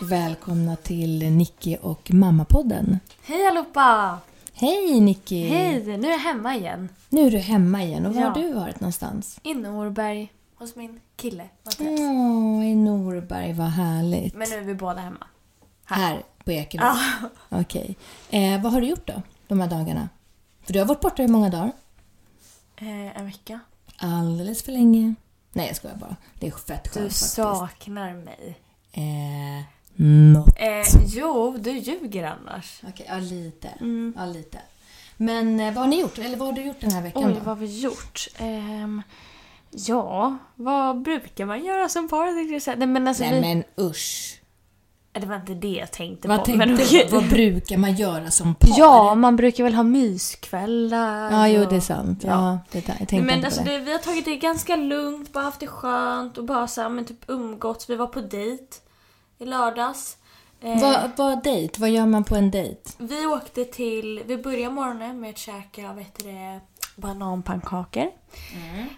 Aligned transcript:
Och 0.00 0.12
välkomna 0.12 0.76
till 0.76 1.30
Nicky 1.32 1.76
och 1.76 2.10
Mammapodden. 2.14 2.98
Hej 3.24 3.46
allihopa! 3.46 4.18
Hej 4.52 5.00
Nicky! 5.00 5.48
Hej! 5.48 5.96
Nu 5.96 6.06
är 6.08 6.10
jag 6.12 6.18
hemma 6.18 6.56
igen. 6.56 6.88
Nu 7.08 7.26
är 7.26 7.30
du 7.30 7.38
hemma 7.38 7.82
igen 7.82 8.06
och 8.06 8.14
var 8.14 8.22
Ja. 8.22 8.28
har 8.28 8.34
du 8.42 8.52
varit 8.52 8.80
någonstans? 8.80 9.40
I 9.42 9.54
Norberg 9.54 10.32
hos 10.54 10.76
min 10.76 11.00
kille 11.16 11.44
Mattias. 11.64 12.00
Åh, 12.00 12.64
i 12.66 12.74
Norberg, 12.74 13.52
vad 13.52 13.66
härligt. 13.68 14.34
Men 14.34 14.48
nu 14.50 14.56
är 14.56 14.60
vi 14.62 14.74
båda 14.74 15.00
hemma. 15.00 15.26
Här 15.84 16.22
på 16.44 16.52
Ekerö? 16.52 16.92
Okej. 17.48 17.96
Eh, 18.30 18.62
vad 18.62 18.72
har 18.72 18.80
du 18.80 18.86
gjort 18.86 19.06
då, 19.06 19.22
de 19.48 19.60
här 19.60 19.68
dagarna? 19.68 20.08
För 20.64 20.72
du 20.72 20.78
har 20.78 20.86
varit 20.86 21.00
borta 21.00 21.22
i 21.22 21.28
många 21.28 21.50
dagar. 21.50 21.72
Eh, 22.76 23.18
en 23.18 23.26
vecka. 23.26 23.60
Alldeles 23.96 24.62
för 24.62 24.72
länge. 24.72 25.14
Nej, 25.52 25.66
jag 25.66 25.76
skojar 25.76 25.96
bara. 25.96 26.16
Det 26.38 26.46
är 26.46 26.50
fett 26.50 26.66
skönt 26.68 26.84
Du 26.94 27.00
faktiskt. 27.00 27.30
saknar 27.34 28.14
mig. 28.14 28.58
Eh, 28.92 29.64
något. 29.96 30.48
Eh, 30.60 31.02
jo, 31.06 31.56
du 31.58 31.70
ljuger 31.70 32.24
annars. 32.24 32.80
Okej, 32.88 33.06
ja 33.08 33.16
lite. 33.18 33.68
Mm. 33.80 34.14
Ja, 34.16 34.26
lite. 34.26 34.58
Men 35.16 35.60
eh, 35.60 35.66
vad 35.74 35.82
har 35.84 35.86
ni 35.86 36.00
gjort? 36.00 36.18
Eller 36.18 36.36
vad 36.36 36.48
har 36.48 36.52
du 36.54 36.62
gjort 36.62 36.80
den 36.80 36.90
här 36.92 37.02
veckan 37.02 37.24
Oj, 37.24 37.32
då? 37.32 37.38
vad 37.38 37.46
har 37.46 37.56
vi 37.56 37.80
gjort? 37.80 38.28
Ehm, 38.38 39.02
ja, 39.70 40.36
vad 40.54 41.02
brukar 41.02 41.46
man 41.46 41.64
göra 41.64 41.88
som 41.88 42.08
par? 42.08 42.60
säga. 42.60 42.76
Nej, 42.76 42.88
men 42.88 43.08
alltså, 43.08 43.24
Nej 43.24 43.34
vi... 43.34 43.40
men 43.40 43.64
usch. 43.90 44.40
Det 45.20 45.26
var 45.26 45.36
inte 45.36 45.54
det 45.54 45.68
jag 45.68 45.90
tänkte 45.92 46.28
Vad 46.28 46.38
på. 46.38 46.44
tänkte 46.44 46.66
men 46.66 46.74
okej. 46.74 47.08
Vad 47.10 47.28
brukar 47.28 47.76
man 47.76 47.94
göra 47.94 48.30
som 48.30 48.54
par? 48.54 48.78
Ja, 48.78 49.14
man 49.14 49.36
brukar 49.36 49.64
väl 49.64 49.74
ha 49.74 49.82
myskvällar. 49.82 51.30
Ja, 51.32 51.48
jo 51.48 51.64
det 51.70 51.76
är 51.76 51.80
sant. 51.80 52.24
Ja, 52.24 52.30
Ja. 52.30 52.58
det. 52.72 52.88
Jag 52.88 52.96
tänkte 52.96 53.16
Men 53.20 53.34
inte 53.34 53.46
alltså 53.46 53.60
på 53.62 53.68
det. 53.68 53.78
det, 53.78 53.84
vi 53.84 53.92
har 53.92 53.98
tagit 53.98 54.24
det 54.24 54.36
ganska 54.36 54.76
lugnt, 54.76 55.32
bara 55.32 55.44
haft 55.44 55.60
det 55.60 55.66
skönt 55.66 56.38
och 56.38 56.44
bara 56.44 56.66
så 56.68 56.80
här, 56.82 56.88
men 56.88 57.04
typ 57.04 57.24
umgåtts. 57.26 57.90
Vi 57.90 57.96
var 57.96 58.06
på 58.06 58.20
dejt 58.20 58.64
i 59.38 59.44
lördags. 59.44 60.16
Eh, 60.60 60.80
Vad, 60.80 61.10
vad 61.16 61.42
dejt? 61.44 61.80
Vad 61.80 61.90
gör 61.90 62.06
man 62.06 62.24
på 62.24 62.36
en 62.36 62.50
dejt? 62.50 62.90
Vi 62.98 63.26
åkte 63.26 63.64
till, 63.64 64.22
vi 64.26 64.36
började 64.36 64.74
morgonen 64.74 65.20
med 65.20 65.30
att 65.30 65.38
käka, 65.38 65.92
vad 65.92 65.98
heter 66.04 66.24
det, 66.24 66.60
bananpannkakor. 66.96 68.10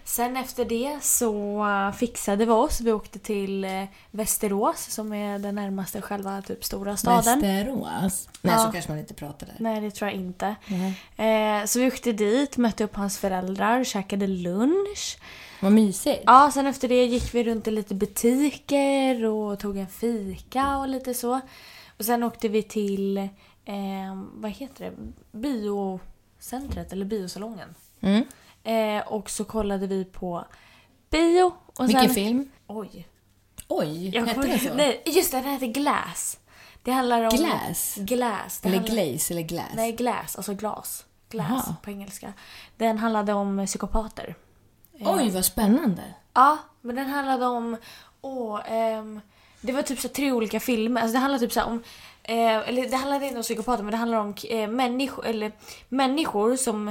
Sen 0.03 0.37
efter 0.37 0.65
det 0.65 0.97
så 1.03 1.65
eh, 1.67 1.91
fixade 1.91 2.45
vi 2.45 2.51
oss. 2.51 2.81
Vi 2.81 2.91
åkte 2.91 3.19
till 3.19 3.65
eh, 3.65 3.83
Västerås 4.11 4.79
som 4.91 5.13
är 5.13 5.39
den 5.39 5.55
närmaste 5.55 6.01
själva 6.01 6.41
typ 6.41 6.63
stora 6.65 6.97
staden. 6.97 7.41
Västerås? 7.41 8.29
Nej, 8.41 8.53
Ja. 8.55 8.65
så 8.65 8.71
kanske 8.71 8.91
man 8.91 8.99
inte 8.99 9.13
pratar 9.13 9.47
där. 9.47 9.55
Nej, 9.59 9.81
det 9.81 9.91
tror 9.91 10.09
jag 10.11 10.19
inte. 10.19 10.55
Nej. 10.67 11.59
Eh, 11.61 11.65
så 11.65 11.79
vi 11.79 11.87
åkte 11.87 12.11
dit, 12.11 12.57
mötte 12.57 12.83
upp 12.83 12.95
hans 12.95 13.17
föräldrar, 13.17 13.83
käkade 13.83 14.27
lunch. 14.27 15.17
Vad 15.61 15.71
mysigt. 15.71 16.23
Ja, 16.25 16.51
sen 16.53 16.67
efter 16.67 16.87
det 16.87 17.05
gick 17.05 17.33
vi 17.33 17.43
runt 17.43 17.67
i 17.67 17.71
lite 17.71 17.95
butiker 17.95 19.25
och 19.25 19.59
tog 19.59 19.77
en 19.77 19.87
fika 19.87 20.77
och 20.77 20.87
lite 20.87 21.13
så. 21.13 21.39
Och 21.99 22.05
sen 22.05 22.23
åkte 22.23 22.47
vi 22.47 22.63
till, 22.63 23.17
eh, 23.17 24.15
vad 24.33 24.51
heter 24.51 24.85
det, 24.85 24.93
biocentret 25.37 26.93
eller 26.93 27.05
biosalongen. 27.05 27.75
Mm. 28.01 28.23
Eh, 28.63 29.07
och 29.07 29.29
så 29.29 29.43
kollade 29.43 29.87
vi 29.87 30.05
på 30.05 30.45
bio. 31.09 31.51
Och 31.65 31.89
Vilken 31.89 32.05
sen, 32.05 32.13
film? 32.15 32.51
Oj. 32.67 33.07
Oj, 33.67 34.09
Jag 34.15 34.25
hette 34.25 34.41
den 34.47 34.59
så? 34.59 34.73
Nej, 34.73 35.01
just 35.05 35.31
det, 35.31 35.37
den 35.41 35.51
heter 35.51 35.67
Glass. 35.67 36.39
Det 36.83 36.91
handlar 36.91 37.23
om... 37.23 37.29
Glass? 37.29 37.95
Glass. 37.99 38.61
Eller 38.65 38.77
handlar- 38.77 38.95
glaze 38.95 39.33
eller 39.33 39.41
glass? 39.41 39.71
Nej, 39.75 39.91
glass. 39.91 40.35
Alltså 40.35 40.53
glas. 40.53 41.05
Glass 41.29 41.47
Jaha. 41.49 41.75
på 41.83 41.89
engelska. 41.91 42.33
Den 42.77 42.97
handlade 42.97 43.33
om 43.33 43.65
psykopater. 43.65 44.35
Oj, 44.99 45.29
vad 45.29 45.45
spännande. 45.45 46.03
Ja, 46.33 46.57
men 46.81 46.95
den 46.95 47.09
handlade 47.09 47.45
om... 47.45 47.77
Åh, 48.21 48.61
ehm, 48.71 49.21
det 49.61 49.73
var 49.73 49.81
typ 49.81 49.99
så 49.99 50.09
tre 50.09 50.31
olika 50.31 50.59
filmer. 50.59 51.01
Alltså 51.01 51.13
det 51.13 51.19
handlade 51.19 51.45
typ 51.45 51.53
så 51.53 51.59
här 51.59 51.67
om... 51.67 51.83
Eh, 52.23 52.69
eller 52.69 52.89
det 52.89 52.97
handlade 52.97 53.25
inte 53.25 53.37
om 53.37 53.43
psykopater, 53.43 53.83
men 53.83 53.91
det 53.91 53.97
handlar 53.97 54.17
om 54.17 54.35
eh, 54.49 54.67
människor, 54.67 55.25
eller, 55.25 55.51
människor 55.89 56.55
som 56.55 56.87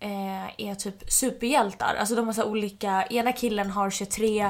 eh, 0.00 0.60
är 0.60 0.74
typ 0.74 1.12
superhjältar. 1.12 1.94
Alltså 1.94 2.14
de 2.14 2.26
har 2.26 2.32
så 2.32 2.42
här 2.42 2.48
olika... 2.48 3.06
Ena 3.10 3.32
killen 3.32 3.70
har 3.70 3.90
23... 3.90 4.40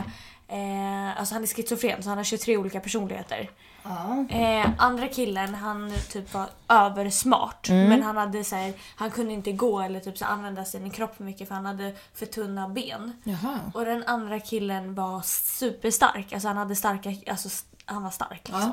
Eh, 0.49 1.19
alltså 1.19 1.35
han 1.35 1.43
är 1.43 1.47
schizofren, 1.47 2.03
så 2.03 2.09
han 2.09 2.19
har 2.19 2.25
23 2.25 2.57
olika 2.57 2.81
personligheter. 2.81 3.51
Ja. 3.85 4.25
Eh, 4.29 4.71
andra 4.79 5.09
killen 5.09 5.55
han 5.55 5.93
typ 6.13 6.35
var 6.35 6.47
översmart 6.69 7.69
men 7.69 8.03
han 8.03 8.17
hade 8.17 8.45
så 8.45 8.57
här, 8.57 8.73
han 8.97 9.11
kunde 9.11 9.33
inte 9.33 9.53
gå 9.53 9.81
eller 9.81 10.01
typ 10.01 10.19
så 10.19 10.25
använda 10.25 10.65
sin 10.65 10.91
kropp 10.91 11.17
för 11.17 11.25
mycket 11.25 11.49
för 11.49 11.55
han 11.55 11.67
hade 11.67 11.95
för 12.15 12.27
tunna 12.27 12.69
ben. 12.69 13.13
Jaha. 13.25 13.61
Och 13.75 13.85
den 13.85 14.05
andra 14.07 14.41
killen 14.41 14.95
var 14.95 15.23
superstark, 15.25 16.33
alltså 16.33 16.49
han 16.49 16.57
hade 16.57 16.77
starka, 16.77 17.15
alltså 17.31 17.49
han 17.85 18.03
var 18.03 18.11
stark 18.11 18.49
liksom. 18.49 18.73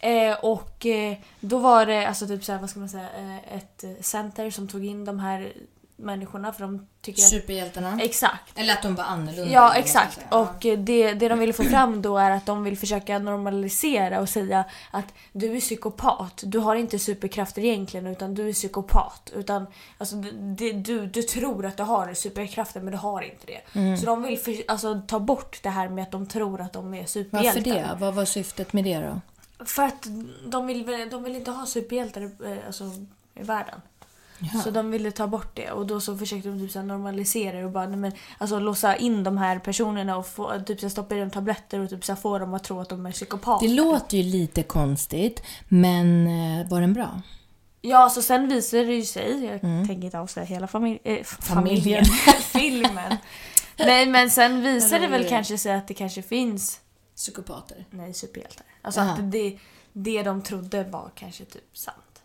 Eh, 0.00 0.36
och 0.42 0.86
eh, 0.86 1.16
då 1.40 1.58
var 1.58 1.86
det 1.86 2.06
alltså 2.06 2.26
typ 2.26 2.44
så 2.44 2.52
här, 2.52 2.58
vad 2.58 2.70
ska 2.70 2.80
man 2.80 2.88
säga, 2.88 3.10
eh, 3.16 3.56
ett 3.56 3.84
center 4.00 4.50
som 4.50 4.68
tog 4.68 4.84
in 4.84 5.04
de 5.04 5.18
här 5.18 5.52
människorna 5.98 6.52
för 6.52 6.60
de 6.60 6.86
tycker 7.00 7.22
att... 7.22 7.28
Superhjältarna? 7.28 7.98
Exakt. 8.02 8.58
Eller 8.58 8.72
att 8.72 8.82
de 8.82 8.94
var 8.94 9.04
annorlunda. 9.04 9.52
Ja, 9.52 9.74
exakt. 9.74 10.20
Och 10.30 10.66
eh, 10.66 10.78
det, 10.78 11.12
det 11.12 11.28
de 11.28 11.38
ville 11.38 11.52
få 11.52 11.64
fram 11.64 12.02
då 12.02 12.18
är 12.18 12.30
att 12.30 12.46
de 12.46 12.64
vill 12.64 12.78
försöka 12.78 13.18
normalisera 13.18 14.20
och 14.20 14.28
säga 14.28 14.64
att 14.90 15.14
du 15.32 15.56
är 15.56 15.60
psykopat. 15.60 16.42
Du 16.46 16.58
har 16.58 16.76
inte 16.76 16.98
superkrafter 16.98 17.64
egentligen 17.64 18.06
utan 18.06 18.34
du 18.34 18.48
är 18.48 18.52
psykopat. 18.52 19.32
Utan, 19.34 19.66
alltså, 19.98 20.16
det, 20.16 20.72
du, 20.72 21.06
du 21.06 21.22
tror 21.22 21.66
att 21.66 21.76
du 21.76 21.82
har 21.82 22.14
superkrafter 22.14 22.80
men 22.80 22.92
du 22.92 22.98
har 22.98 23.22
inte 23.22 23.46
det. 23.46 23.78
Mm. 23.78 23.96
Så 23.96 24.06
de 24.06 24.22
vill 24.22 24.38
för, 24.38 24.54
alltså, 24.68 25.02
ta 25.06 25.20
bort 25.20 25.62
det 25.62 25.70
här 25.70 25.88
med 25.88 26.02
att 26.02 26.10
de 26.10 26.26
tror 26.26 26.60
att 26.60 26.72
de 26.72 26.94
är 26.94 26.98
Varför 26.98 27.10
superhjältar. 27.10 27.62
det? 27.62 27.96
Vad 27.98 28.14
var 28.14 28.24
syftet 28.24 28.72
med 28.72 28.84
det 28.84 28.98
då? 28.98 29.20
För 29.64 29.82
att 29.82 30.06
de 30.46 30.66
vill, 30.66 31.08
de 31.10 31.24
vill 31.24 31.36
inte 31.36 31.50
ha 31.50 31.66
superhjältar 31.66 32.22
eh, 32.22 32.56
alltså, 32.66 32.84
i 33.34 33.42
världen. 33.42 33.80
Jaha. 34.38 34.62
Så 34.62 34.70
de 34.70 34.90
ville 34.90 35.10
ta 35.10 35.26
bort 35.26 35.56
det 35.56 35.70
och 35.70 35.86
då 35.86 36.00
så 36.00 36.16
försökte 36.16 36.48
de 36.48 36.58
typ 36.58 36.70
så 36.70 36.82
normalisera 36.82 37.58
det 37.58 37.64
och 37.64 37.70
bara 37.70 37.88
men, 37.88 38.12
alltså, 38.38 38.58
låsa 38.58 38.96
in 38.96 39.24
de 39.24 39.38
här 39.38 39.58
personerna 39.58 40.16
och 40.16 40.26
få, 40.26 40.60
typ 40.66 40.80
så 40.80 40.90
stoppa 40.90 41.16
i 41.16 41.20
dem 41.20 41.30
tabletter 41.30 41.80
och 41.80 41.90
typ 41.90 42.04
så 42.04 42.16
få 42.16 42.38
dem 42.38 42.54
att 42.54 42.64
tro 42.64 42.80
att 42.80 42.88
de 42.88 43.06
är 43.06 43.12
psykopater. 43.12 43.68
Det 43.68 43.74
låter 43.74 44.16
ju 44.16 44.22
lite 44.22 44.62
konstigt, 44.62 45.42
men 45.68 46.26
eh, 46.26 46.68
var 46.68 46.80
den 46.80 46.92
bra? 46.92 47.22
Ja, 47.80 48.10
så 48.10 48.22
sen 48.22 48.48
visade 48.48 48.84
det 48.84 48.94
ju 48.94 49.04
sig, 49.04 49.44
jag 49.44 49.60
tänker 49.60 50.04
inte 50.04 50.18
avslöja 50.18 50.46
hela 50.46 50.66
familj, 50.66 51.00
eh, 51.04 51.24
familjen, 51.24 52.04
filmen. 52.40 53.16
Nej 53.78 54.06
men 54.06 54.30
sen 54.30 54.62
visade 54.62 55.00
det 55.00 55.08
väl 55.08 55.28
kanske 55.28 55.58
sig 55.58 55.74
att 55.74 55.88
det 55.88 55.94
kanske 55.94 56.22
finns 56.22 56.80
Psykopater. 57.18 57.84
Nej, 57.90 58.14
superhjältar. 58.14 58.66
Alltså 58.82 59.00
Aha. 59.00 59.12
att 59.12 59.32
det, 59.32 59.58
det 59.92 60.22
de 60.22 60.42
trodde 60.42 60.84
var 60.84 61.10
kanske 61.14 61.44
typ 61.44 61.76
sant. 61.76 62.22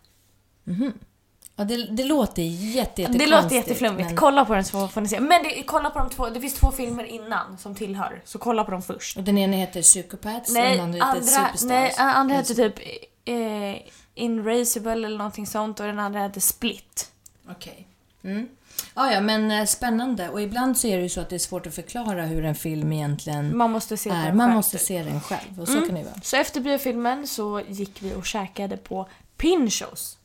Ja, 1.55 1.63
det, 1.63 1.85
det 1.85 2.03
låter 2.03 2.41
jätte, 2.41 3.01
jätte 3.01 3.17
Det 3.17 3.27
låter 3.27 3.55
jätteflummigt. 3.55 4.07
Men, 4.09 4.17
Kolla 4.17 4.45
på 4.45 4.53
den 4.53 4.65
så 4.65 4.87
får 4.87 5.01
ni 5.01 5.07
se. 5.07 5.19
Men 5.19 5.43
det, 5.43 5.63
kolla 5.63 5.89
på 5.89 5.99
de 5.99 6.09
två, 6.09 6.29
det 6.29 6.41
finns 6.41 6.53
två 6.53 6.71
filmer 6.71 7.03
innan 7.03 7.57
som 7.57 7.75
tillhör. 7.75 8.21
Så 8.25 8.37
kolla 8.39 8.63
på 8.63 8.71
dem 8.71 8.81
först. 8.81 9.17
och 9.17 9.23
den 9.23 9.37
ena 9.37 9.57
heter 9.57 9.81
Psychopaths 9.81 10.47
och 10.49 10.53
Nej, 10.53 10.77
den 10.77 10.85
andra 10.85 11.05
heter 11.05 11.21
Superstars. 11.21 11.63
nej, 11.63 11.93
andra 11.97 12.35
heter 12.35 12.53
typ 12.53 12.79
eh, 13.25 13.81
Inraceable 14.15 14.91
eller 14.91 15.17
någonting 15.17 15.47
sånt 15.47 15.79
och 15.79 15.85
den 15.85 15.99
andra 15.99 16.19
heter 16.19 16.41
Split. 16.41 17.11
Okej. 17.51 17.87
Mm. 18.23 18.47
Ja, 18.95 19.11
ja, 19.13 19.21
men 19.21 19.51
eh, 19.51 19.65
spännande. 19.65 20.29
Och 20.29 20.41
ibland 20.41 20.77
så 20.77 20.87
är 20.87 20.97
det 20.97 21.03
ju 21.03 21.09
så 21.09 21.21
att 21.21 21.29
det 21.29 21.35
är 21.35 21.39
svårt 21.39 21.67
att 21.67 21.75
förklara 21.75 22.25
hur 22.25 22.45
en 22.45 22.55
film 22.55 22.93
egentligen 22.93 23.57
Man 23.57 23.71
måste 23.71 23.97
se 23.97 24.09
är. 24.09 24.13
den 24.13 24.23
Mm. 24.23 24.37
Man 24.37 24.47
själv, 24.47 24.55
måste 24.55 24.77
se 24.77 25.03
den 25.03 25.21
själv 25.21 25.61
och 25.61 25.67
så 25.67 25.73
kan 25.81 25.93
det 25.93 25.99
ju 25.99 26.05
vara. 26.05 26.21
Så 26.23 26.37
efter 26.37 26.61
biofilmen 26.61 27.27
så 27.27 27.61
gick 27.67 28.01
vi 28.01 28.13
och 28.15 28.25
käkade 28.25 28.77
på 28.77 29.07
Pinchos. 29.37 30.17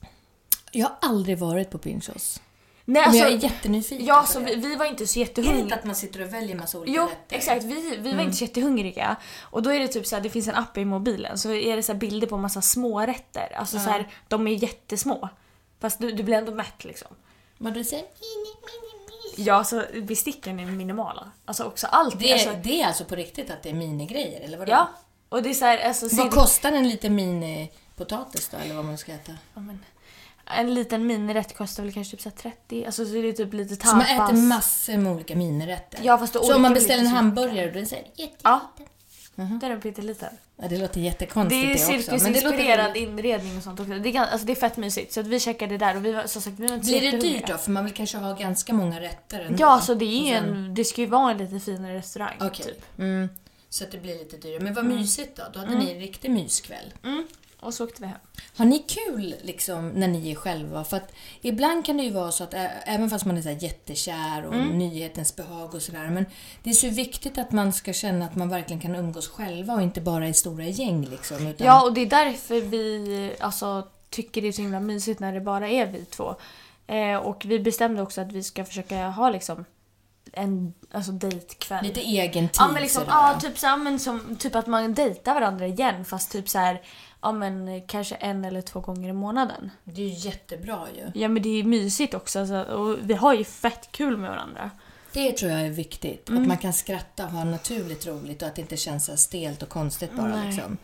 Jag 0.73 0.87
har 0.87 0.97
aldrig 1.01 1.39
varit 1.39 1.71
på 1.71 1.79
Pinchos. 1.79 2.41
Nej, 2.85 3.03
Men 3.03 3.09
alltså, 3.09 3.23
jag 3.25 3.33
är 3.33 3.37
jättenyfiken 3.39 4.07
ja, 4.07 4.21
på 4.27 4.33
så 4.33 4.39
det. 4.41 4.45
vi, 4.45 4.55
vi 4.55 4.77
var 4.77 4.87
inte 4.87 5.07
så 5.07 5.19
Är 5.21 5.25
det 5.25 5.29
jättehungriga. 5.29 5.63
inte 5.63 5.75
att 5.75 5.85
man 5.85 5.95
sitter 5.95 6.23
och 6.23 6.35
väljer 6.35 6.57
massa 6.57 6.79
olika 6.79 6.97
Jo, 6.97 7.03
rätter? 7.07 7.37
exakt. 7.37 7.65
Vi, 7.65 7.97
vi 7.97 8.13
var 8.15 8.23
inte 8.23 8.37
så 8.37 8.45
jättehungriga. 8.45 9.17
Och 9.41 9.63
då 9.63 9.71
är 9.73 9.79
det 9.81 9.89
typ 9.89 10.07
så 10.07 10.17
här, 10.17 10.23
det 10.23 10.31
finns 10.31 10.49
en 10.49 10.55
app 10.55 10.79
i 10.79 10.85
mobilen 10.85 11.39
så 11.39 11.53
är 11.53 11.77
det 11.77 11.83
så 11.83 11.93
här 11.93 11.99
bilder 11.99 12.27
på 12.27 12.37
massa 12.37 12.63
små 12.63 13.01
rätter. 13.01 13.53
Alltså 13.57 13.79
så 13.79 13.91
här, 13.91 14.09
de 14.29 14.47
är 14.47 14.51
jättesmå. 14.53 15.29
Fast 15.81 15.99
du, 16.01 16.13
du 16.13 16.23
blir 16.23 16.37
ändå 16.37 16.53
mätt 16.55 16.85
liksom. 16.85 17.09
Vad 17.59 17.75
du 17.75 17.85
säger? 17.85 18.05
Ja, 19.37 19.65
så 19.65 19.83
besticken 20.03 20.61
är 20.61 20.67
minimala. 20.67 21.31
Alltså 21.45 21.65
också 21.65 21.87
allt. 21.87 22.19
Det, 22.21 22.33
alltså, 22.33 22.51
är, 22.51 22.57
det 22.57 22.83
är 22.83 22.87
alltså 22.87 23.05
på 23.05 23.15
riktigt 23.17 23.51
att 23.51 23.63
det 23.63 23.69
är 23.71 23.75
minigrejer, 23.75 24.41
eller 24.41 24.59
vadå? 24.59 24.73
ja. 24.73 24.89
Och 25.29 25.43
det 25.43 25.51
är 25.51 25.55
så 25.55 25.65
här, 25.65 25.79
alltså, 25.79 26.09
Vad 26.17 26.31
kostar 26.31 26.73
en 26.73 26.89
liten 26.89 27.15
minipotatis 27.15 28.49
då, 28.49 28.57
eller 28.57 28.75
vad 28.75 28.85
man 28.85 28.99
ska 28.99 29.13
äta? 29.13 29.33
Ja, 29.55 29.61
men, 29.61 29.85
en 30.57 30.75
liten 30.75 31.07
minirätt 31.07 31.57
kostar 31.57 31.83
väl 31.83 31.93
kanske 31.93 32.11
typ 32.11 32.21
så 32.21 32.29
här 32.29 32.37
30, 32.37 32.87
alltså 32.87 33.05
så 33.07 33.17
är 33.17 33.23
det 33.23 33.33
typ 33.33 33.53
lite 33.53 33.87
Så 33.87 33.97
man 33.97 34.07
tapas. 34.07 34.31
äter 34.31 34.43
massor 34.43 34.97
med 34.97 35.13
olika 35.13 35.37
minirätter? 35.37 36.01
Ja, 36.03 36.19
fast 36.19 36.33
det 36.33 36.39
så 36.39 36.57
om 36.57 36.63
man 36.63 36.75
beställer 36.75 37.03
en 37.03 37.07
hamburgare, 37.09 37.71
då 37.71 37.79
är 37.79 37.81
det 37.81 37.87
såhär 37.87 38.05
jätte... 38.15 38.37
Ja. 38.43 38.61
Är 39.37 39.69
den 39.69 39.81
pytteliten. 39.81 40.29
Ja, 40.57 40.69
det 40.69 40.77
låter 40.79 41.01
jättekonstigt 41.01 41.63
Det 41.63 41.67
är 41.67 41.67
det, 41.67 41.75
också. 41.75 41.91
Det 41.91 41.97
låter 41.97 42.19
cirkusinspirerad 42.19 42.97
inredning 42.97 43.57
och 43.57 43.63
sånt 43.63 43.81
också. 43.81 43.93
Det 43.93 44.17
är, 44.17 44.21
alltså, 44.21 44.47
det 44.47 44.53
är 44.53 44.57
fett 44.57 44.77
mysigt. 44.77 45.13
Så 45.13 45.21
att 45.21 45.27
vi 45.27 45.41
checkade 45.41 45.79
där 45.79 45.97
och 45.97 46.05
vi 46.05 46.13
var 46.13 46.27
som 46.27 46.43
sagt 46.43 46.59
vi 46.59 46.67
var 46.67 46.75
inte 46.75 46.87
Blir 46.87 47.13
det 47.13 47.19
dyrt 47.19 47.47
då? 47.47 47.57
För 47.59 47.71
man 47.71 47.85
vill 47.85 47.95
kanske 47.95 48.19
ha 48.19 48.35
ganska 48.35 48.73
många 48.73 49.01
rätter 49.01 49.41
ändå. 49.41 49.57
Ja, 49.61 49.81
så 49.81 49.95
det 49.95 50.05
är 50.05 50.41
sen- 50.41 50.55
en, 50.55 50.75
det 50.75 50.85
ska 50.85 51.01
ju 51.01 51.07
vara 51.07 51.31
en 51.31 51.39
lite 51.39 51.61
finare 51.61 51.95
restaurang. 51.95 52.37
Okej. 52.41 52.67
Typ. 52.67 52.99
Mm. 52.99 53.29
Så 53.69 53.85
att 53.85 53.93
det 53.93 53.99
blir 53.99 54.19
lite 54.19 54.37
dyrare. 54.37 54.61
Men 54.61 54.75
vad 54.75 54.85
mysigt 54.85 55.37
då. 55.37 55.43
Då 55.53 55.59
hade 55.61 55.75
ni 55.75 55.91
en 55.91 56.01
riktig 56.01 56.31
myskväll. 56.31 56.93
Mm. 57.05 57.27
Och 57.61 57.75
så 57.75 57.85
åkte 57.85 58.01
vi 58.03 58.07
hem. 58.07 58.19
Har 58.57 58.65
ni 58.65 58.79
kul 58.79 59.35
liksom 59.43 59.89
när 59.89 60.09
ni 60.09 60.31
är 60.31 60.35
själva? 60.35 60.85
För 60.85 60.97
att 60.97 61.13
ibland 61.41 61.85
kan 61.87 61.97
det 61.97 62.03
ju 62.03 62.11
vara 62.11 62.33
så 62.33 62.45
att 62.45 62.55
även 62.85 63.11
fast 63.11 63.25
man 63.25 63.37
är 63.37 63.43
så 63.43 63.51
jättekär 63.51 64.47
och 64.47 64.55
Mm. 64.55 64.79
nyhetens 64.79 65.37
behag 65.37 65.75
och 65.75 65.83
sådär. 65.83 66.09
Men 66.11 66.27
det 66.63 66.71
är 66.71 66.75
så 66.75 66.89
viktigt 66.89 67.39
att 67.39 67.53
man 67.53 67.73
ska 67.73 67.93
känna 67.93 68.25
att 68.25 68.37
man 68.37 68.49
verkligen 68.49 68.81
kan 68.83 68.95
umgås 68.95 69.29
själva 69.29 69.75
och 69.75 69.83
inte 69.83 70.01
bara 70.01 70.29
i 70.29 70.35
stora 70.35 70.65
gäng 70.65 71.05
liksom. 71.05 71.47
Utan, 71.47 71.67
Ja, 71.67 71.83
och 71.85 71.93
det 71.93 72.01
är 72.01 72.07
därför 72.07 72.61
vi 72.61 73.37
alltså, 73.41 73.89
tycker 74.11 74.43
det 74.43 74.49
är 74.49 74.53
så 74.53 74.63
himla 74.63 74.81
mysigt 74.81 75.21
när 75.21 75.33
det 75.33 75.41
bara 75.41 75.69
är 75.69 75.87
vi 75.87 76.05
två. 76.05 76.35
Eh, 76.87 77.17
och 77.17 77.43
vi 77.47 77.61
bestämde 77.61 78.03
också 78.03 78.21
att 78.21 78.33
vi 78.33 78.43
ska 78.43 78.65
försöka 78.65 79.09
ha 79.09 79.31
liksom 79.31 79.65
en 80.33 80.75
alltså, 80.93 81.13
dejtkväll. 81.13 81.85
Lite 81.85 82.01
egen 82.01 82.49
tid 82.49 82.57
Ja 82.59 82.69
men 82.73 82.83
liksom, 82.83 83.05
sådär. 83.05 83.17
ja, 83.17 83.41
typ, 83.41 83.59
så, 83.59 83.77
men 83.77 83.99
som, 83.99 84.37
typ 84.37 84.55
att 84.55 84.67
man 84.67 84.95
dejtar 84.95 85.35
varandra 85.35 85.67
igen 85.67 86.05
fast 86.05 86.33
typ 86.33 86.49
så 86.49 86.59
här, 86.59 86.83
ja 87.21 87.33
men 87.33 87.83
kanske 87.87 88.15
en 88.15 88.45
eller 88.45 88.63
två 88.63 88.81
gånger 88.81 89.09
i 89.09 89.13
månaden. 89.13 89.71
Det 89.85 90.03
är 90.03 90.07
ju 90.07 90.29
jättebra 90.29 90.81
ju. 90.97 91.21
Ja 91.21 91.29
men 91.29 91.43
det 91.43 91.49
är 91.49 91.65
mysigt 91.65 92.15
också 92.15 92.41
alltså, 92.41 92.63
och 92.63 92.99
vi 93.03 93.15
har 93.15 93.35
ju 93.35 93.45
fett 93.45 93.89
kul 93.93 94.17
med 94.17 94.31
varandra. 94.31 94.71
Det 95.13 95.33
tror 95.33 95.53
jag 95.53 95.61
är 95.61 95.71
viktigt. 95.71 96.29
Mm. 96.29 96.43
Att 96.43 96.49
man 96.49 96.57
kan 96.57 96.73
skratta 96.73 97.25
och 97.25 97.31
ha 97.31 97.45
naturligt 97.45 98.07
roligt 98.07 98.43
och 98.43 98.49
att 98.49 98.55
det 98.55 98.61
inte 98.63 98.77
känns 98.77 99.07
så 99.07 99.17
stelt 99.17 99.63
och 99.63 99.69
konstigt 99.69 100.13
bara. 100.13 100.37
Nej. 100.37 100.47
Liksom. 100.47 100.77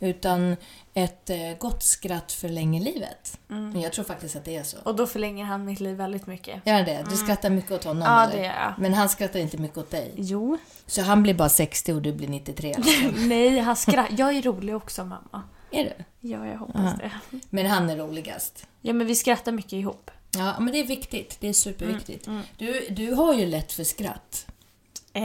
Utan 0.00 0.56
ett 0.94 1.30
eh, 1.30 1.38
gott 1.58 1.82
skratt 1.82 2.32
förlänger 2.32 2.80
livet. 2.80 3.38
Mm. 3.50 3.80
Jag 3.80 3.92
tror 3.92 4.04
faktiskt 4.04 4.36
att 4.36 4.44
det 4.44 4.56
är 4.56 4.62
så. 4.62 4.76
Och 4.82 4.96
då 4.96 5.06
förlänger 5.06 5.44
han 5.44 5.64
mitt 5.64 5.80
liv 5.80 5.96
väldigt 5.96 6.26
mycket. 6.26 6.66
Gör 6.66 6.82
det? 6.82 7.04
Du 7.10 7.16
skrattar 7.16 7.50
mycket 7.50 7.72
åt 7.72 7.84
honom 7.84 8.02
Mm. 8.02 8.12
Ja, 8.14 8.22
eller? 8.24 8.36
det 8.36 8.42
gör 8.42 8.54
jag. 8.54 8.74
Men 8.78 8.94
han 8.94 9.08
skrattar 9.08 9.40
inte 9.40 9.58
mycket 9.58 9.78
åt 9.78 9.90
dig? 9.90 10.12
Jo. 10.16 10.58
Så 10.86 11.02
han 11.02 11.22
blir 11.22 11.34
bara 11.34 11.48
60 11.48 11.92
och 11.92 12.02
du 12.02 12.12
blir 12.12 12.28
93 12.28 12.74
liksom. 12.78 13.28
Nej, 13.28 13.58
han 13.58 13.76
skrattar. 13.76 14.14
Jag 14.18 14.36
är 14.36 14.42
rolig 14.42 14.76
också 14.76 15.04
mamma. 15.04 15.42
Är 15.72 15.84
du? 15.84 16.28
Ja, 16.28 16.46
jag 16.46 16.58
hoppas 16.58 16.98
det. 16.98 17.10
Men 17.50 17.66
han 17.66 17.90
är 17.90 17.96
roligast? 17.96 18.66
Ja 18.80 18.92
men 18.92 19.06
vi 19.06 19.14
skrattar 19.14 19.52
mycket 19.52 19.72
ihop. 19.72 20.10
Ja, 20.36 20.60
men 20.60 20.72
det 20.72 20.80
är 20.80 20.86
viktigt. 20.86 21.36
Det 21.40 21.48
är 21.48 21.52
superviktigt. 21.52 22.26
Mm, 22.26 22.42
Du, 22.58 22.86
du 22.90 23.14
har 23.14 23.34
ju 23.34 23.46
lätt 23.46 23.72
för 23.72 23.84
skratt. 23.84 24.46
Eh, 25.12 25.22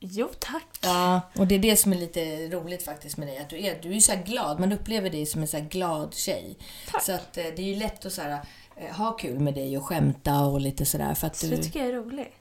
jo 0.00 0.28
tack. 0.38 0.78
Ja, 0.82 1.20
och 1.38 1.46
det 1.46 1.54
är 1.54 1.58
det 1.58 1.76
som 1.76 1.92
är 1.92 1.96
lite 1.96 2.48
roligt 2.48 2.82
faktiskt 2.84 3.16
med 3.16 3.28
dig. 3.28 3.38
Att 3.38 3.48
du 3.50 3.66
är, 3.66 3.82
du 3.82 3.96
är 3.96 4.00
så 4.00 4.12
glad. 4.26 4.60
Man 4.60 4.72
upplever 4.72 5.10
dig 5.10 5.26
som 5.26 5.40
en 5.42 5.48
så 5.48 5.60
glad 5.60 6.14
tjej. 6.14 6.56
Tack. 6.90 7.02
Så 7.02 7.12
att 7.12 7.36
eh, 7.36 7.44
det 7.56 7.62
är 7.62 7.66
ju 7.66 7.76
lätt 7.76 8.06
att 8.06 8.12
så 8.12 8.22
här, 8.22 8.40
eh, 8.76 8.96
ha 8.96 9.12
kul 9.12 9.40
med 9.40 9.54
dig 9.54 9.78
och 9.78 9.84
skämta 9.84 10.40
och 10.44 10.60
lite 10.60 10.84
sådär. 10.86 11.14
Så 11.14 11.46
du... 11.46 11.56
det 11.56 11.62
tycker 11.62 11.78
jag 11.80 11.88
är 11.88 11.92
roligt. 11.92 12.32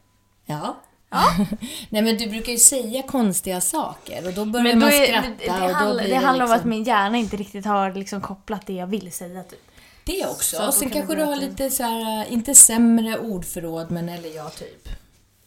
Ja. 0.45 0.75
Nej 1.89 2.01
men 2.01 2.17
du 2.17 2.27
brukar 2.29 2.51
ju 2.51 2.57
säga 2.57 3.03
konstiga 3.03 3.61
saker 3.61 4.27
och 4.27 4.33
då 4.33 4.45
börjar 4.45 4.63
Men 4.63 4.79
då 4.79 4.85
man 4.85 4.93
är, 4.95 5.07
skratta 5.07 5.27
det, 5.29 5.45
det, 5.67 5.73
och 5.83 5.87
då 5.87 5.93
blir 5.99 6.09
det 6.09 6.15
handlar 6.15 6.45
om 6.45 6.51
att 6.51 6.57
liksom... 6.57 6.69
min 6.69 6.83
hjärna 6.83 7.17
inte 7.17 7.37
riktigt 7.37 7.65
har 7.65 7.93
liksom 7.93 8.21
kopplat 8.21 8.67
det 8.67 8.73
jag 8.73 8.87
vill 8.87 9.11
säga 9.11 9.43
typ. 9.43 9.59
Det 10.05 10.25
också. 10.25 10.55
Så 10.55 10.67
och 10.67 10.73
sen 10.73 10.89
kanske 10.89 11.15
du 11.15 11.23
har 11.23 11.35
lite 11.35 11.69
så 11.69 11.83
här, 11.83 12.21
eh, 12.25 12.33
inte 12.33 12.55
sämre 12.55 13.19
ordförråd 13.19 13.91
men 13.91 14.09
eller 14.09 14.35
jag 14.35 14.55
typ. 14.55 14.89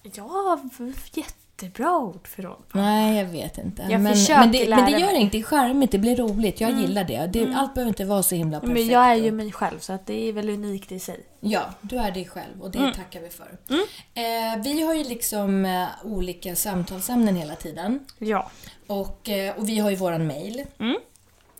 Ja, 0.02 0.58
v- 0.78 0.92
jättebra 1.62 1.98
ordförråd. 1.98 2.62
Nej, 2.72 3.18
jag 3.18 3.24
vet 3.24 3.58
inte. 3.58 3.86
Jag 3.90 4.00
men, 4.00 4.14
försöker 4.14 4.40
men, 4.40 4.52
det, 4.52 4.68
men 4.68 4.84
det 4.84 4.90
gör. 4.90 5.08
Mm. 5.08 5.20
inget, 5.20 5.32
det 5.32 5.38
är 5.38 5.42
charmigt, 5.42 5.90
det 5.90 5.98
blir 5.98 6.16
roligt. 6.16 6.60
Jag 6.60 6.80
gillar 6.80 7.04
det. 7.04 7.26
det 7.26 7.54
Allt 7.54 7.74
behöver 7.74 7.88
inte 7.88 8.04
vara 8.04 8.22
så 8.22 8.34
himla 8.34 8.60
perfekt. 8.60 8.74
Men 8.80 8.88
jag 8.88 9.04
är 9.10 9.14
ju 9.14 9.32
mig 9.32 9.52
själv 9.52 9.78
så 9.78 9.92
att 9.92 10.06
det 10.06 10.28
är 10.28 10.32
väl 10.32 10.48
unikt 10.50 10.92
i 10.92 10.98
sig. 10.98 11.20
Ja, 11.40 11.62
du 11.80 11.96
är 11.96 12.10
dig 12.10 12.24
själv 12.24 12.62
och 12.62 12.70
det 12.70 12.78
Mm. 12.78 12.92
tackar 12.92 13.20
vi 13.20 13.28
för. 13.28 13.58
Eh, 14.14 14.62
vi 14.64 14.82
har 14.82 14.94
ju 14.94 15.04
liksom 15.04 15.64
eh, 15.64 15.86
olika 16.04 16.56
samtalsämnen 16.56 17.36
hela 17.36 17.54
tiden. 17.54 18.00
Ja. 18.18 18.50
Och, 18.86 19.28
eh, 19.28 19.56
och 19.56 19.68
vi 19.68 19.78
har 19.78 19.90
ju 19.90 19.96
våran 19.96 20.26
mail. 20.26 20.64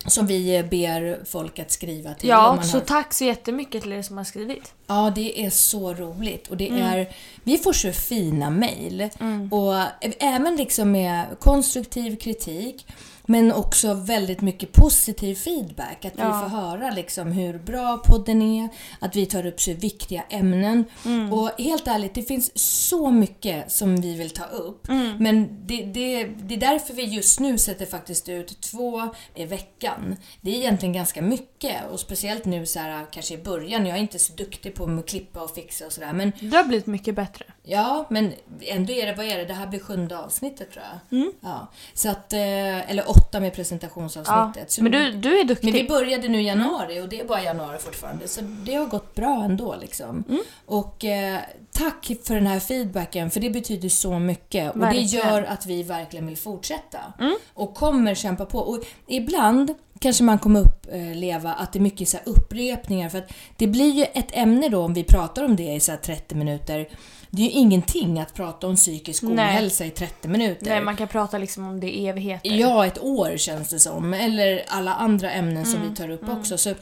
Som 0.09 0.27
vi 0.27 0.63
ber 0.71 1.25
folk 1.25 1.59
att 1.59 1.71
skriva 1.71 2.15
till. 2.15 2.31
Mm. 2.31 2.41
Ja, 2.43 2.63
så 2.63 2.77
har... 2.77 2.85
tack 2.85 3.15
så 3.15 3.25
jättemycket 3.25 3.83
till 3.83 3.93
er 3.93 4.03
som 4.03 4.17
har 4.17 4.25
skrivit. 4.25 4.73
Ja, 4.87 5.13
det 5.15 5.45
är 5.47 5.51
så 5.51 5.95
roligt. 5.95 6.49
Och 6.49 6.57
det 6.57 6.69
Mm. 6.69 6.83
är, 6.83 7.09
vi 7.45 7.59
får 7.59 7.73
så 7.73 7.93
fina 7.93 8.51
mejl. 8.51 9.09
Och 9.51 9.75
ä- 9.75 10.15
även 10.19 10.57
liksom 10.57 10.91
med 10.93 11.25
konstruktiv 11.41 12.17
kritik. 12.17 12.87
Men 13.27 13.53
också 13.53 13.95
väldigt 13.95 14.41
mycket 14.41 14.73
positiv 14.73 15.35
feedback. 15.35 16.05
Att 16.05 16.17
vi 16.17 16.23
Ja. 16.23 16.41
får 16.41 16.49
höra 16.57 16.91
liksom 16.91 17.33
hur 17.33 17.59
bra 17.59 17.99
podden 18.07 18.43
är. 18.43 18.69
Att 19.01 19.17
vi 19.17 19.27
tar 19.27 19.47
upp 19.47 19.61
så 19.61 19.73
viktiga 19.73 20.23
ämnen. 20.31 20.85
Mm. 21.05 21.33
Och 21.33 21.51
helt 21.59 21.89
ärligt, 21.89 22.15
det 22.15 22.23
finns 22.23 22.59
så 22.89 23.11
mycket 23.11 23.73
som 23.73 23.97
vi 24.01 24.15
vill 24.15 24.31
ta 24.31 24.45
upp. 24.45 24.89
Mm. 24.89 25.17
Men 25.19 25.67
det, 25.67 25.85
det, 25.85 26.25
det 26.25 26.55
är 26.55 26.59
därför 26.61 26.95
vi 26.95 27.03
just 27.05 27.41
nu 27.41 27.59
sätter 27.59 27.87
faktiskt 27.87 28.29
ut 28.29 28.61
två 28.61 29.09
i 29.35 29.45
veckan. 29.45 30.17
Det 30.41 30.51
är 30.51 30.55
egentligen 30.59 30.93
ganska 30.93 31.23
mycket. 31.23 31.77
Och 31.93 32.01
speciellt 32.01 32.45
nu 32.45 32.67
så 32.67 32.79
här, 32.79 33.07
kanske 33.13 33.35
i 33.35 33.39
början. 33.39 33.87
Jag 33.87 33.97
är 33.97 34.01
inte 34.01 34.19
så 34.19 34.33
duktig 34.33 34.75
på 34.75 34.85
att 34.85 35.07
klippa 35.09 35.41
och 35.41 35.55
fixa 35.55 35.87
och 35.87 35.93
sådär. 35.93 36.13
Men 36.13 36.33
Det 36.41 36.57
har 36.57 36.65
blivit 36.65 36.87
mycket 36.87 37.15
bättre. 37.15 37.45
Ja, 37.69 38.07
men 38.11 38.33
ändå 38.61 38.93
är 38.93 39.07
det, 39.07 39.13
vad 39.13 39.27
är 39.27 39.39
det? 39.39 39.45
Det 39.45 39.55
här 39.55 39.67
blir 39.67 39.81
sjunde 39.81 40.19
avsnittet 40.19 40.71
tror 40.73 40.85
jag. 40.85 41.19
Mm. 41.19 41.33
Ja. 41.41 41.67
Så 41.95 42.09
att, 42.09 42.33
eh, 42.33 42.91
eller 42.91 43.11
åtta 43.11 43.41
med 43.41 43.55
presentationsavsnittet. 43.55 44.71
Så 44.71 44.83
Men 44.83 44.93
du, 44.93 45.13
du 45.13 45.41
är 45.41 45.45
duktig. 45.45 45.65
men 45.73 45.83
vi 45.83 45.89
började 45.89 46.29
nu 46.29 46.41
i 46.41 46.47
januari 46.47 47.01
och 47.01 47.09
det 47.09 47.21
är 47.21 47.25
bara 47.25 47.43
januari 47.43 47.79
fortfarande. 47.79 48.29
Så 48.29 48.41
det 48.41 48.75
har 48.75 48.87
gått 48.87 49.15
bra 49.15 49.45
ändå 49.45 49.77
liksom. 49.81 50.25
Mm. 50.29 50.41
Och 50.67 51.05
eh, 51.05 51.41
tack 51.73 52.11
för 52.25 52.35
den 52.35 52.47
här 52.47 52.61
feedbacken 52.61 53.31
för 53.31 53.41
det 53.41 53.51
betyder 53.51 53.89
så 53.89 54.19
mycket. 54.19 54.75
Och 54.75 54.83
Verkligen. 54.83 55.07
det 55.23 55.29
gör 55.29 55.43
att 55.43 55.67
vi 55.67 55.83
verkligen 55.83 56.27
vill 56.27 56.37
fortsätta. 56.37 56.99
Mm. 57.19 57.37
Och 57.55 57.75
kommer 57.75 58.15
kämpa 58.15 58.47
på. 58.47 58.59
Och 58.59 58.85
ibland 59.07 59.75
kanske 60.01 60.25
man 60.25 60.39
kommer 60.39 60.61
uppleva 60.61 61.55
att 61.55 61.73
det 61.73 61.79
är 61.79 61.81
mycket 61.81 62.09
så 62.09 62.19
upprepningar. 62.25 63.09
För 63.09 63.19
att 63.19 63.33
det 63.57 63.67
blir 63.67 63.93
ju 63.93 64.03
ett 64.03 64.29
ämne 64.33 64.69
då 64.69 64.83
om 64.83 64.95
vi 64.95 65.05
pratar 65.05 65.45
om 65.45 65.57
det 65.57 65.75
i 65.75 65.81
så 65.81 65.93
här 65.93 65.99
30 65.99 66.35
minuter. 66.35 66.89
Det 67.31 67.43
är 67.43 67.47
ju 67.47 67.51
ingenting 67.51 68.21
att 68.21 68.35
prata 68.35 68.67
om 68.67 68.77
psykisk 68.77 69.25
ohälsa 69.25 69.85
i 69.85 69.91
30 69.91 70.29
minuter. 70.29 70.67
Nej, 70.67 70.81
man 70.81 70.97
kan 70.97 71.09
prata 71.09 71.39
liksom 71.39 71.69
om 71.69 71.81
det 71.81 71.91
i 71.91 72.07
evigheter. 72.09 72.51
Ja, 72.51 72.87
ett 72.87 73.03
år 73.03 73.37
känns 73.37 73.69
det 73.69 73.79
som. 73.79 74.15
Eller 74.15 74.65
alla 74.69 74.95
andra 74.95 75.31
ämnen 75.31 75.67
som 75.67 75.83
vi 75.89 75.97
tar 75.97 76.11
upp 76.11 76.29
också. 76.29 76.59
Så 76.59 76.75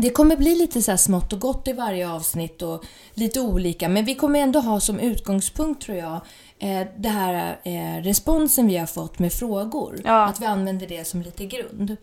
Det 0.00 0.10
kommer 0.10 0.36
bli 0.36 0.54
lite 0.54 0.82
så 0.82 0.96
smått 0.96 1.32
och 1.32 1.40
gott 1.40 1.68
i 1.68 1.72
varje 1.72 2.10
avsnitt 2.10 2.62
och 2.62 2.84
lite 3.14 3.40
olika. 3.40 3.88
Men 3.88 4.04
vi 4.04 4.14
kommer 4.14 4.40
ändå 4.40 4.60
ha 4.60 4.80
som 4.80 5.00
utgångspunkt 5.00 5.82
tror 5.82 5.98
jag 5.98 6.20
eh, 6.58 6.86
det 6.96 7.08
här 7.08 7.58
eh, 7.64 8.02
responsen 8.02 8.66
vi 8.68 8.76
har 8.76 8.86
fått 8.86 9.18
med 9.18 9.32
frågor. 9.32 10.00
Ja. 10.04 10.24
Att 10.24 10.40
vi 10.40 10.46
använder 10.46 10.86
det 10.86 11.06
som 11.06 11.22
lite 11.22 11.46
grund. 11.46 11.96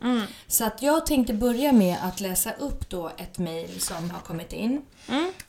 Så 0.47 0.65
att 0.65 0.81
jag 0.81 1.05
tänkte 1.05 1.33
börja 1.33 1.71
med 1.71 1.97
att 2.01 2.21
läsa 2.21 2.51
upp 2.51 2.89
då 2.89 3.11
ett 3.17 3.37
mejl 3.37 3.79
som 3.79 4.09
har 4.09 4.19
kommit 4.19 4.53
in. 4.53 4.81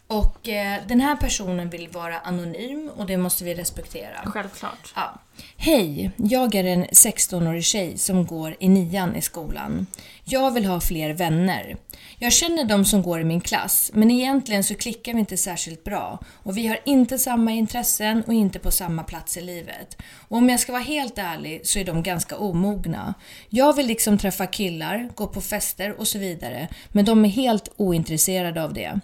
Och 0.07 0.49
eh, 0.49 0.81
den 0.89 1.01
här 1.01 1.17
personen 1.17 1.71
vill 1.71 1.89
vara 1.89 2.19
anonym 2.19 2.91
och 2.97 3.07
det 3.07 3.17
måste 3.17 3.45
vi 3.45 3.55
respektera. 3.55 4.23
Självklart. 4.25 4.93
Ja. 4.95 5.21
Hej, 5.57 6.11
jag 6.17 6.55
är 6.55 6.65
en 6.65 6.85
16-årig 6.85 7.65
tjej 7.65 7.99
som 7.99 8.27
går 8.27 8.57
i 8.59 8.69
nian 8.69 9.17
i 9.17 9.23
skolan. 9.23 9.87
Jag 10.25 10.51
vill 10.51 10.67
ha 10.67 10.81
fler 10.81 11.15
vänner. 11.15 11.77
Jag 12.19 12.33
känner 12.33 12.65
de 12.65 12.85
som 12.85 13.03
går 13.03 13.21
i 13.21 13.25
min 13.25 13.41
klass, 13.41 13.91
men 13.95 14.11
egentligen 14.11 14.65
så 14.65 14.75
klickar 14.75 15.13
vi 15.13 15.21
inte 15.21 15.37
särskilt 15.37 15.85
bra 15.85 16.19
och 16.43 16.57
vi 16.57 16.67
har 16.67 16.79
inte 16.85 17.19
samma 17.19 17.53
intressen 17.53 18.23
och 18.27 18.35
inte 18.35 18.59
på 18.59 18.71
samma 18.71 19.03
plats 19.03 19.37
i 19.37 19.41
livet. 19.41 19.97
Och 20.29 20.37
om 20.37 20.49
jag 20.49 20.61
ska 20.61 20.73
vara 20.73 20.83
helt 20.83 21.19
ärlig 21.19 21.67
så 21.67 21.79
är 21.79 21.85
de 21.85 22.03
ganska 22.03 22.37
omogna. 22.37 23.15
Jag 23.49 23.77
vill 23.77 23.87
liksom 23.87 24.19
träffa 24.19 24.47
killar, 24.47 25.11
gå 25.15 25.27
på 25.27 25.41
fester 25.41 26.01
och 26.01 26.09
så 26.09 26.19
vidare, 26.19 26.69
men 26.89 27.05
de 27.05 27.25
är 27.25 27.29
helt 27.29 27.73
ointresserade 27.77 28.65
av 28.65 28.73
det. 28.73 29.01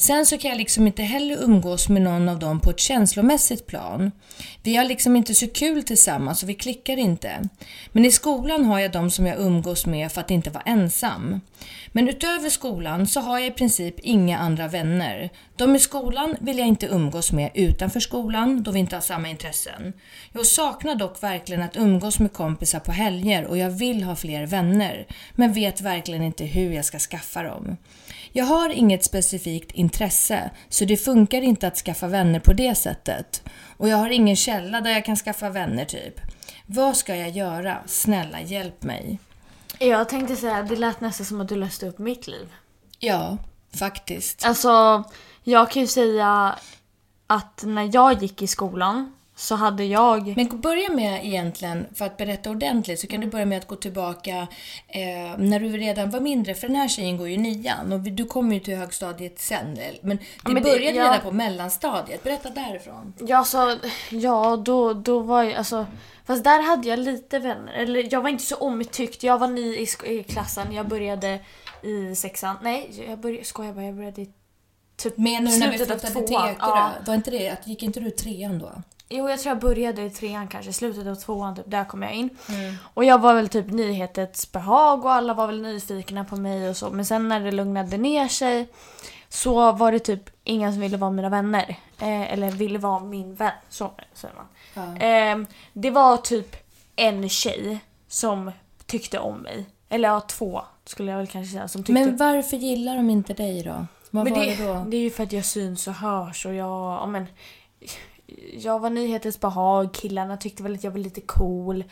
Sen 0.00 0.26
så 0.26 0.38
kan 0.38 0.50
jag 0.50 0.58
liksom 0.58 0.86
inte 0.86 1.02
heller 1.02 1.42
umgås 1.42 1.88
med 1.88 2.02
någon 2.02 2.28
av 2.28 2.38
dem 2.38 2.60
på 2.60 2.70
ett 2.70 2.78
känslomässigt 2.78 3.66
plan. 3.66 4.12
Vi 4.62 4.76
har 4.76 4.84
liksom 4.84 5.16
inte 5.16 5.34
så 5.34 5.48
kul 5.48 5.82
tillsammans 5.82 6.42
och 6.42 6.48
vi 6.48 6.54
klickar 6.54 6.96
inte. 6.96 7.48
Men 7.92 8.04
i 8.04 8.10
skolan 8.10 8.64
har 8.64 8.78
jag 8.78 8.92
de 8.92 9.10
som 9.10 9.26
jag 9.26 9.40
umgås 9.40 9.86
med 9.86 10.12
för 10.12 10.20
att 10.20 10.30
inte 10.30 10.50
vara 10.50 10.62
ensam. 10.66 11.40
Men 11.92 12.08
utöver 12.08 12.50
skolan 12.50 13.06
så 13.06 13.20
har 13.20 13.38
jag 13.38 13.48
i 13.48 13.50
princip 13.50 13.94
inga 13.98 14.38
andra 14.38 14.68
vänner. 14.68 15.30
De 15.56 15.76
i 15.76 15.78
skolan 15.78 16.36
vill 16.40 16.58
jag 16.58 16.68
inte 16.68 16.86
umgås 16.86 17.32
med 17.32 17.50
utanför 17.54 18.00
skolan 18.00 18.62
då 18.62 18.70
vi 18.70 18.78
inte 18.78 18.96
har 18.96 19.00
samma 19.00 19.28
intressen. 19.28 19.92
Jag 20.32 20.46
saknar 20.46 20.94
dock 20.94 21.22
verkligen 21.22 21.62
att 21.62 21.76
umgås 21.76 22.18
med 22.18 22.32
kompisar 22.32 22.80
på 22.80 22.92
helger 22.92 23.44
och 23.44 23.58
jag 23.58 23.70
vill 23.70 24.02
ha 24.02 24.16
fler 24.16 24.46
vänner. 24.46 25.06
Men 25.34 25.52
vet 25.52 25.80
verkligen 25.80 26.22
inte 26.22 26.44
hur 26.44 26.72
jag 26.72 26.84
ska 26.84 26.98
skaffa 26.98 27.42
dem. 27.42 27.76
Jag 28.32 28.44
har 28.44 28.68
inget 28.68 29.04
specifikt 29.04 29.72
intresse, 29.72 30.50
så 30.68 30.84
det 30.84 30.96
funkar 30.96 31.42
inte 31.42 31.66
att 31.66 31.76
skaffa 31.76 32.08
vänner 32.08 32.40
på 32.40 32.52
det 32.52 32.74
sättet. 32.74 33.42
Och 33.76 33.88
jag 33.88 33.96
har 33.96 34.10
ingen 34.10 34.36
källa 34.36 34.80
där 34.80 34.90
jag 34.90 35.04
kan 35.04 35.16
skaffa 35.16 35.50
vänner 35.50 35.84
typ. 35.84 36.20
Vad 36.66 36.96
ska 36.96 37.16
jag 37.16 37.30
göra? 37.30 37.78
Snälla 37.86 38.40
hjälp 38.40 38.82
mig. 38.82 39.18
Jag 39.82 40.08
tänkte 40.08 40.36
säga, 40.36 40.62
det 40.62 40.76
lät 40.76 41.00
nästan 41.00 41.26
som 41.26 41.40
att 41.40 41.48
du 41.48 41.56
läste 41.56 41.88
upp 41.88 41.98
mitt 41.98 42.26
liv. 42.26 42.54
Ja, 42.98 43.38
faktiskt. 43.78 44.46
Alltså, 44.46 45.04
jag 45.42 45.70
kan 45.70 45.82
ju 45.82 45.88
säga 45.88 46.58
att 47.26 47.62
när 47.66 47.90
jag 47.94 48.22
gick 48.22 48.42
i 48.42 48.46
skolan 48.46 49.12
så 49.40 49.54
hade 49.54 49.84
jag... 49.84 50.36
Men 50.36 50.60
börja 50.60 50.90
med 50.90 51.26
egentligen, 51.26 51.86
för 51.94 52.04
att 52.04 52.16
berätta 52.16 52.50
ordentligt, 52.50 53.00
så 53.00 53.06
kan 53.06 53.20
du 53.20 53.26
börja 53.26 53.46
med 53.46 53.58
att 53.58 53.66
gå 53.66 53.76
tillbaka 53.76 54.36
eh, 54.88 55.38
när 55.38 55.60
du 55.60 55.76
redan 55.76 56.10
var 56.10 56.20
mindre. 56.20 56.54
För 56.54 56.66
den 56.66 56.76
här 56.76 56.88
tjejen 56.88 57.16
går 57.16 57.28
ju 57.28 57.36
nian 57.36 57.92
och 57.92 58.00
du 58.00 58.24
kommer 58.24 58.54
ju 58.54 58.60
till 58.60 58.76
högstadiet 58.76 59.38
sen. 59.38 59.78
Men 60.02 60.16
det 60.16 60.22
men 60.42 60.54
det- 60.54 60.60
började 60.60 60.96
ja. 60.96 61.04
redan 61.04 61.20
på 61.20 61.30
mellanstadiet. 61.32 62.24
Berätta 62.24 62.50
därifrån. 62.50 63.14
Ja, 63.18 63.44
så, 63.44 63.76
ja 64.10 64.56
då, 64.56 64.92
då 64.94 65.18
var 65.18 65.42
jag 65.42 65.54
alltså... 65.54 65.86
Fast 66.26 66.44
där 66.44 66.62
hade 66.62 66.88
jag 66.88 66.98
lite 66.98 67.38
vänner. 67.38 67.72
Eller 67.72 68.08
jag 68.12 68.22
var 68.22 68.28
inte 68.28 68.44
så 68.44 68.56
omtyckt. 68.56 69.22
Jag 69.22 69.38
var 69.38 69.48
ny 69.48 69.76
i, 69.76 69.86
i 70.04 70.22
klassen. 70.22 70.72
Jag 70.72 70.88
började 70.88 71.40
i 71.82 72.14
sexan. 72.14 72.56
Nej, 72.62 73.04
jag 73.08 73.18
började, 73.18 73.44
skojar 73.44 73.72
bara. 73.72 73.84
Jag 73.84 73.94
började 73.94 74.22
i 74.22 74.30
typ 74.96 75.18
Menar 75.18 75.50
du 75.50 75.58
när 75.58 75.70
vi 75.70 75.76
flyttade 75.76 76.00
till. 76.00 76.22
Ekerö? 76.22 76.54
Ja. 76.58 76.90
Var 77.06 77.14
inte 77.14 77.30
det, 77.30 77.48
att 77.48 77.66
gick 77.66 77.82
inte 77.82 78.00
du 78.00 78.10
trean 78.10 78.58
då? 78.58 78.72
Jo, 79.12 79.28
jag 79.28 79.40
tror 79.40 79.50
jag 79.50 79.60
började 79.60 80.02
i 80.02 80.10
trean 80.10 80.48
kanske. 80.48 80.72
Slutet 80.72 81.06
av 81.06 81.14
tvåan, 81.14 81.56
typ. 81.56 81.64
Där 81.68 81.84
kom 81.84 82.02
jag 82.02 82.14
in. 82.14 82.30
Mm. 82.48 82.74
Och 82.94 83.04
jag 83.04 83.20
var 83.20 83.34
väl 83.34 83.48
typ 83.48 83.70
nyhetens 83.70 84.52
behag 84.52 85.04
och 85.04 85.12
alla 85.12 85.34
var 85.34 85.46
väl 85.46 85.62
nyfikna 85.62 86.24
på 86.24 86.36
mig 86.36 86.68
och 86.68 86.76
så. 86.76 86.90
Men 86.90 87.04
sen 87.04 87.28
när 87.28 87.40
det 87.40 87.52
lugnade 87.52 87.96
ner 87.96 88.28
sig 88.28 88.68
så 89.28 89.72
var 89.72 89.92
det 89.92 89.98
typ 89.98 90.30
ingen 90.44 90.72
som 90.72 90.80
ville 90.80 90.96
vara 90.96 91.10
mina 91.10 91.28
vänner. 91.28 91.76
Eh, 91.98 92.32
eller 92.32 92.50
ville 92.50 92.78
vara 92.78 93.00
min 93.00 93.34
vän. 93.34 93.52
Så 93.68 93.90
säger 94.14 94.34
man. 94.34 94.46
Ja. 94.74 95.06
Eh, 95.06 95.38
det 95.72 95.90
var 95.90 96.16
typ 96.16 96.56
en 96.96 97.28
tjej 97.28 97.80
som 98.08 98.52
tyckte 98.86 99.18
om 99.18 99.38
mig. 99.38 99.66
Eller 99.88 100.08
ja, 100.08 100.20
två 100.20 100.62
skulle 100.84 101.10
jag 101.10 101.18
väl 101.18 101.26
kanske 101.26 101.52
säga 101.52 101.68
som 101.68 101.84
tyckte 101.84 101.92
Men 101.92 102.16
varför 102.16 102.56
gillar 102.56 102.96
de 102.96 103.10
inte 103.10 103.34
dig 103.34 103.62
då? 103.62 103.86
Vad 104.10 104.24
men 104.24 104.34
var 104.34 104.44
det, 104.44 104.54
det 104.56 104.66
då? 104.66 104.84
det 104.88 104.96
är 104.96 105.00
ju 105.00 105.10
för 105.10 105.22
att 105.22 105.32
jag 105.32 105.44
syns 105.44 105.88
och 105.88 105.94
hörs 105.94 106.46
och 106.46 106.54
jag, 106.54 106.68
ja, 106.68 107.06
men, 107.06 107.26
jag 108.52 108.80
var 108.80 108.90
nyhetens 108.90 109.40
behag, 109.40 109.94
killarna 109.94 110.36
tyckte 110.36 110.62
väl 110.62 110.74
att 110.74 110.84
jag 110.84 110.90
var 110.90 110.98
lite 110.98 111.20
cool. 111.20 111.84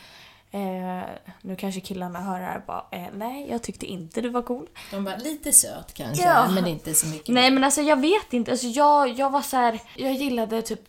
Eh, 0.50 1.02
nu 1.42 1.56
kanske 1.56 1.80
killarna 1.80 2.20
hör 2.20 2.38
det 2.40 2.44
här 2.46 2.62
bara, 2.66 2.84
eh, 2.92 3.06
nej 3.14 3.46
jag 3.50 3.62
tyckte 3.62 3.86
inte 3.86 4.20
du 4.20 4.28
var 4.28 4.42
cool. 4.42 4.66
De 4.90 5.04
var 5.04 5.16
lite 5.16 5.52
söt 5.52 5.94
kanske, 5.94 6.24
Ja. 6.24 6.48
men 6.50 6.66
inte 6.66 6.94
så 6.94 7.06
mycket. 7.06 7.28
Nej 7.28 7.50
men 7.50 7.64
alltså 7.64 7.80
jag 7.82 8.00
vet 8.00 8.32
inte, 8.32 8.50
alltså, 8.50 8.66
jag, 8.66 9.08
jag 9.12 9.30
var 9.30 9.42
så 9.42 9.56
här, 9.56 9.80
jag 9.96 10.12
gillade 10.12 10.62
typ 10.62 10.80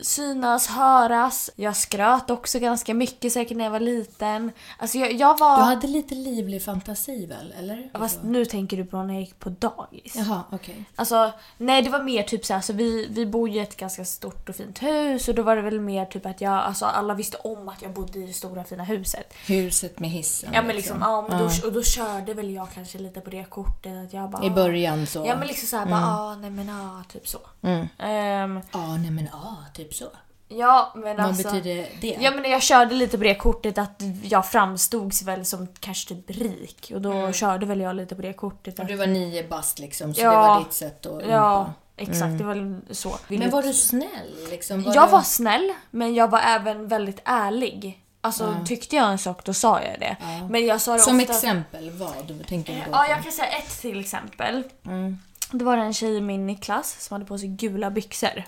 synas, 0.00 0.66
höras. 0.66 1.50
Jag 1.56 1.76
skröt 1.76 2.30
också 2.30 2.58
ganska 2.58 2.94
mycket 2.94 3.32
säkert 3.32 3.56
när 3.56 3.64
jag 3.64 3.70
var 3.72 3.80
liten. 3.80 4.52
Alltså 4.78 4.98
jag, 4.98 5.12
jag 5.12 5.38
var... 5.38 5.56
Du 5.56 5.62
hade 5.62 5.86
lite 5.86 6.14
livlig 6.14 6.64
fantasi 6.64 7.26
väl, 7.26 7.54
eller? 7.58 7.90
Fast 7.98 8.22
nu 8.22 8.44
tänker 8.44 8.76
du 8.76 8.84
på 8.84 9.02
när 9.02 9.14
jag 9.14 9.20
gick 9.22 9.38
på 9.38 9.48
dagis. 9.48 10.14
Jaha, 10.16 10.42
okej. 10.52 10.84
Alltså, 10.96 11.32
nej 11.58 11.82
det 11.82 11.90
var 11.90 12.02
mer 12.02 12.22
typ 12.22 12.44
så 12.44 12.72
vi, 12.72 13.06
vi 13.10 13.26
bor 13.26 13.50
i 13.50 13.58
ett 13.58 13.76
ganska 13.76 14.04
stort 14.04 14.48
och 14.48 14.56
fint 14.56 14.82
hus 14.82 15.28
och 15.28 15.34
då 15.34 15.42
var 15.42 15.56
det 15.56 15.62
väl 15.62 15.80
mer 15.80 16.04
typ 16.06 16.26
att 16.26 16.40
jag, 16.40 16.52
alltså 16.52 16.84
alla 16.86 17.14
visste 17.14 17.36
om 17.36 17.68
att 17.68 17.82
jag 17.82 17.92
bodde 17.92 18.18
i 18.18 18.32
stora 18.32 18.64
fina 18.64 18.84
huset. 18.98 19.34
Huset 19.46 19.98
med 20.00 20.10
hissen. 20.10 20.50
Ja 20.54 20.62
men 20.62 20.76
liksom, 20.76 20.98
ja, 21.00 21.26
men 21.28 21.38
då, 21.38 21.44
och 21.66 21.72
då 21.72 21.82
körde 21.82 22.34
väl 22.34 22.50
jag 22.54 22.68
kanske 22.74 22.98
lite 22.98 23.20
på 23.20 23.30
det 23.30 23.44
kortet 23.50 24.06
att 24.06 24.12
jag 24.12 24.30
bara... 24.30 24.44
I 24.44 24.50
början 24.50 25.06
så. 25.06 25.24
Ja 25.26 25.36
men 25.36 25.46
liksom 25.48 25.68
såhär 25.68 25.86
bara, 25.86 26.00
ah, 26.06 26.34
nej 26.36 26.50
men 26.50 26.70
ah, 26.70 27.04
typ 27.12 27.28
så. 27.28 27.38
Mm. 27.62 27.86
Ehm, 27.98 28.60
Ja, 28.72 28.96
nej 28.96 29.10
men 29.10 29.28
ja, 29.32 29.56
typ 29.74 29.94
så. 29.94 30.04
ja 30.48 30.92
men 30.94 31.16
Vad 31.16 31.26
alltså... 31.26 31.42
betyder 31.42 31.88
det? 32.00 32.16
Ja 32.20 32.30
men 32.30 32.50
jag 32.50 32.62
körde 32.62 32.94
lite 32.94 33.18
på 33.18 33.24
det 33.24 33.34
kortet 33.34 33.78
att 33.78 34.02
jag 34.22 34.46
framstods 34.50 35.22
väl 35.22 35.44
som 35.44 35.68
kanske 35.80 36.14
typ 36.14 36.30
rik 36.30 36.92
och 36.94 37.00
då 37.00 37.32
körde 37.32 37.66
väl 37.66 37.80
jag 37.80 37.96
lite 37.96 38.14
på 38.16 38.22
det 38.22 38.32
kortet. 38.32 38.78
Och 38.78 38.86
du 38.86 38.96
var 38.96 39.06
nio 39.06 39.48
bast 39.48 39.78
liksom, 39.78 40.14
så 40.14 40.20
Ja. 40.20 40.30
det 40.30 40.36
var 40.36 40.58
ditt 40.58 40.72
sätt 40.72 41.06
att 41.06 41.22
ja, 41.28 41.58
umpa. 41.60 41.72
exakt 42.12 42.38
det 42.38 42.44
var 42.44 42.80
så. 42.94 43.18
Men 43.28 43.50
var 43.50 43.62
du 43.62 43.72
snäll 43.72 44.36
liksom? 44.50 44.82
jag 44.82 45.08
du... 45.08 45.12
var 45.12 45.22
snäll, 45.22 45.72
men 45.90 46.14
jag 46.14 46.30
var 46.30 46.40
även 46.40 46.88
väldigt 46.88 47.20
ärlig. 47.24 48.02
Alltså 48.26 48.56
tyckte 48.66 48.96
jag 48.96 49.10
en 49.10 49.18
sak, 49.18 49.44
då 49.44 49.54
sa 49.54 49.82
jag 49.82 50.00
det. 50.00 50.16
Men 50.50 50.66
jag 50.66 50.80
sa 50.80 50.92
det 50.92 50.98
Som 50.98 51.20
ofta... 51.20 51.32
exempel, 51.32 51.90
vad 51.90 52.46
tänker 52.46 52.72
du 52.74 52.78
då 52.78 52.86
Ja, 52.92 53.08
jag 53.08 53.22
kan 53.22 53.32
säga 53.32 53.48
ett 53.48 53.80
till 53.80 54.00
exempel. 54.00 54.62
Mm. 54.86 55.18
Det 55.50 55.64
var 55.64 55.76
en 55.76 55.94
tjej 55.94 56.16
i 56.16 56.20
min 56.20 56.56
klass 56.56 56.96
som 57.04 57.14
hade 57.14 57.24
på 57.24 57.38
sig 57.38 57.48
gula 57.48 57.90
byxor. 57.90 58.44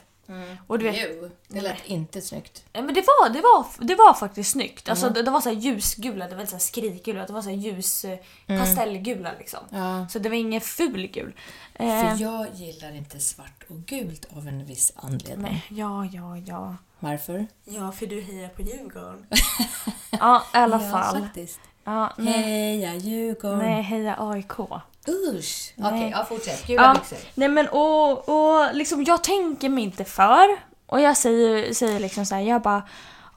Och 0.66 0.78
du 0.78 0.84
vet, 0.84 0.96
Jo, 1.10 1.30
det 1.48 1.60
lät 1.60 1.86
inte 1.86 2.20
snyggt. 2.20 2.64
Nej, 2.72 2.82
men 2.82 2.94
det 2.94 3.00
var, 3.00 3.28
det 3.28 3.40
var, 3.40 3.66
det 3.86 3.94
var 3.94 4.14
faktiskt 4.14 4.50
snyggt. 4.50 4.88
Alltså, 4.88 5.10
det, 5.10 5.22
det 5.22 5.30
var 5.30 5.40
så 5.40 5.50
ljusgula, 5.50 6.28
det 6.28 6.34
var 6.34 6.40
inte 6.40 6.52
så 6.52 6.58
skrikgula, 6.58 7.26
det 7.26 7.32
var 7.32 7.42
så 7.42 7.50
ljus 7.50 8.04
eh, 8.04 8.18
pastellgula 8.46 9.30
liksom. 9.38 9.60
Ja. 9.70 10.06
Så 10.10 10.18
det 10.18 10.28
var 10.28 10.36
ingen 10.36 10.60
ful 10.60 11.06
gul. 11.06 11.32
Eh, 11.74 11.86
För 11.86 12.22
jag 12.22 12.46
gillar 12.54 12.92
inte 12.92 13.20
svart 13.20 13.64
och 13.68 13.76
gult 13.76 14.26
av 14.36 14.48
en 14.48 14.64
viss 14.66 14.92
anledning. 14.96 15.42
nej, 15.52 15.64
ja, 15.68 16.04
ja, 16.12 16.36
ja. 16.36 16.76
Varför? 17.00 17.46
Ja, 17.64 17.92
för 17.92 18.06
du 18.06 18.20
hejar 18.20 18.48
på 18.48 18.62
Djurgården. 18.62 19.26
ja, 20.10 20.42
i 20.54 20.56
alla 20.56 20.82
Ja, 20.82 20.90
fall. 20.90 21.20
faktiskt. 21.22 21.60
Ja, 21.84 22.12
nej, 22.18 22.42
Heja 22.42 22.94
Djurgården! 22.94 23.58
nej, 23.58 23.82
heja 23.82 24.16
AIK. 24.18 24.52
Usch! 25.08 25.72
Okej, 25.78 26.10
ja 26.10 26.24
fortsätt. 26.28 26.66
Gula 26.66 26.82
Ja, 26.82 26.94
byxor. 26.94 27.18
nej 27.34 27.48
men 27.48 27.68
och, 27.68 28.28
och 28.28 28.74
liksom 28.74 29.04
jag 29.04 29.24
tänker 29.24 29.68
mig 29.68 29.84
inte 29.84 30.04
för. 30.04 30.46
Och 30.86 31.00
jag 31.00 31.16
säger, 31.16 31.74
säger 31.74 32.00
liksom 32.00 32.26
så 32.26 32.34
här, 32.34 32.42
jag 32.42 32.62
bara 32.62 32.82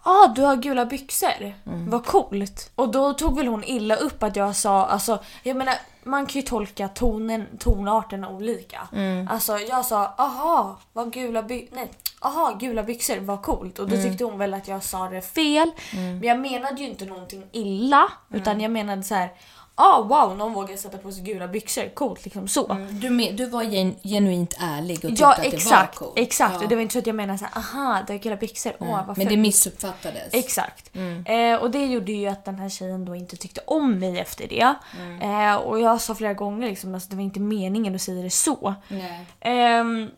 ah, 0.04 0.28
du 0.28 0.42
har 0.42 0.56
gula 0.56 0.86
byxor. 0.86 1.54
Vad 1.90 2.06
coolt. 2.06 2.72
Och 2.76 2.90
då 2.90 3.14
tog 3.14 3.38
väl 3.38 3.48
hon 3.48 3.64
illa 3.64 3.96
upp 3.96 4.24
att 4.24 4.36
jag 4.36 4.56
sa, 4.56 4.86
alltså 4.86 5.20
jag 5.44 5.58
menar 5.58 5.74
man 6.04 6.26
kan 6.26 6.42
ju 6.42 6.48
tolka 6.48 6.88
tonen, 6.88 7.48
tonarterna 7.60 8.30
olika. 8.30 8.88
Alltså 9.30 9.58
jag 9.60 9.86
sa 9.86 10.06
aha, 10.18 10.80
vad 10.94 11.14
gula 11.14 11.44
byxor, 11.44 11.76
nej, 11.76 11.92
aha 12.20 12.58
gula 12.60 12.84
byxor, 12.84 13.20
vad 13.20 13.42
coolt. 13.42 13.80
Och 13.80 13.90
då 13.90 13.96
tyckte 14.04 14.24
hon 14.24 14.38
väl 14.38 14.54
att 14.54 14.68
jag 14.68 14.84
sa 14.84 15.10
det 15.10 15.22
fel. 15.22 15.72
Men 15.94 16.24
jag 16.24 16.40
menade 16.40 16.82
ju 16.82 16.88
inte 16.90 17.06
någonting 17.06 17.44
illa. 17.52 18.12
Utan 18.34 18.62
jag 18.62 18.72
menade 18.72 19.04
så 19.04 19.16
här, 19.16 19.30
ah 19.76 20.02
wow, 20.02 20.38
någon 20.38 20.54
vågar 20.54 20.78
sätta 20.78 20.98
på 20.98 21.12
sig 21.12 21.24
gula 21.24 21.48
byxor, 21.48 21.90
coolt 21.94 22.26
liksom 22.26 22.48
så. 22.48 22.78
Du, 22.90 23.10
men, 23.10 23.36
du 23.36 23.46
var 23.46 23.64
gen, 23.64 23.96
genuint 24.04 24.56
ärlig 24.60 24.96
och 24.96 25.02
tyckte 25.02 25.24
Ja 25.24 25.32
att 25.34 25.42
det 25.42 25.48
exakt, 25.48 26.02
var 26.02 26.08
coolt. 26.08 26.20
exakt. 26.20 26.56
Ja. 26.56 26.64
Och 26.64 26.70
det 26.70 26.76
var 26.76 26.82
inte 26.82 26.94
så 26.94 27.00
att 27.00 27.08
jag 27.08 27.16
menade 27.16 27.40
så 27.40 27.46
här, 27.46 27.58
aha, 27.58 28.04
det 28.08 28.14
är 28.14 28.18
gula 28.18 28.36
byxor, 28.36 28.74
åh 28.80 28.88
vad 28.88 29.08
Men 29.08 29.16
fult." 29.16 29.30
det 29.30 29.38
missuppfattades. 29.38 30.34
Exakt. 30.34 30.96
Mm. 30.96 31.26
Eh, 31.26 31.62
och 31.62 31.72
det 31.72 31.86
gjorde 31.86 32.12
ju 32.12 32.28
att 32.28 32.46
den 32.46 32.60
här 32.60 32.70
tjejen 32.70 33.06
då 33.06 33.16
inte 33.16 33.36
tyckte 33.38 33.62
om 33.66 34.00
mig 34.00 34.20
efter 34.20 34.48
det. 34.48 34.74
Mm. 35.00 35.22
Eh, 35.22 35.56
och 35.56 35.80
jag 35.80 36.02
sa 36.02 36.16
flera 36.16 36.34
gånger 36.34 36.68
liksom, 36.68 36.94
alltså, 36.94 37.10
det 37.10 37.16
var 37.16 37.24
inte 37.24 37.40
meningen 37.40 37.96
att 37.96 38.02
säga 38.02 38.24
det 38.24 38.30
så. 38.30 38.74
Nej. 38.88 39.26
Ehm, 39.40 40.10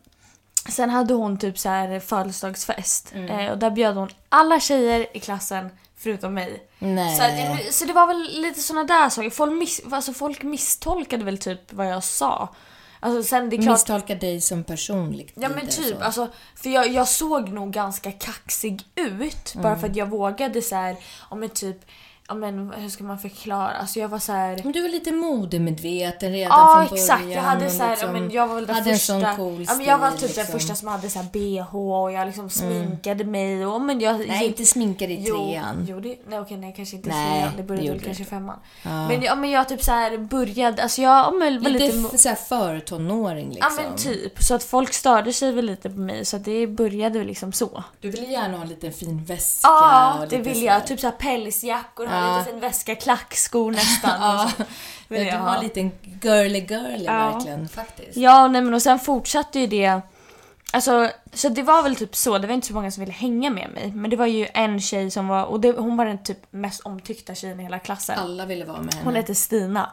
sen 0.69 0.89
hade 0.89 1.13
hon 1.13 1.37
typ 1.37 1.59
så 1.59 1.69
här 1.69 1.99
födelsedagsfest. 1.99 3.11
Mm. 3.15 3.29
Eh, 3.29 3.51
och 3.51 3.57
där 3.57 3.71
bjöd 3.71 3.95
hon 3.95 4.09
alla 4.29 4.59
tjejer 4.59 5.07
i 5.17 5.19
klassen 5.19 5.69
förutom 6.03 6.33
mig. 6.33 6.63
Nej. 6.79 7.17
Så, 7.17 7.23
att, 7.23 7.73
så 7.73 7.85
det 7.85 7.93
var 7.93 8.07
väl 8.07 8.41
lite 8.41 8.59
såna 8.59 8.83
där 8.83 9.09
saker. 9.09 9.29
Folk, 9.29 9.53
miss, 9.53 9.81
alltså, 9.91 10.13
folk 10.13 10.43
misstolkade 10.43 11.23
väl 11.25 11.37
typ 11.37 11.73
vad 11.73 11.87
jag 11.91 12.03
sa. 12.03 12.49
Alltså 12.99 13.23
sen 13.23 13.49
det 13.49 13.55
är 13.55 13.61
klart... 13.61 13.73
Misstolka 13.73 14.15
dig 14.15 14.41
som 14.41 14.63
personligt. 14.63 15.33
Ja 15.35 15.49
men 15.49 15.67
typ, 15.67 15.97
så. 15.97 16.03
alltså, 16.03 16.27
för 16.55 16.69
jag, 16.69 16.87
jag 16.87 17.07
såg 17.07 17.49
nog 17.49 17.71
ganska 17.71 18.11
kaxig 18.11 18.81
ut 18.95 19.53
bara 19.55 19.67
Mm. 19.67 19.79
för 19.79 19.87
att 19.87 19.95
jag 19.95 20.05
vågade 20.09 20.61
så 20.61 20.75
här, 20.75 20.95
ja 21.29 21.35
men 21.35 21.49
typ, 21.49 21.77
ja 22.27 22.35
men 22.35 22.71
hur 22.77 22.89
ska 22.89 23.03
man 23.03 23.19
förklara? 23.19 23.69
Alltså 23.71 23.99
jag 23.99 24.07
var 24.07 24.19
så 24.19 24.31
här. 24.31 24.59
Men 24.63 24.71
du 24.71 24.81
var 24.81 24.89
lite 24.89 25.11
modemedveten 25.11 26.31
redan 26.31 26.49
Ja 26.59 26.73
från 26.75 26.89
början. 26.97 27.03
exakt, 27.05 27.35
jag 27.35 27.41
hade 27.41 27.69
så 27.69 27.83
här, 27.83 27.89
liksom 27.91 28.15
ja, 28.15 28.21
men 28.21 28.31
jag 28.31 28.47
var 28.47 28.55
väl 28.55 28.65
den 28.65 28.75
hade 28.75 28.93
första. 28.93 29.13
en 29.13 29.21
sån 29.25 29.35
cool 29.35 29.65
ja, 29.67 29.75
men 29.75 29.85
jag 29.85 29.97
var 29.97 30.11
typ 30.11 30.19
den 30.19 30.27
liksom. 30.29 30.45
första 30.59 30.75
som 30.75 30.87
hade 30.87 31.09
så 31.09 31.19
här 31.19 31.27
bh 31.33 31.75
och 31.75 32.11
jag 32.11 32.25
liksom 32.27 32.49
sminkade 32.49 33.23
mig 33.23 33.65
och 33.65 33.81
men 33.81 33.99
jag 33.99 34.19
Nej, 34.27 34.47
inte 34.47 34.65
sminka 34.65 35.07
dig 35.07 35.15
i 35.15 35.23
Jo, 35.27 35.35
trean. 35.35 35.85
jo 35.89 35.99
det, 35.99 36.17
nej 36.27 36.39
okej 36.39 36.57
nej 36.57 36.73
kanske 36.75 36.95
inte 36.95 37.09
Nej, 37.09 37.39
trean, 37.41 37.53
det 37.57 37.63
började 37.63 37.89
väl 37.89 37.99
kanske 38.01 38.23
det. 38.23 38.29
femman. 38.29 38.59
Ja. 38.83 39.07
Men, 39.07 39.21
ja, 39.21 39.35
men 39.35 39.49
jag 39.51 39.69
typ 39.69 39.83
så 39.83 39.91
här 39.91 40.17
började, 40.17 40.83
alltså 40.83 41.01
jag 41.01 41.11
ja, 41.25 41.31
men, 41.31 41.63
var 41.63 41.69
Lite, 41.69 41.95
lite, 41.95 42.17
såhär 42.17 42.35
förtonåring 42.35 43.57
Ja 43.59 43.67
liksom. 43.69 43.83
men 43.85 43.95
typ, 43.97 44.43
så 44.43 44.55
att 44.55 44.63
folk 44.63 44.93
störde 44.93 45.33
sig 45.33 45.51
väl 45.51 45.65
lite 45.65 45.89
på 45.89 45.99
mig 45.99 46.25
så 46.25 46.35
att 46.37 46.45
det 46.45 46.67
började 46.67 47.19
väl 47.19 47.27
liksom 47.27 47.53
så. 47.53 47.83
Du 48.01 48.09
ville 48.09 48.25
gärna 48.25 48.57
ha 48.57 48.63
en 48.63 48.69
liten 48.69 48.93
fin 48.93 49.23
väska. 49.25 49.67
Ja, 49.67 50.15
det 50.19 50.37
lite 50.37 50.49
vill 50.49 50.53
sådär. 50.53 50.67
jag. 50.67 50.87
Typ 50.87 50.99
såhär 50.99 51.11
pälsjackor, 51.11 52.05
Ja. 52.15 52.37
lite 52.37 52.51
fin 52.51 52.59
väska, 52.59 52.95
klackskor 52.95 53.71
nästan. 53.71 54.11
Ja. 54.21 54.51
så. 54.57 54.63
Vill 55.07 55.19
Du 55.21 55.27
jag 55.27 55.39
var 55.39 55.51
ha. 55.51 55.61
lite 55.61 55.89
girly 56.21 56.59
girly 56.59 57.03
Ja. 57.05 57.31
verkligen 57.31 57.69
faktiskt. 57.69 58.17
Ja, 58.17 58.47
nej 58.47 58.61
men 58.61 58.73
och 58.73 58.81
sen 58.81 58.99
fortsatte 58.99 59.59
ju 59.59 59.67
det. 59.67 60.01
Alltså, 60.73 61.09
så 61.33 61.49
det 61.49 61.63
var 61.63 61.83
väl 61.83 61.95
typ 61.95 62.15
så. 62.15 62.37
Det 62.37 62.47
var 62.47 62.53
inte 62.53 62.67
så 62.67 62.73
många 62.73 62.91
som 62.91 63.01
ville 63.01 63.13
hänga 63.13 63.49
med 63.49 63.69
mig. 63.73 63.91
Men 63.95 64.09
det 64.09 64.15
var 64.15 64.25
ju 64.25 64.47
en 64.53 64.79
tjej 64.81 65.11
som 65.11 65.27
var, 65.27 65.43
och 65.45 65.59
det, 65.59 65.71
hon 65.71 65.97
var 65.97 66.05
den 66.05 66.23
typ 66.23 66.37
mest 66.51 66.81
omtyckta 66.81 67.35
tjejen 67.35 67.59
i 67.59 67.63
hela 67.63 67.79
klassen. 67.79 68.19
Alla 68.19 68.45
ville 68.45 68.65
vara 68.65 68.81
med 68.81 68.93
henne. 68.93 69.05
Hon 69.05 69.15
hette 69.15 69.35
Stina. 69.35 69.91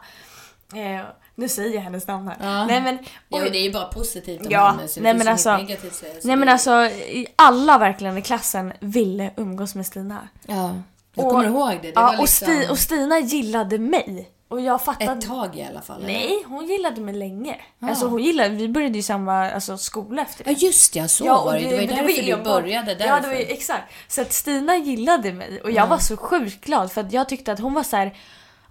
Eh, 0.73 1.05
nu 1.35 1.49
säger 1.49 1.75
jag 1.75 1.81
hennes 1.81 2.07
namn 2.07 2.27
här. 2.27 2.37
Ja. 2.41 2.65
Nej 2.65 2.81
men, 2.81 2.97
Ja, 3.29 3.37
och- 3.37 3.43
men 3.43 3.51
det 3.51 3.57
är 3.57 3.63
ju 3.63 3.71
bara 3.73 3.85
positivt 3.85 4.41
om 4.41 4.47
Ja, 4.51 4.67
henne 4.69 4.87
så 4.87 4.99
det 4.99 5.03
nej, 5.03 5.13
men 5.13 5.27
alltså- 5.27 5.57
negativt 5.57 5.95
så 5.95 6.05
nej 6.27 6.35
men 6.35 6.49
alltså, 6.49 6.89
alla 7.35 7.77
verkligen 7.77 8.17
i 8.17 8.21
klassen 8.21 8.73
ville 8.79 9.31
umgås 9.37 9.75
med 9.75 9.85
Stina. 9.85 10.27
Ja, 10.47 10.75
jag 11.13 11.25
Och- 11.25 11.31
kommer 11.31 11.45
ihåg 11.45 11.69
det. 11.69 11.77
det 11.81 11.91
ja, 11.95 12.01
var 12.01 12.13
och, 12.13 12.21
liksom 12.21 12.47
Sti, 12.47 12.67
och 12.71 12.79
Stina 12.79 13.19
gillade 13.19 13.77
mig. 13.79 14.31
Och 14.47 14.61
jag 14.61 14.83
fattade... 14.83 15.11
ett 15.11 15.27
tag 15.27 15.55
i 15.57 15.63
alla 15.63 15.81
fall. 15.81 15.97
eller? 16.03 16.13
Nej, 16.13 16.43
hon 16.47 16.65
gillade 16.67 17.01
mig 17.01 17.13
länge. 17.13 17.55
Ja. 17.79 17.89
Alltså 17.89 18.07
hon 18.07 18.23
gillade, 18.23 18.49
vi 18.49 18.69
började 18.69 18.95
ju 18.95 19.01
samma 19.03 19.51
alltså, 19.51 19.77
skola 19.77 20.21
efter 20.21 20.43
det. 20.43 20.51
Ja 20.51 20.57
just 20.59 20.95
ja, 20.95 21.07
så 21.07 21.25
Ja, 21.25 21.43
var 21.45 21.53
det. 21.53 21.59
Det 21.59 21.65
var 21.75 21.81
ju 21.81 21.87
därför 21.87 22.37
du 22.37 22.43
började 22.43 22.95
därför. 22.95 23.05
Ja, 23.07 23.19
det 23.19 23.27
var 23.27 23.35
ju, 23.35 23.41
exakt. 23.41 23.93
Så 24.07 24.21
att 24.21 24.33
Stina 24.33 24.77
gillade 24.77 25.33
mig 25.33 25.61
och 25.61 25.71
jag 25.71 25.87
var 25.87 25.97
så 25.97 26.17
sjukt 26.17 26.65
glad 26.65 26.91
för 26.91 27.01
att 27.01 27.13
jag 27.13 27.29
tyckte 27.29 27.51
att 27.51 27.59
hon 27.59 27.73
var 27.73 27.83
så 27.83 27.95
här. 27.97 28.15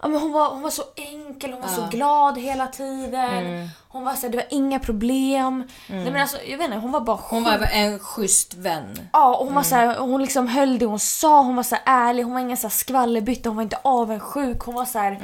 Ja, 0.02 0.09
men 0.09 0.21
hon, 0.21 0.33
var, 0.33 0.49
hon 0.50 0.62
var 0.62 0.71
så 0.71 0.83
enkel, 0.97 1.52
hon 1.52 1.61
var 1.62 1.69
så 1.69 1.87
glad 1.90 2.38
hela 2.38 2.66
tiden. 2.66 3.14
Mm. 3.47 3.69
Hon 3.88 4.04
var 4.04 4.14
så 4.14 4.21
här, 4.26 4.28
det 4.28 4.37
var 4.37 4.47
inga 4.50 4.78
problem. 4.78 5.64
Nej, 5.88 6.11
men 6.11 6.16
alltså, 6.23 6.37
jag 6.47 6.59
vet 6.59 6.64
inte, 6.64 6.78
hon 6.78 6.92
var 6.92 7.00
bara 7.00 7.19
Hon 7.23 7.45
sjuk. 7.45 7.61
var 7.61 7.66
en 7.73 7.99
schysst 7.99 8.54
vän. 8.54 9.09
Ja, 9.12 9.37
och 9.37 9.45
hon 9.47 9.54
var 9.54 9.62
så 9.62 9.75
här, 9.75 9.99
hon 9.99 10.23
liksom 10.23 10.49
höll 10.49 10.78
det 10.78 10.87
hon 10.87 10.99
sa, 10.99 11.42
hon 11.42 11.57
var 11.57 11.62
så 11.62 11.76
ärlig, 11.85 12.23
hon 12.23 12.33
var 12.33 12.40
ingen 12.40 12.57
så 12.57 12.66
här 12.66 12.71
skvallerbytta, 12.75 13.49
hon 13.49 13.57
var 13.57 13.62
inte 13.62 13.78
avundsjuk, 13.83 14.61
hon 14.62 14.75
var 14.75 14.85
så 14.85 14.99
här, 14.99 15.19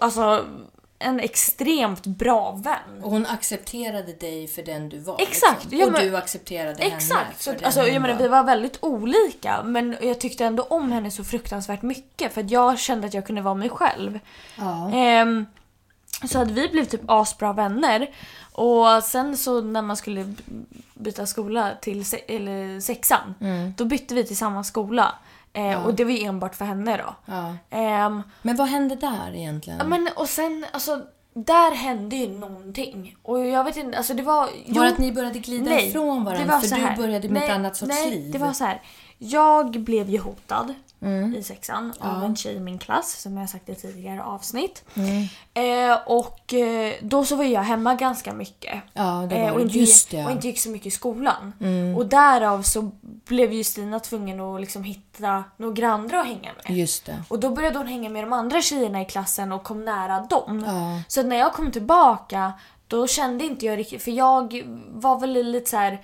alltså 0.00 0.44
en 1.02 1.20
extremt 1.20 2.06
bra 2.06 2.50
vän. 2.52 3.02
Och 3.02 3.10
hon 3.10 3.26
accepterade 3.26 4.12
dig 4.12 4.48
för 4.48 4.62
den 4.62 4.88
du 4.88 4.98
var. 4.98 5.16
Exakt, 5.22 5.64
Liksom. 5.64 5.86
och 5.88 5.92
men- 5.92 6.08
du 6.10 6.16
accepterade 6.16 6.82
henne 6.82 6.96
Exakt! 6.96 7.42
Så, 7.42 7.50
för 7.50 7.56
den 7.58 7.64
alltså, 7.64 7.80
jag 7.88 8.02
menar, 8.02 8.14
var. 8.14 8.22
vi 8.22 8.28
var 8.28 8.44
väldigt 8.44 8.78
olika 8.80 9.62
men 9.62 9.96
jag 10.02 10.20
tyckte 10.20 10.44
ändå 10.44 10.62
om 10.62 10.92
henne 10.92 11.10
så 11.10 11.24
fruktansvärt 11.24 11.82
mycket 11.82 12.32
för 12.34 12.40
att 12.40 12.50
jag 12.50 12.78
kände 12.78 13.06
att 13.06 13.14
jag 13.14 13.26
kunde 13.26 13.42
vara 13.42 13.54
mig 13.54 13.68
själv. 13.68 14.18
Ja. 14.58 14.90
Ehm, 14.94 15.46
så 16.30 16.38
att 16.38 16.50
vi 16.50 16.68
blev 16.68 16.84
typ 16.84 17.00
asbra 17.06 17.52
vänner. 17.52 18.10
Och 18.52 19.02
sen 19.04 19.36
så 19.36 19.60
när 19.60 19.82
man 19.82 19.96
skulle 19.96 20.34
byta 20.94 21.26
skola 21.26 21.70
till 21.80 22.04
se- 22.04 22.36
eller 22.36 22.80
sexan, 22.80 23.34
Mm. 23.40 23.74
då 23.76 23.84
bytte 23.84 24.14
vi 24.14 24.24
till 24.26 24.36
samma 24.36 24.64
skola. 24.64 25.14
Eh, 25.52 25.86
Och 25.86 25.94
det 25.94 26.04
var 26.04 26.10
ju 26.12 26.24
enbart 26.24 26.54
för 26.54 26.64
henne 26.64 26.96
då. 26.96 27.14
Ja. 27.26 27.54
Ehm, 27.70 28.22
Men 28.42 28.56
vad 28.56 28.68
hände 28.68 28.94
där 28.94 29.34
egentligen? 29.34 29.78
ja, 29.78 29.84
men 29.84 30.08
och 30.16 30.28
sen, 30.28 30.66
alltså 30.72 31.00
där 31.34 31.74
hände 31.74 32.16
ju 32.16 32.28
någonting. 32.28 33.16
Och 33.22 33.46
jag 33.46 33.64
vet 33.64 33.76
inte, 33.76 33.98
alltså 33.98 34.14
det 34.14 34.22
var... 34.22 34.40
var 34.40 34.50
jo, 34.66 34.82
att 34.82 34.98
ni 34.98 35.12
började 35.12 35.38
glida 35.38 35.80
ifrån 35.80 36.18
det 36.24 36.30
varandra? 36.30 36.54
var 36.54 36.60
För 36.60 36.68
så 36.68 36.74
du 36.74 36.96
började 36.96 37.28
med 37.28 37.40
nej, 37.40 37.50
ett 37.50 37.54
annat 37.56 37.76
sorts 37.76 37.88
nej, 37.88 38.10
liv. 38.10 38.32
det 38.32 38.38
var 38.38 38.52
så 38.52 38.64
här. 38.64 38.82
Jag 39.24 39.70
blev 39.80 40.10
ju 40.10 40.18
hotad 40.18 40.74
Mm. 41.02 41.34
i 41.34 41.42
sexan 41.42 41.92
av 42.00 42.24
en 42.24 42.36
tjej 42.36 42.54
i 42.56 42.60
min 42.60 42.78
klass 42.78 43.20
som 43.20 43.36
jag 43.36 43.48
sagt 43.50 43.68
i 43.68 43.74
tidigare 43.74 44.22
avsnitt. 44.22 44.84
Mm. 44.94 45.22
Eh, 45.90 45.98
och 46.06 46.54
eh, 46.54 46.94
då 47.02 47.24
så 47.24 47.36
var 47.36 47.44
jag 47.44 47.60
hemma 47.62 47.94
ganska 47.94 48.32
mycket. 48.32 48.82
Ja, 48.92 49.30
Eh, 49.32 49.52
och, 49.54 49.60
inte, 49.60 49.78
Just 49.78 50.08
och 50.12 50.14
ja. 50.14 50.20
Mm. 50.20 50.32
inte 50.32 50.46
gick 50.46 50.58
så 50.58 50.68
mycket 50.70 50.86
i 50.86 50.90
skolan. 50.90 51.52
Och 51.96 52.06
därav 52.06 52.62
så 52.62 52.90
blev 53.02 53.52
ju 53.52 53.64
Stina 53.64 54.00
tvungen 54.00 54.40
att 54.40 54.60
liksom 54.60 54.84
hitta 54.84 55.44
några 55.56 55.88
andra 55.88 56.20
att 56.20 56.26
hänga 56.26 56.50
med. 56.64 56.76
Just 56.76 57.06
det. 57.06 57.22
Och 57.28 57.40
då 57.40 57.50
började 57.50 57.78
hon 57.78 57.86
hänga 57.86 58.08
med 58.10 58.24
de 58.24 58.32
andra 58.32 58.62
tjejerna 58.62 59.02
i 59.02 59.04
klassen 59.04 59.52
och 59.52 59.62
kom 59.62 59.84
nära 59.84 60.20
dem. 60.20 60.64
Ja. 60.66 61.02
Så 61.08 61.22
när 61.22 61.36
jag 61.36 61.52
kom 61.52 61.70
tillbaka 61.72 62.52
då 62.86 63.06
kände 63.06 63.44
inte 63.44 63.66
jag 63.66 63.78
riktigt, 63.78 64.02
för 64.02 64.10
jag 64.10 64.62
var 64.90 65.18
väl 65.20 65.30
lite 65.32 65.70
så 65.70 65.76
här. 65.76 66.00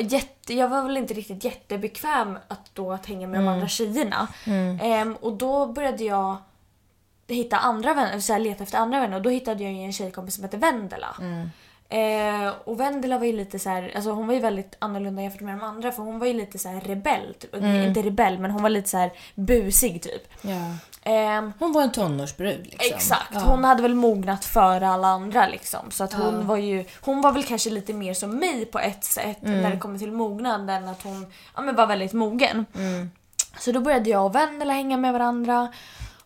Jätte, 0.00 0.54
jag 0.54 0.68
var 0.68 0.82
väl 0.82 0.96
inte 0.96 1.14
riktigt 1.14 1.44
jättebekväm 1.44 2.38
att 2.48 2.74
då 2.74 2.92
att 2.92 3.06
hänga 3.06 3.26
med 3.26 3.40
de 3.40 3.48
andra 3.48 3.68
tjejerna. 3.68 4.28
Ehm, 4.82 5.16
och 5.16 5.32
då 5.32 5.66
började 5.66 6.04
jag 6.04 6.36
hitta 7.28 7.56
andra 7.58 7.94
vänner, 7.94 8.20
så 8.20 8.32
här, 8.32 8.40
leta 8.40 8.62
efter 8.62 8.78
andra 8.78 9.00
vänner 9.00 9.16
och 9.16 9.22
då 9.22 9.30
hittade 9.30 9.64
jag 9.64 9.72
en 9.72 9.92
tjejkompis 9.92 10.34
som 10.34 10.44
hette 10.44 10.56
Vendela. 10.56 11.16
Eh, 11.88 12.52
och 12.64 12.80
Vendela 12.80 13.18
var 13.18 13.26
ju 13.26 13.32
lite 13.32 13.58
så 13.58 13.70
här, 13.70 13.92
alltså 13.94 14.10
hon 14.10 14.26
var 14.26 14.34
ju 14.34 14.40
väldigt 14.40 14.76
annorlunda 14.78 15.22
jämfört 15.22 15.40
med 15.40 15.58
de 15.58 15.64
andra 15.64 15.92
för 15.92 16.02
hon 16.02 16.18
var 16.18 16.26
ju 16.26 16.32
lite 16.32 16.58
så 16.58 16.68
här 16.68 16.80
rebell. 16.80 17.34
Typ. 17.38 17.54
Inte 17.54 18.02
rebell 18.02 18.38
men 18.38 18.50
hon 18.50 18.62
var 18.62 18.70
lite 18.70 18.88
så 18.88 18.96
här 18.98 19.12
busig 19.34 20.02
typ. 20.02 20.28
Ja. 20.42 20.56
Ehm, 21.10 21.52
Hon 21.58 21.72
var 21.72 21.82
en 21.82 21.92
tonårsbrud 21.92 22.66
liksom. 22.66 22.96
Exakt, 22.96 23.30
Ja. 23.34 23.40
hon 23.40 23.64
hade 23.64 23.82
väl 23.82 23.94
mognat 23.94 24.44
före 24.44 24.88
alla 24.88 25.08
andra 25.08 25.46
liksom. 25.48 25.90
Så 25.90 26.04
att 26.04 26.12
hon 26.12 26.46
var 26.46 26.56
ju, 26.56 26.84
hon 27.00 27.20
var 27.20 27.32
väl 27.32 27.42
kanske 27.44 27.70
lite 27.70 27.92
mer 27.92 28.14
som 28.14 28.30
mig 28.38 28.64
på 28.66 28.78
ett 28.78 29.04
sätt 29.04 29.42
Mm. 29.44 29.60
när 29.62 29.70
det 29.70 29.76
kommer 29.78 29.98
till 29.98 30.12
mognad 30.12 30.70
än 30.70 30.88
att 30.88 31.02
hon 31.02 31.26
ja, 31.56 31.62
men 31.62 31.74
var 31.74 31.86
väldigt 31.86 32.12
mogen. 32.12 32.66
Mm. 32.74 33.10
Så 33.58 33.72
då 33.72 33.80
började 33.80 34.10
jag 34.10 34.24
och 34.26 34.34
Vendela 34.34 34.72
hänga 34.72 34.96
med 34.96 35.12
varandra 35.12 35.68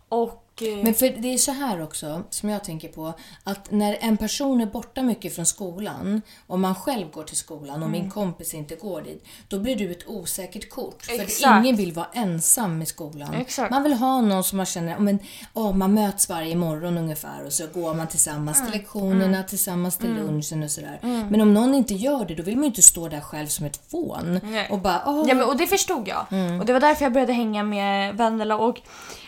och... 0.09 0.47
Men 0.83 0.95
för 0.95 1.09
det 1.23 1.35
är 1.35 1.39
så 1.39 1.53
här 1.53 1.83
också, 1.83 2.23
som 2.31 2.49
jag 2.49 2.65
tänker 2.65 2.89
på, 2.89 3.13
att 3.45 3.71
när 3.71 3.97
en 4.01 4.17
person 4.17 4.61
är 4.61 4.67
borta 4.67 5.03
mycket 5.03 5.35
från 5.35 5.47
skolan 5.47 6.23
och 6.47 6.59
man 6.59 6.75
själv 6.75 7.11
går 7.11 7.23
till 7.25 7.37
skolan 7.37 7.71
och 7.83 7.89
Mm. 7.89 7.91
min 8.03 8.11
kompis 8.11 8.55
inte 8.55 8.75
går 8.75 9.03
dit, 9.03 9.25
då 9.49 9.59
blir 9.59 9.77
du 9.77 9.91
ett 9.91 10.09
osäkert 10.09 10.71
kort. 10.71 11.03
För 11.03 11.21
Exakt. 11.21 11.65
ingen 11.65 11.77
vill 11.77 11.93
vara 11.93 12.07
ensam 12.13 12.83
i 12.83 12.87
skolan. 12.87 13.35
Exakt. 13.35 13.71
Man 13.71 13.83
vill 13.83 13.93
ha 13.93 14.21
någon 14.21 14.45
som 14.45 14.57
man 14.57 14.67
känner, 14.67 14.99
men, 14.99 15.19
oh, 15.55 15.73
man 15.77 15.95
möts 15.95 16.29
varje 16.29 16.57
morgon 16.57 16.99
ungefär 16.99 17.45
och 17.47 17.53
så 17.53 17.67
går 17.75 17.95
man 17.95 18.07
tillsammans 18.09 18.59
Mm. 18.61 18.71
till 18.73 18.81
lektionerna, 18.81 19.43
tillsammans 19.43 19.97
till 19.99 20.15
lunchen 20.15 20.63
och 20.63 20.71
sådär. 20.71 20.99
Men 21.03 21.41
om 21.41 21.55
någon 21.55 21.75
inte 21.75 21.95
gör 21.95 22.25
det, 22.25 22.35
då 22.35 22.43
vill 22.43 22.55
man 22.57 22.63
ju 22.65 22.69
inte 22.69 22.83
stå 22.83 23.09
där 23.09 23.21
själv 23.21 23.47
som 23.47 23.67
ett 23.67 23.81
fån 23.91 24.41
Nej. 24.43 24.69
och 24.71 24.79
bara, 24.79 25.03
oh, 25.07 25.25
Ja, 25.29 25.35
men, 25.35 25.45
och 25.49 25.57
det 25.57 25.67
förstod 25.67 26.09
jag. 26.09 26.27
Mm. 26.31 26.61
Och 26.61 26.67
det 26.67 26.73
var 26.73 26.81
därför 26.81 27.05
jag 27.05 27.13
började 27.13 27.33
hänga 27.33 27.63
med 27.63 28.17
Vendela. 28.17 28.57
Och, 28.57 28.81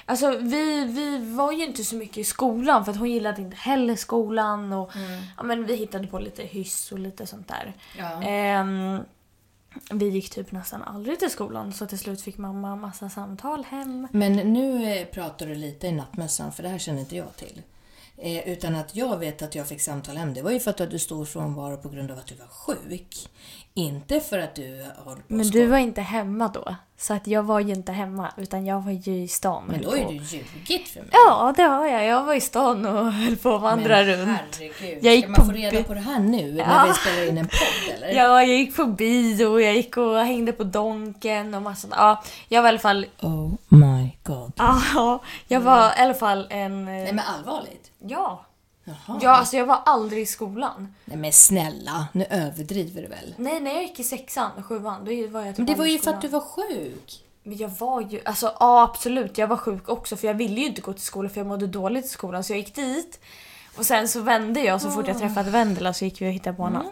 alltså, 0.06 0.36
vi, 0.40 0.84
vi 0.84 1.34
var 1.34 1.52
ju 1.52 1.64
inte 1.64 1.84
så 1.84 1.96
mycket 1.96 2.18
i 2.18 2.24
skolan 2.24 2.84
för 2.84 2.92
att 2.92 2.98
hon 2.98 3.10
gillade 3.10 3.42
inte 3.42 3.56
heller 3.56 3.96
skolan. 3.96 4.72
Och, 4.72 4.92
ja, 5.36 5.42
men, 5.42 5.66
vi 5.66 5.76
hittade 5.76 6.06
på 6.06 6.18
lite 6.18 6.42
hyss 6.42 6.92
och 6.92 6.98
lite 6.98 7.26
sånt 7.26 7.48
där. 7.48 7.74
Ja. 7.98 8.22
Ehm, 8.22 8.98
vi 9.90 10.08
gick 10.08 10.30
typ 10.30 10.52
nästan 10.52 10.82
aldrig 10.82 11.18
till 11.18 11.30
skolan 11.30 11.72
så 11.72 11.86
till 11.86 11.98
slut 11.98 12.22
fick 12.22 12.38
mamma 12.38 12.76
massa 12.76 13.08
samtal 13.08 13.64
hem. 13.64 14.08
Men 14.12 14.32
nu 14.32 14.92
eh, 14.92 15.06
pratar 15.06 15.46
du 15.46 15.54
lite 15.54 15.86
i 15.86 15.92
nattmössan, 15.92 16.52
för 16.52 16.62
det 16.62 16.68
här 16.68 16.78
känner 16.78 17.00
inte 17.00 17.16
jag 17.16 17.36
till. 17.36 17.62
Eh, 18.18 18.48
utan 18.48 18.74
att 18.74 18.96
jag 18.96 19.16
vet 19.18 19.42
att 19.42 19.54
jag 19.54 19.68
fick 19.68 19.80
samtal 19.80 20.16
hem. 20.16 20.34
Det 20.34 20.42
var 20.42 20.50
ju 20.50 20.60
för 20.60 20.70
att 20.70 20.76
du 20.76 20.82
hade 20.84 20.98
stor 20.98 21.24
frånvaro 21.24 21.76
på 21.76 21.88
grund 21.88 22.10
av 22.10 22.18
att 22.18 22.26
du 22.26 22.34
var 22.34 22.46
sjuk. 22.46 23.28
Inte 23.74 24.20
för 24.20 24.38
att 24.38 24.54
du 24.54 24.86
har 25.04 25.14
på 25.14 25.20
Men 25.26 25.48
du 25.48 25.66
var 25.66 25.78
inte 25.78 26.00
hemma 26.00 26.48
då. 26.48 26.76
Så 26.98 27.14
att 27.14 27.26
jag 27.26 27.42
var 27.42 27.60
ju 27.60 27.72
inte 27.74 27.92
hemma 27.92 28.32
utan 28.36 28.66
jag 28.66 28.80
var 28.80 28.92
ju 28.92 29.22
i 29.22 29.28
stan. 29.28 29.64
Men 29.66 29.82
då 29.82 29.90
har 29.90 29.96
ju 29.96 30.04
du 30.04 30.12
ljugit 30.14 30.88
för 30.88 31.00
mig. 31.00 31.08
Ja, 31.12 31.54
det 31.56 31.62
har 31.62 31.86
jag. 31.86 32.04
Jag 32.04 32.24
var 32.24 32.34
i 32.34 32.40
stan 32.40 32.86
och 32.86 33.12
höll 33.12 33.36
på 33.36 33.54
att 33.54 33.62
vandra 33.62 33.96
Men 33.96 34.06
runt. 34.06 34.28
herregud, 34.58 35.04
Jag 35.04 35.14
gick 35.14 35.24
ska 35.24 35.32
man 35.32 35.46
få 35.46 35.52
reda 35.52 35.82
på 35.84 35.94
det 35.94 36.00
här 36.00 36.18
nu 36.20 36.52
när 36.52 36.64
Ja. 36.64 36.84
vi 36.88 36.94
spelar 36.94 37.28
in 37.28 37.38
en 37.38 37.44
podd 37.48 37.94
eller? 37.96 38.08
Ja, 38.08 38.42
jag 38.42 38.46
gick 38.58 38.76
på 38.76 38.86
bio, 38.86 39.60
jag 39.60 39.74
gick 39.76 39.96
och 39.96 40.18
hängde 40.18 40.52
på 40.52 40.64
Donken 40.64 41.54
och 41.54 41.62
massa. 41.62 41.88
Ja, 41.90 42.22
jag 42.48 42.62
var 42.62 42.68
i 42.68 42.70
alla 42.70 42.78
fall... 42.78 43.06
Oh 43.20 43.52
my 43.68 44.10
god. 44.22 44.52
Ja, 44.56 45.18
jag 45.48 45.60
var 45.60 45.88
i 45.88 45.92
alla 46.00 46.14
fall 46.14 46.46
en... 46.50 46.84
Nej 46.84 47.12
men 47.12 47.24
allvarligt? 47.38 47.88
Ja. 48.06 48.46
Jaha. 48.84 49.18
Ja, 49.22 49.30
alltså 49.30 49.56
jag 49.56 49.66
var 49.66 49.80
aldrig 49.86 50.22
i 50.22 50.26
skolan. 50.26 50.94
Nej 51.04 51.16
men 51.16 51.32
snälla, 51.32 52.06
nu 52.12 52.24
överdriver 52.24 53.02
du 53.02 53.08
väl? 53.08 53.34
Nej, 53.36 53.60
när 53.60 53.74
jag 53.74 53.82
gick 53.82 54.00
i 54.00 54.04
sexan 54.04 54.50
och 54.58 54.66
sjuan, 54.66 55.04
då 55.04 55.10
var 55.28 55.40
jag 55.40 55.48
typ 55.48 55.58
Men 55.58 55.66
det 55.66 55.74
var 55.74 55.86
ju 55.86 55.98
för 55.98 56.10
att 56.10 56.20
du 56.20 56.28
var 56.28 56.40
sjuk. 56.40 57.24
Men 57.42 57.56
jag 57.56 57.68
var 57.68 58.00
ju, 58.00 58.20
alltså 58.24 58.56
ja 58.60 58.82
absolut, 58.82 59.38
jag 59.38 59.46
var 59.46 59.56
sjuk 59.56 59.88
också 59.88 60.16
för 60.16 60.26
jag 60.26 60.34
ville 60.34 60.60
ju 60.60 60.66
inte 60.66 60.80
gå 60.80 60.92
till 60.92 61.02
skolan 61.02 61.30
för 61.30 61.40
jag 61.40 61.46
mådde 61.46 61.66
dåligt 61.66 62.04
i 62.04 62.08
skolan 62.08 62.44
så 62.44 62.52
jag 62.52 62.58
gick 62.58 62.74
dit. 62.74 63.20
Och 63.76 63.86
sen 63.86 64.08
så 64.08 64.20
vände 64.20 64.60
jag 64.60 64.80
så 64.80 64.90
fort 64.90 65.08
jag 65.08 65.18
träffade 65.18 65.50
Vendela 65.50 65.92
så 65.92 66.04
gick 66.04 66.20
vi 66.20 66.28
och 66.28 66.32
hittade 66.32 66.56
på 66.56 66.64
annat. 66.64 66.86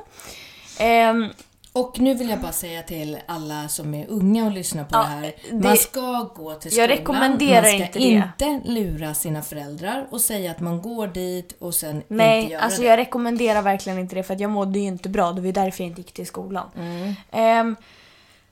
Ehm, 0.79 1.29
Och 1.73 2.01
nu 2.01 2.15
vill 2.15 2.31
jag 2.31 2.41
bara 2.41 2.53
säga 2.53 2.83
till 2.83 3.19
alla 3.27 3.69
som 3.69 3.95
är 3.95 4.07
unga 4.09 4.45
och 4.45 4.51
lyssnar 4.51 4.85
på 4.85 4.89
Ja, 4.93 4.99
det 4.99 5.07
här. 5.07 5.33
det- 5.51 5.69
Man 5.69 5.77
ska 5.77 6.31
gå 6.37 6.55
till 6.55 6.71
skolan. 6.71 6.89
Jag 6.91 6.99
rekommenderar 6.99 7.63
man 7.63 7.71
ska 7.89 7.99
inte 7.99 7.99
inte 7.99 8.61
lura 8.65 9.15
sina 9.15 9.43
föräldrar 9.43 10.07
och 10.11 10.21
säga 10.21 10.51
att 10.51 10.61
man 10.61 10.83
går 10.83 11.07
dit 11.07 11.57
och 11.59 11.75
sen 11.75 11.97
inte 11.97 12.07
nej, 12.15 12.51
göra 12.51 12.63
alltså 12.63 12.81
det. 12.83 12.87
jag 12.89 12.97
rekommenderar 12.97 13.63
verkligen 13.63 13.99
inte 13.99 14.15
det 14.15 14.23
för 14.23 14.35
att 14.35 14.41
jag 14.41 14.51
mådde 14.51 14.79
ju 14.79 14.85
inte 14.87 15.09
bra. 15.09 15.33
Det 15.33 15.41
var 15.41 15.47
ju 15.47 15.53
därför 15.53 15.85
jag 15.85 15.89
inte 15.91 16.01
gick 16.01 16.13
till 16.13 16.27
skolan. 16.27 16.67
Mm. 16.77 17.15
Ehm, 17.31 17.77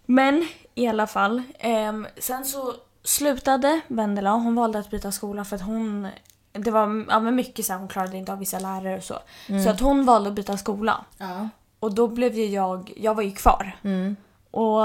men 0.07 0.49
i 0.75 0.87
alla 0.89 1.07
fall. 1.07 1.43
ehm, 1.59 2.07
sen 2.19 2.45
så 2.45 2.75
slutade 3.05 3.81
Vendela. 3.89 4.31
Hon 4.31 4.55
valde 4.55 4.79
att 4.79 4.91
byta 4.91 5.13
skola 5.13 5.45
för 5.45 5.57
att 5.57 5.63
hon... 5.63 6.09
Det 6.53 6.71
var 6.71 7.05
ja, 7.09 7.21
men 7.21 7.35
mycket 7.35 7.65
så 7.67 7.73
här, 7.73 7.81
hon 7.81 7.89
klarade 7.89 8.17
inte 8.17 8.33
av 8.33 8.39
vissa 8.39 8.59
lärare 8.59 8.97
och 8.97 9.05
så. 9.05 9.19
Mm. 9.49 9.65
Så 9.65 9.71
att 9.71 9.81
hon 9.81 10.05
valde 10.05 10.29
att 10.29 10.35
byta 10.37 10.57
skola. 10.57 11.05
Ja. 11.19 11.49
Och 11.81 11.95
då 11.95 12.09
blev 12.09 12.35
ju 12.35 12.47
jag, 12.47 12.93
jag 12.97 13.15
var 13.15 13.23
ju 13.23 13.33
kvar. 13.33 13.77
Mm. 13.85 14.17
Och 14.51 14.81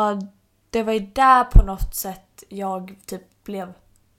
det 0.69 0.83
var 0.83 0.93
ju 0.93 0.99
där 0.99 1.43
på 1.43 1.63
något 1.63 1.95
sätt 1.95 2.43
jag 2.49 2.95
typ 3.05 3.43
blev 3.43 3.73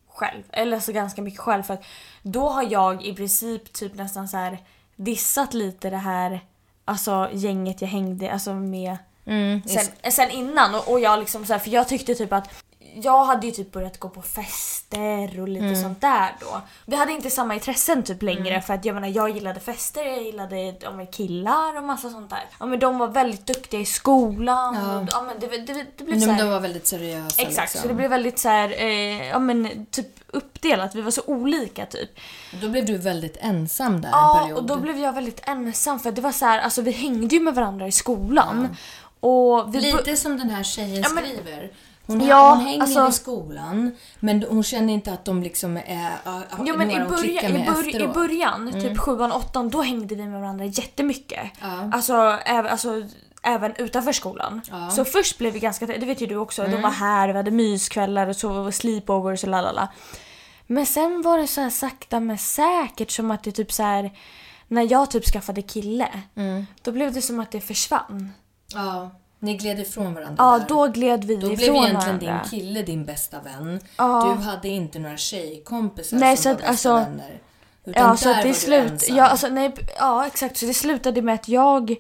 själv. 0.09 0.43
Eller 0.51 0.81
så 0.81 0.93
ganska 0.93 1.23
mycket 1.23 1.41
själv 1.41 1.63
för 1.63 1.75
att 1.75 1.85
då 2.23 2.49
har 2.49 2.73
jag 2.73 3.05
i 3.05 3.15
princip 3.15 3.73
typ 3.73 3.95
nästan 3.95 4.29
så 4.29 4.37
här 4.37 4.59
dissat 4.97 5.55
lite 5.55 5.91
det 5.91 5.97
här 5.97 6.41
alltså 6.85 7.29
gänget 7.33 7.81
jag 7.81 7.89
hängde 7.89 8.33
alltså 8.33 8.55
med 8.55 8.97
Mm. 9.27 9.63
sen, 9.63 10.13
sen 10.13 10.31
innan 10.31 10.75
och, 10.75 10.89
och 10.89 11.01
jag 11.01 11.19
liksom 11.19 11.47
så 11.47 11.53
här, 11.53 11.61
för 11.61 11.71
jag 11.71 11.89
tyckte 11.89 12.15
typ 12.15 12.33
att 12.33 12.64
jag 13.03 13.25
hade 13.25 13.47
ju 13.47 13.53
typ 13.53 13.73
börjat 13.73 13.99
gå 14.01 14.09
på 14.09 14.23
fester 14.23 15.41
och 15.41 15.49
lite 15.49 15.77
sånt 15.77 16.01
där 16.01 16.37
då. 16.41 16.61
Vi 16.87 16.97
hade 16.97 17.13
inte 17.13 17.31
samma 17.31 17.55
intressen 17.55 18.03
typ 18.03 18.23
längre 18.23 18.61
för 18.61 18.75
att 18.75 18.85
jag 18.85 18.95
menar 18.95 19.09
jag 19.09 19.31
gillade 19.31 19.61
fester, 19.61 20.05
jag 20.05 20.23
gillade 20.23 20.75
ja, 20.81 20.91
men 20.93 21.07
killar 21.07 21.77
och 21.77 21.85
massa 21.85 22.11
sånt 22.11 22.31
där. 22.31 22.45
Ja 22.61 22.67
men 22.67 22.79
de 22.79 22.99
var 22.99 23.09
väldigt 23.09 23.47
duktiga 23.47 23.81
i 23.81 23.85
skolan. 23.85 24.75
Ja. 24.75 24.99
Och, 25.01 25.09
ja, 25.13 25.23
men 25.23 25.41
det, 25.41 25.47
det, 25.47 25.75
det, 25.75 25.87
det 25.97 26.05
blev 26.05 26.21
så 26.21 26.31
här, 26.31 26.43
de 26.43 26.51
var 26.51 26.61
väldigt 26.61 26.87
seriösa 26.87 27.43
Exakt, 27.43 27.61
liksom. 27.61 27.81
så 27.83 27.89
det 27.89 27.95
blev 27.95 28.11
väldigt 28.11 28.39
så 28.39 28.49
här, 28.49 28.75
eh, 28.83 29.27
ja 29.29 29.39
men 29.39 29.87
typ 29.87 30.07
uppdelat. 30.27 30.95
Vi 30.95 31.01
var 31.01 31.11
så 31.11 31.23
olika 31.27 31.87
typ. 31.87 32.11
Då 32.61 32.69
blev 32.69 32.87
du 32.87 32.99
väldigt 32.99 33.37
ensam 33.41 34.01
där 34.01 34.09
en 34.09 34.13
Ja, 34.13 34.41
period. 34.43 34.59
och 34.59 34.65
då 34.65 34.77
blev 34.77 34.99
jag 34.99 35.13
väldigt 35.13 35.41
ensam 35.49 36.01
för 36.01 36.13
det 36.13 36.21
var 36.21 36.33
så 36.33 36.45
här, 36.47 36.59
alltså 36.61 36.83
vi 36.83 36.91
hängde 36.91 37.35
ju 37.37 37.41
med 37.43 37.55
varandra 37.55 37.87
i 37.87 37.93
skolan. 37.93 38.77
Och 39.21 39.75
vi 39.75 39.81
Lite 39.81 40.17
som 40.17 40.39
den 40.39 40.51
här 40.51 40.63
tjejen 40.63 41.03
Ja, 41.03 41.09
men- 41.15 41.25
skriver. 41.25 41.71
Hon, 42.07 42.21
Ja, 42.21 42.55
hon 42.55 42.67
hänger 42.67 42.81
alltså- 42.83 43.09
i 43.09 43.13
skolan 43.13 43.97
men 44.21 44.43
hon 44.51 44.63
känner 44.63 44.93
inte 44.93 45.13
att 45.13 45.25
de 45.25 45.43
liksom 45.43 45.77
är... 45.77 46.11
Ja, 46.25 46.43
Ja 46.67 46.77
men 46.77 46.91
i, 46.91 47.01
början, 47.01 47.57
i, 47.57 47.67
bör, 47.67 48.03
i 48.03 48.09
början, 48.09 48.73
typ 48.73 48.99
sjuan, 48.99 49.33
åttan, 49.33 49.71
då 49.71 49.83
hängde 49.83 50.15
vi 50.15 50.27
med 50.27 50.41
varandra 50.41 50.65
jättemycket. 50.65 51.51
Ja. 51.61 51.91
Alltså, 51.93 52.39
även, 52.45 52.67
alltså 52.73 53.03
även 53.43 53.77
utanför 53.77 54.13
skolan. 54.13 54.61
Ja. 54.71 54.91
Så 54.91 55.05
först 55.05 55.39
blev 55.39 55.53
vi 55.53 55.61
ganska, 55.61 55.87
det 55.87 56.07
vet 56.07 56.21
ju 56.21 56.27
du 56.27 56.37
också, 56.37 56.63
de 56.63 56.83
var 56.83 56.91
här, 56.91 57.29
vi 57.29 57.35
hade 57.35 57.51
myskvällar 57.51 58.27
och 58.27 58.37
så 58.37 58.73
sleepovers 58.73 59.43
och 59.45 59.51
lalala. 59.51 59.89
Men 60.67 60.87
sen 60.87 61.23
var 61.23 61.39
det 61.39 61.47
så 61.47 61.61
här 61.61 61.71
sakta 61.71 62.21
men 62.21 62.39
säkert 62.39 63.11
som 63.11 63.31
att 63.31 63.43
det 63.45 63.53
typ 63.53 63.73
så 63.73 63.83
här 63.83 64.11
när 64.69 64.93
jag 64.93 65.11
typ 65.11 65.25
skaffade 65.25 65.63
kille, 65.63 66.09
då 66.83 66.93
blev 66.93 67.13
det 67.13 67.23
som 67.23 67.41
att 67.41 67.51
det 67.51 67.61
försvann. 67.61 68.33
Ja, 68.75 69.11
ni 69.45 69.57
gled 69.57 69.81
ifrån 69.81 70.15
varandra 70.15 70.35
Ja, 70.39 70.59
där. 70.59 70.67
då 70.69 70.87
gled 70.87 71.25
vi 71.25 71.37
Då 71.37 71.47
blev 71.49 71.61
ifrån 71.61 71.77
egentligen 71.77 72.19
varandra. 72.19 72.41
din 72.51 72.61
kille 72.61 72.83
din 72.83 73.05
bästa 73.05 73.41
vän. 73.41 73.81
Ja. 73.97 74.37
Du 74.39 74.43
hade 74.45 74.69
inte 74.69 74.99
några 74.99 75.17
tjejkompisar 75.17 76.17
Nej, 76.17 76.37
som 76.37 76.43
så 76.43 76.49
var 76.49 76.55
att, 76.55 76.59
bästa 76.59 76.71
alltså- 76.71 76.95
vänner. 77.11 77.41
Utan 77.87 78.03
Ja, 78.03 78.09
där 78.09 78.17
så 78.17 78.31
att 78.31 78.37
var 78.37 78.43
det 78.45 78.55
slut, 78.55 79.09
ja, 79.09 79.25
alltså, 79.29 79.49
nej, 79.49 79.75
ja, 79.99 80.27
exakt. 80.27 80.57
Så 80.57 80.67
det 80.67 80.75
slutade 80.75 81.23
med 81.23 81.35
att 81.35 81.49
jag 81.49 81.95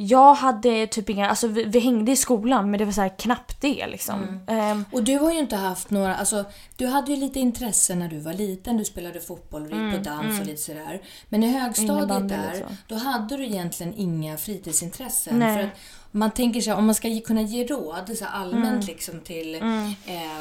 jag 0.00 0.34
hade 0.34 0.86
typ 0.86 1.10
inga, 1.10 1.28
alltså 1.30 1.46
vi, 1.48 1.64
vi 1.64 1.78
hängde 1.80 2.12
i 2.12 2.16
skolan 2.16 2.70
men 2.70 2.78
det 2.78 2.84
var 2.84 2.92
så 2.92 3.00
här 3.00 3.18
knappt 3.18 3.60
det 3.60 3.86
liksom. 3.86 4.22
Mm. 4.22 4.40
Ehm, 4.60 4.84
Och 4.92 5.02
du 5.02 5.18
har 5.18 5.32
ju 5.32 5.38
inte 5.38 5.56
haft 5.56 5.90
några, 5.90 6.16
alltså 6.16 6.44
du 6.76 6.86
hade 6.86 7.10
ju 7.12 7.16
lite 7.16 7.40
intresse 7.40 7.94
när 7.94 8.08
du 8.08 8.20
var 8.20 8.32
liten. 8.32 8.76
Du 8.76 8.84
spelade 8.84 9.20
fotboll 9.20 9.62
och 9.62 9.68
gick 9.78 9.96
på 10.04 10.10
dans 10.10 10.40
och 10.40 10.46
lite 10.46 10.62
sådär. 10.62 11.00
Men 11.28 11.42
i 11.44 11.58
högstadiet 11.60 12.10
Mm, 12.10 12.28
där, 12.28 12.66
då 12.88 12.94
hade 12.94 13.36
du 13.36 13.44
egentligen 13.44 13.94
inga 13.96 14.36
fritidsintressen. 14.36 15.38
Nej. 15.38 15.56
För 15.56 15.64
att 15.64 15.70
man 16.10 16.30
tänker 16.30 16.66
här, 16.70 16.76
om 16.76 16.86
man 16.86 16.94
ska 16.94 17.20
kunna 17.26 17.42
ge 17.42 17.66
råd 17.66 18.16
så 18.18 18.24
allmänt 18.24 18.66
Mm. 18.66 18.80
liksom 18.86 19.20
till 19.20 19.54
eh, 19.54 19.60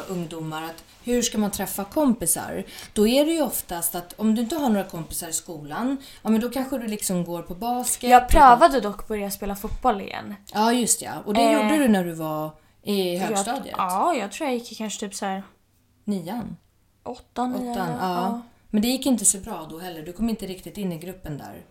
ungdomar 0.09 0.63
att 0.63 0.83
hur 1.03 1.21
ska 1.21 1.37
man 1.37 1.51
träffa 1.51 1.83
kompisar? 1.83 2.63
Då 2.93 3.07
är 3.07 3.25
det 3.25 3.31
ju 3.31 3.41
oftast 3.41 3.95
att 3.95 4.13
om 4.17 4.35
du 4.35 4.41
inte 4.41 4.55
har 4.55 4.69
några 4.69 4.83
kompisar 4.83 5.27
i 5.27 5.33
skolan, 5.33 5.97
ja 6.21 6.29
men 6.29 6.41
då 6.41 6.49
kanske 6.49 6.77
du 6.77 6.87
liksom 6.87 7.23
går 7.23 7.41
på 7.41 7.55
basket. 7.55 8.09
jag 8.09 8.29
prövade 8.29 8.79
dock 8.81 9.07
börja 9.07 9.31
spela 9.31 9.55
fotboll 9.55 10.01
igen. 10.01 10.35
Ja 10.53 10.73
just 10.73 11.01
ja, 11.01 11.11
och 11.25 11.33
det 11.33 11.41
Eh. 11.41 11.53
gjorde 11.53 11.77
du 11.77 11.87
när 11.87 12.03
du 12.03 12.13
var 12.13 12.51
i 12.83 13.17
högstadiet? 13.17 13.65
Jag, 13.77 13.79
ja, 13.91 14.13
jag 14.15 14.31
tror 14.31 14.49
jag 14.49 14.57
gick 14.57 14.77
kanske 14.77 14.99
typ 14.99 15.15
så 15.15 15.25
här 15.25 15.43
Nian? 16.03 16.57
åttan. 17.03 17.55
Åttan, 17.55 17.89
ja. 18.01 18.41
Men 18.69 18.81
det 18.81 18.87
gick 18.87 19.05
inte 19.05 19.25
så 19.25 19.37
bra 19.37 19.67
då 19.69 19.79
heller. 19.79 20.01
Du 20.01 20.13
kom 20.13 20.29
inte 20.29 20.45
riktigt 20.47 20.77
in 20.77 20.91
i 20.93 20.97
gruppen 20.97 21.37
där. 21.37 21.61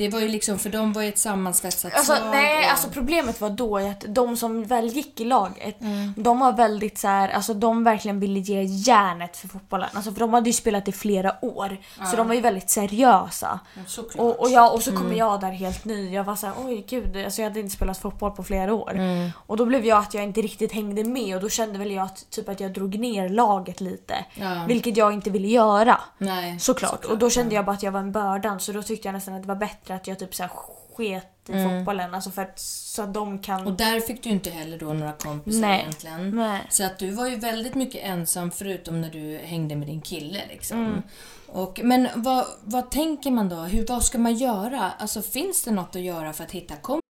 Det 0.00 0.08
var 0.08 0.20
ju 0.20 0.28
liksom, 0.28 0.58
för 0.58 0.70
de 0.70 0.92
var 0.92 1.02
ju 1.02 1.08
ett 1.08 1.18
sammansvetsat 1.18 1.94
Alltså, 1.94 2.16
slag. 2.16 2.30
nej, 2.30 2.64
och- 2.64 2.70
alltså 2.70 2.88
problemet 2.88 3.40
var 3.40 3.50
då 3.50 3.76
att 3.76 4.04
de 4.08 4.36
som 4.36 4.64
väl 4.64 4.86
gick 4.88 5.20
i 5.20 5.24
laget, 5.24 5.80
Mm. 5.80 6.14
de 6.16 6.38
var 6.38 6.52
väldigt 6.52 6.98
så 6.98 7.08
här, 7.08 7.28
alltså 7.28 7.54
de 7.54 7.84
verkligen 7.84 8.20
ville 8.20 8.40
ge 8.40 8.62
järnet 8.62 9.36
för 9.36 9.48
fotbollen. 9.48 9.88
Alltså 9.92 10.12
för 10.12 10.20
de 10.20 10.34
hade 10.34 10.48
ju 10.48 10.52
spelat 10.52 10.88
i 10.88 10.92
flera 10.92 11.44
år. 11.44 11.76
Så 12.10 12.16
de 12.16 12.28
var 12.28 12.34
ju 12.34 12.40
väldigt 12.40 12.70
seriösa. 12.70 13.60
Såklart. 13.86 14.20
Och, 14.20 14.40
och, 14.40 14.50
jag, 14.50 14.74
och 14.74 14.82
så 14.82 14.96
kommer 14.96 15.14
jag 15.14 15.40
där 15.40 15.50
helt 15.50 15.84
ny. 15.84 16.10
Jag 16.14 16.24
var 16.24 16.36
så 16.36 16.46
här, 16.46 16.54
oj 16.66 16.84
gud, 16.88 17.16
alltså 17.24 17.42
jag 17.42 17.48
hade 17.48 17.60
inte 17.60 17.76
spelat 17.76 17.98
fotboll 17.98 18.30
på 18.30 18.42
flera 18.42 18.74
år. 18.74 19.00
Och 19.46 19.56
då 19.56 19.66
blev 19.66 19.86
jag 19.86 19.98
att 19.98 20.14
jag 20.14 20.24
inte 20.24 20.40
riktigt 20.42 20.72
hängde 20.72 21.04
med 21.04 21.36
och 21.36 21.42
då 21.42 21.48
kände 21.48 21.78
väl 21.78 21.90
jag 21.90 22.04
att, 22.04 22.30
typ 22.30 22.48
att 22.48 22.60
jag 22.60 22.72
drog 22.72 22.98
ner 22.98 23.28
laget 23.28 23.80
lite. 23.80 24.14
Ja. 24.34 24.64
Vilket 24.68 24.96
jag 24.96 25.12
inte 25.12 25.30
ville 25.30 25.48
göra. 25.48 26.00
Nej, 26.18 26.58
Såklart. 26.60 27.04
Och 27.04 27.18
då 27.18 27.30
kände 27.30 27.54
jag 27.54 27.64
bara 27.64 27.72
att 27.72 27.82
jag 27.82 27.92
var 27.92 28.00
en 28.00 28.12
bördan 28.12 28.60
så 28.60 28.72
då 28.72 28.82
tyckte 28.82 29.08
jag 29.08 29.12
nästan 29.12 29.34
att 29.34 29.42
det 29.42 29.48
var 29.48 29.54
bättre 29.56 29.89
att 29.94 30.06
jag 30.06 30.18
typ 30.18 30.34
så 30.34 30.42
här 30.42 30.50
sket 30.94 31.48
i 31.48 31.52
fotbollen. 31.52 32.14
Alltså 32.14 32.30
för 32.30 32.42
att, 32.42 32.58
så 32.58 33.02
att 33.02 33.14
de 33.14 33.38
kan... 33.38 33.66
Och 33.66 33.72
där 33.72 34.00
fick 34.00 34.22
du 34.22 34.30
inte 34.30 34.50
heller 34.50 34.78
då 34.78 34.92
några 34.92 35.12
kompisar 35.12 35.60
Nej. 35.60 35.80
egentligen. 35.80 36.36
Nej. 36.36 36.66
Så 36.70 36.84
att 36.84 36.98
du 36.98 37.10
var 37.10 37.26
ju 37.26 37.36
väldigt 37.36 37.74
mycket 37.74 38.04
ensam 38.04 38.50
förutom 38.50 39.00
när 39.00 39.10
du 39.10 39.38
hängde 39.44 39.76
med 39.76 39.88
din 39.88 40.00
kille 40.00 40.42
liksom. 40.48 40.86
Mm. 40.86 41.02
Och, 41.46 41.80
men 41.84 42.08
vad, 42.14 42.46
vad 42.64 42.90
tänker 42.90 43.30
man 43.30 43.48
då? 43.48 43.56
Hur, 43.56 43.86
vad 43.86 44.04
ska 44.04 44.18
man 44.18 44.34
göra? 44.34 44.90
Alltså 44.98 45.22
finns 45.22 45.62
det 45.62 45.70
något 45.70 45.96
att 45.96 46.02
göra 46.02 46.32
för 46.32 46.44
att 46.44 46.52
hitta 46.52 46.76
kompisar? 46.76 47.00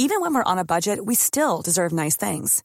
Even 0.00 0.20
when 0.20 0.32
we're 0.32 0.52
on 0.52 0.58
a 0.58 0.64
budget, 0.64 1.00
we 1.06 1.16
still 1.16 1.60
deserve 1.64 1.92
nice 1.92 2.16
things. 2.16 2.62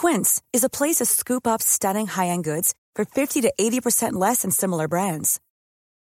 Quince 0.00 0.42
is 0.52 0.64
a 0.64 0.68
place 0.68 0.96
to 0.96 1.06
scoop 1.06 1.46
up 1.46 1.62
stunning 1.62 2.06
high-end 2.06 2.44
goods 2.44 2.74
for 2.94 3.04
50 3.04 3.40
to 3.42 3.52
80% 3.58 4.12
less 4.12 4.42
than 4.42 4.50
similar 4.50 4.86
brands. 4.86 5.40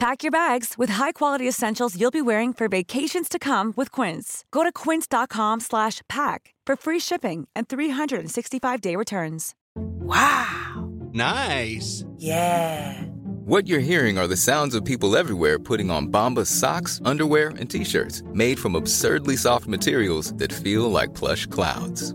Pack 0.00 0.22
your 0.22 0.32
bags 0.32 0.78
with 0.78 0.88
high-quality 0.88 1.46
essentials 1.46 1.94
you'll 2.00 2.10
be 2.10 2.22
wearing 2.22 2.54
for 2.54 2.68
vacations 2.68 3.28
to 3.28 3.38
come 3.38 3.74
with 3.76 3.92
Quince. 3.92 4.46
Go 4.50 4.62
to 4.62 4.72
quince.com 4.72 5.60
slash 5.60 6.00
pack 6.08 6.54
for 6.64 6.74
free 6.74 6.98
shipping 6.98 7.46
and 7.54 7.68
365-day 7.68 8.96
returns. 8.96 9.54
Wow! 9.76 10.90
Nice. 11.12 12.02
Yeah! 12.16 13.02
What 13.44 13.66
you're 13.66 13.78
hearing 13.80 14.16
are 14.16 14.26
the 14.26 14.38
sounds 14.38 14.74
of 14.74 14.86
people 14.86 15.18
everywhere 15.18 15.58
putting 15.58 15.90
on 15.90 16.08
Bombas 16.08 16.46
socks, 16.46 17.02
underwear, 17.04 17.50
and 17.58 17.68
t-shirts 17.68 18.22
made 18.32 18.58
from 18.58 18.76
absurdly 18.76 19.36
soft 19.36 19.66
materials 19.66 20.32
that 20.36 20.50
feel 20.50 20.90
like 20.90 21.12
plush 21.12 21.44
clouds. 21.44 22.14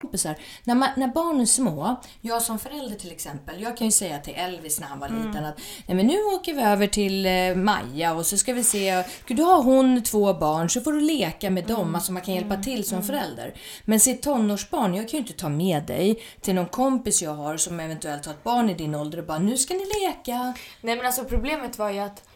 Kompisar. 0.00 0.36
När, 0.64 0.74
man, 0.74 0.88
när 0.96 1.08
barn 1.08 1.40
är 1.40 1.46
små, 1.46 1.96
jag 2.20 2.42
som 2.42 2.58
förälder 2.58 2.96
till 2.96 3.12
exempel, 3.12 3.62
jag 3.62 3.76
kan 3.76 3.86
ju 3.86 3.90
säga 3.90 4.18
till 4.18 4.34
Elvis 4.36 4.80
när 4.80 4.86
han 4.86 4.98
var 4.98 5.08
liten 5.08 5.44
att 5.44 5.60
Nej, 5.86 5.96
men 5.96 6.06
nu 6.06 6.22
åker 6.22 6.54
vi 6.54 6.62
över 6.62 6.86
till 6.86 7.26
eh, 7.26 7.54
Maja 7.54 8.14
och 8.14 8.26
så 8.26 8.36
ska 8.36 8.52
vi 8.52 8.64
se, 8.64 9.04
du 9.26 9.42
har 9.42 9.62
hon 9.62 10.02
två 10.02 10.34
barn 10.34 10.70
så 10.70 10.80
får 10.80 10.92
du 10.92 11.00
leka 11.00 11.50
med 11.50 11.66
dem, 11.66 11.94
alltså 11.94 12.12
man 12.12 12.22
kan 12.22 12.34
hjälpa 12.34 12.56
till 12.56 12.84
som 12.84 13.02
förälder. 13.02 13.54
Men 13.84 14.00
se 14.00 14.14
tonårsbarn, 14.14 14.94
jag 14.94 15.08
kan 15.08 15.18
ju 15.18 15.26
inte 15.26 15.32
ta 15.32 15.48
med 15.48 15.82
dig 15.86 16.22
till 16.40 16.54
någon 16.54 16.68
kompis 16.68 17.22
jag 17.22 17.34
har 17.34 17.56
som 17.56 17.80
eventuellt 17.80 18.26
har 18.26 18.32
ett 18.32 18.44
barn 18.44 18.70
i 18.70 18.74
din 18.74 18.94
ålder 18.94 19.18
och 19.18 19.26
bara 19.26 19.38
nu 19.38 19.56
ska 19.56 19.74
ni 19.74 19.84
leka. 20.06 20.54
Nej 20.80 20.96
men 20.96 21.06
alltså 21.06 21.24
problemet 21.24 21.78
var 21.78 21.90
ju 21.90 21.98
att 21.98 22.28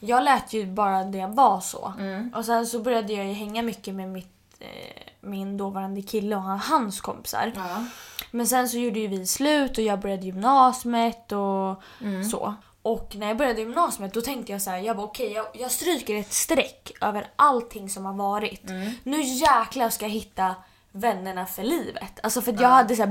jag 0.00 0.24
lät 0.24 0.52
ju 0.52 0.66
bara 0.66 1.04
det 1.04 1.26
vara 1.26 1.60
så. 1.60 1.92
Och 2.34 2.44
sen 2.44 2.66
så 2.66 2.80
började 2.80 3.12
jag 3.12 3.26
ju 3.26 3.32
hänga 3.32 3.62
mycket 3.62 3.94
med 3.94 4.08
mitt, 4.08 4.56
eh, 4.60 5.11
min 5.22 5.56
dåvarande 5.56 6.02
kille 6.02 6.36
och 6.36 6.42
han- 6.42 6.58
hans 6.58 7.00
kompisar. 7.00 7.52
Men 8.30 8.46
sen 8.46 8.68
så 8.68 8.78
gjorde 8.78 8.98
ju 9.00 9.06
vi 9.06 9.26
slut 9.26 9.78
och 9.78 9.84
jag 9.84 10.00
började 10.00 10.26
gymnasiet 10.26 11.32
och 11.32 11.82
så. 12.30 12.54
Och 12.82 13.16
när 13.16 13.28
jag 13.28 13.36
började 13.36 13.60
gymnasiet 13.60 14.14
då 14.14 14.20
tänkte 14.20 14.52
jag 14.52 14.62
så 14.62 14.70
här, 14.70 14.78
jag 14.78 14.96
bara 14.96 15.06
okej 15.06 15.32
jag, 15.32 15.46
jag 15.54 15.70
stryker 15.70 16.16
ett 16.16 16.32
streck 16.32 16.92
över 17.00 17.26
allting 17.36 17.90
som 17.90 18.04
har 18.06 18.12
varit. 18.12 18.62
Nu 19.02 19.20
jäklar 19.22 19.90
ska 19.90 20.04
jag 20.04 20.10
hitta 20.10 20.54
vännerna 20.92 21.46
för 21.46 21.62
livet. 21.62 22.20
Alltså 22.22 22.42
för 22.42 22.52
att 22.52 22.60
jag 22.60 22.68
hade 22.68 22.96
så 22.96 23.06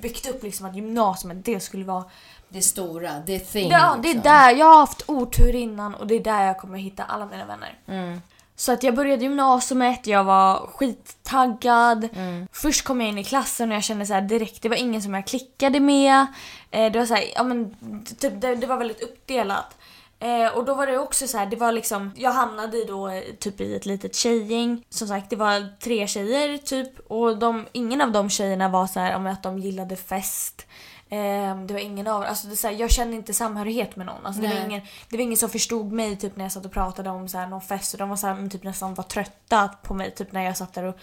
byggt 0.00 0.28
upp 0.30 0.42
liksom 0.42 0.66
att 0.66 0.76
gymnasiet 0.76 1.44
det 1.44 1.60
skulle 1.60 1.84
vara 1.84 2.04
Det 2.48 2.62
stora, 2.62 3.12
det 3.26 3.38
thing. 3.38 3.70
Ja, 3.70 3.96
det 4.02 4.08
är 4.08 4.14
liksom. 4.14 4.22
där. 4.32 4.50
Jag 4.56 4.66
har 4.66 4.78
haft 4.78 5.02
otur 5.06 5.54
innan 5.54 5.94
och 5.94 6.06
det 6.06 6.14
är 6.14 6.20
där 6.20 6.42
jag 6.46 6.58
kommer 6.58 6.78
hitta 6.78 7.04
alla 7.04 7.26
mina 7.26 7.44
vänner. 7.44 7.78
Mm. 7.86 8.22
Så 8.56 8.72
att 8.72 8.82
jag 8.82 8.94
började 8.94 9.22
gymnasiet, 9.22 10.06
jag 10.06 10.24
var 10.24 10.66
skittaggad. 10.66 12.08
Mm. 12.14 12.46
Först 12.52 12.84
kom 12.84 13.00
jag 13.00 13.10
in 13.10 13.18
i 13.18 13.24
klassen 13.24 13.70
och 13.70 13.76
jag 13.76 13.84
kände 13.84 14.06
så 14.06 14.14
här 14.14 14.20
direkt, 14.20 14.62
det 14.62 14.68
var 14.68 14.76
ingen 14.76 15.02
som 15.02 15.14
jag 15.14 15.26
klickade 15.26 15.80
med. 15.80 16.26
Eh, 16.70 16.92
det 16.92 16.98
var 16.98 17.06
så 17.06 17.14
här, 17.14 17.24
ja 17.34 17.42
men 17.42 17.76
typ, 18.20 18.40
det, 18.40 18.54
det 18.54 18.66
var 18.66 18.76
väldigt 18.76 19.02
uppdelat. 19.02 19.76
Eh, 20.18 20.56
och 20.56 20.64
då 20.64 20.74
var 20.74 20.86
det 20.86 20.98
också 20.98 21.26
så 21.26 21.38
här, 21.38 21.46
det 21.46 21.56
var 21.56 21.72
liksom, 21.72 22.12
jag 22.16 22.32
hamnade 22.32 22.84
då 22.84 23.08
eh, 23.08 23.22
typ 23.38 23.60
i 23.60 23.76
ett 23.76 23.86
litet 23.86 24.14
tjejgäng. 24.14 24.84
Som 24.88 25.08
sagt, 25.08 25.30
det 25.30 25.36
var 25.36 25.78
tre 25.80 26.06
tjejer 26.06 26.58
typ 26.58 27.10
och 27.10 27.38
de, 27.38 27.66
ingen 27.72 28.00
av 28.00 28.12
de 28.12 28.30
tjejerna 28.30 28.68
var 28.68 28.86
så 28.86 29.00
här 29.00 29.16
om 29.16 29.26
att 29.26 29.42
de 29.42 29.58
gillade 29.58 29.96
fest. 29.96 30.66
Eh, 31.08 31.56
det 31.66 31.74
var 31.74 31.80
ingen 31.80 32.06
av 32.06 32.22
alltså 32.22 32.46
det 32.46 32.56
så 32.56 32.66
här, 32.66 32.74
jag 32.74 32.90
kände 32.90 33.16
inte 33.16 33.34
samhörighet 33.34 33.96
med 33.96 34.06
någon. 34.06 34.26
Alltså 34.26 34.42
det, 34.42 34.48
var 34.48 34.66
ingen, 34.66 34.82
det 35.08 35.16
var 35.16 35.22
ingen 35.22 35.36
som 35.36 35.50
förstod 35.50 35.92
mig 35.92 36.16
typ 36.16 36.36
när 36.36 36.44
jag 36.44 36.52
satt 36.52 36.64
och 36.64 36.72
pratade 36.72 37.10
om 37.10 37.28
så 37.28 37.38
här, 37.38 37.46
någon 37.46 37.60
fest 37.60 37.92
och 37.92 37.98
de 37.98 38.08
var 38.08 38.16
så 38.16 38.26
här, 38.26 38.48
typ 38.48 38.62
nästan 38.64 38.94
var 38.94 39.04
trötta 39.04 39.68
på 39.82 39.94
mig 39.94 40.10
typ 40.10 40.32
när 40.32 40.44
jag 40.44 40.56
satt 40.56 40.74
där 40.74 40.84
och 40.84 40.96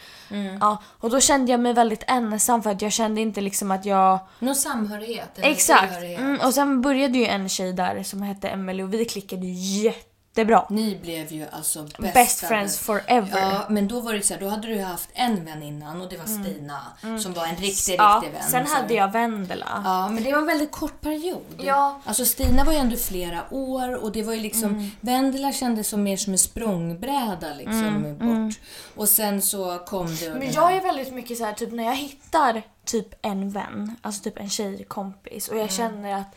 ja, 0.59 0.77
och 0.85 1.09
då 1.09 1.19
kände 1.19 1.51
jag 1.51 1.59
mig 1.59 1.73
väldigt 1.73 2.03
ensam 2.07 2.63
för 2.63 2.69
att 2.69 2.81
jag 2.81 2.91
kände 2.91 3.21
inte 3.21 3.41
liksom 3.41 3.71
att 3.71 3.85
jag 3.85 4.19
Någon 4.39 4.55
samhörighet. 4.55 5.29
Exakt! 5.35 6.03
Mm, 6.03 6.39
och 6.39 6.53
sen 6.53 6.81
började 6.81 7.17
ju 7.17 7.25
en 7.25 7.49
tjej 7.49 7.73
där 7.73 8.03
som 8.03 8.21
hette 8.21 8.47
Emily 8.47 8.83
och 8.83 8.93
vi 8.93 9.05
klickade 9.05 9.45
ju 9.45 9.93
jättebra. 10.35 10.65
Ni 10.69 10.99
blev 11.01 11.31
ju 11.31 11.45
alltså 11.51 11.83
bästa 11.83 12.13
Best 12.13 12.39
friends 12.39 12.79
forever. 12.79 13.39
Ja, 13.39 13.65
men 13.69 13.87
då 13.87 13.99
var 13.99 14.13
det 14.13 14.21
så 14.21 14.33
här, 14.33 14.41
då 14.41 14.47
hade 14.47 14.67
du 14.67 14.81
haft 14.81 15.09
en 15.13 15.45
vän 15.45 15.63
innan 15.63 16.01
och 16.01 16.09
det 16.09 16.17
var 16.17 16.25
Stina 16.25 16.81
som 17.19 17.33
var 17.33 17.45
en 17.45 17.55
riktig, 17.55 17.95
ja, 17.97 18.21
riktig 18.23 18.39
vän. 18.39 18.49
sen 18.49 18.67
hade 18.67 18.93
jag 18.93 19.11
Vendela. 19.11 19.81
Ja, 19.85 20.09
men 20.09 20.23
det 20.23 20.31
var 20.31 20.39
en 20.39 20.45
väldigt 20.45 20.71
kort 20.71 21.01
period. 21.01 21.43
Ja. 21.57 22.01
Alltså 22.05 22.25
Stina 22.25 22.63
var 22.63 22.73
ju 22.73 22.79
ändå 22.79 22.97
flera 22.97 23.43
år 23.51 24.03
och 24.03 24.11
det 24.11 24.23
var 24.23 24.33
ju 24.33 24.39
liksom, 24.39 24.63
Mm. 24.73 24.91
Vendela 25.01 25.51
kändes 25.53 25.87
som 25.87 26.03
mer 26.03 26.17
som 26.17 26.33
en 26.33 26.39
språngbräda 26.39 27.53
liksom 27.57 28.17
bort. 28.19 28.59
Och 28.95 29.09
sen 29.09 29.41
så 29.41 29.77
kom 29.77 30.15
det 30.15 30.29
Men 30.29 30.51
jag 30.51 30.75
är 30.75 30.81
väldigt 30.81 31.13
mycket 31.13 31.37
så 31.37 31.45
här, 31.45 31.53
typ 31.53 31.71
när 31.71 31.83
jag 31.83 31.95
hittar 31.95 32.63
typ 32.85 33.07
en 33.21 33.49
vän, 33.49 33.95
alltså 34.01 34.23
typ 34.23 34.39
en 34.39 34.49
tjejkompis 34.49 35.47
och 35.47 35.57
jag 35.57 35.71
känner 35.71 36.13
att 36.13 36.35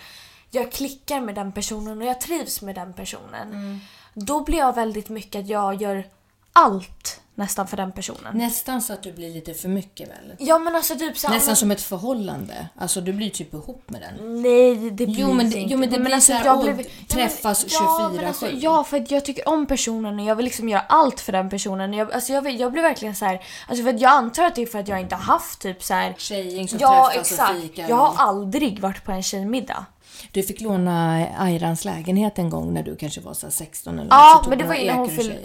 jag 0.50 0.72
klickar 0.72 1.20
med 1.20 1.34
den 1.34 1.52
personen 1.52 1.98
och 2.00 2.06
jag 2.06 2.20
trivs 2.20 2.62
med 2.62 2.74
den 2.74 2.92
personen. 2.92 3.80
Då 4.14 4.44
blir 4.44 4.58
jag 4.58 4.74
väldigt 4.74 5.08
mycket 5.08 5.40
att 5.40 5.48
jag 5.48 5.82
gör 5.82 6.04
allt 6.52 7.20
nästan 7.34 7.66
för 7.66 7.76
den 7.76 7.92
personen. 7.92 8.38
Nästan 8.38 8.82
så 8.82 8.92
att 8.92 9.02
du 9.02 9.12
blir 9.12 9.34
lite 9.34 9.54
för 9.54 9.68
mycket 9.68 10.08
väl? 10.08 10.34
Ja 10.38 10.58
men 10.58 10.76
alltså 10.76 10.94
typ 10.94 11.18
så 11.18 11.28
Nästan 11.28 11.46
men- 11.46 11.56
som 11.56 11.70
ett 11.70 11.80
förhållande. 11.82 12.68
Alltså 12.78 13.00
du 13.00 13.12
blir 13.12 13.30
typ 13.30 13.54
ihop 13.54 13.90
med 13.90 14.00
den. 14.00 14.42
Nej, 14.42 14.90
det 14.90 15.06
blir 15.06 15.18
Jo, 15.20 15.32
men 15.32 15.50
det- 15.50 15.58
inte. 15.58 15.72
jo, 15.72 15.78
men 15.78 15.90
det 15.90 15.96
Nej, 15.96 16.04
blir 16.04 16.14
alltså, 16.14 16.32
så 16.32 16.38
jag 16.44 16.60
blev- 16.62 16.86
träffas 17.08 17.66
ja, 17.68 17.80
men, 17.80 17.88
ja, 17.90 18.08
men 18.08 18.18
24/7. 18.18 18.28
alltså, 18.28 18.50
ja, 18.50 18.84
för 18.84 18.96
att 19.00 19.10
jag 19.10 19.24
tycker 19.24 19.48
om 19.48 19.66
personen 19.66 20.18
och 20.20 20.24
jag 20.26 20.36
vill 20.36 20.44
liksom 20.44 20.68
göra 20.68 20.80
allt 20.88 21.20
för 21.20 21.32
den 21.32 21.50
personen. 21.50 21.92
Jag, 21.92 22.12
alltså, 22.12 22.32
jag, 22.32 22.42
vill- 22.42 22.60
jag 22.60 22.72
blir 22.72 22.82
verkligen 22.82 23.14
så 23.14 23.24
här, 23.24 23.42
alltså 23.68 23.84
för 23.84 23.90
att 23.94 24.00
jag 24.00 24.12
antar 24.12 24.44
att 24.44 24.54
det 24.54 24.62
är 24.62 24.66
för 24.66 24.78
att 24.78 24.88
jag 24.88 25.00
inte 25.00 25.14
har 25.14 25.22
haft 25.22 25.58
typ 25.60 25.82
så 25.82 25.94
här. 25.94 26.14
Tjejgäng 26.18 26.68
som 26.68 26.78
Ja 26.78 27.10
träffas 27.12 27.32
och 27.32 27.32
exakt. 27.46 27.60
fikar. 27.60 27.88
Jag 27.88 27.96
har 27.96 28.14
aldrig 28.26 28.80
varit 28.80 29.04
på 29.04 29.12
en 29.12 29.22
tjejmiddag. 29.22 29.84
Du 30.32 30.42
fick 30.42 30.60
låna 30.60 31.26
Ayrans 31.38 31.84
lägenhet 31.84 32.38
en 32.38 32.50
gång 32.50 32.74
när 32.74 32.82
du 32.82 32.96
kanske 32.96 33.20
var 33.20 33.34
så 33.34 33.46
här 33.46 33.52
16 33.52 33.98
eller 33.98 34.10
Ja, 34.10 34.44
men 34.48 34.58
det 34.58 34.64
var 34.64 34.74
innan 34.74 34.96
hon 34.96 35.10
fyllde-. 35.10 35.38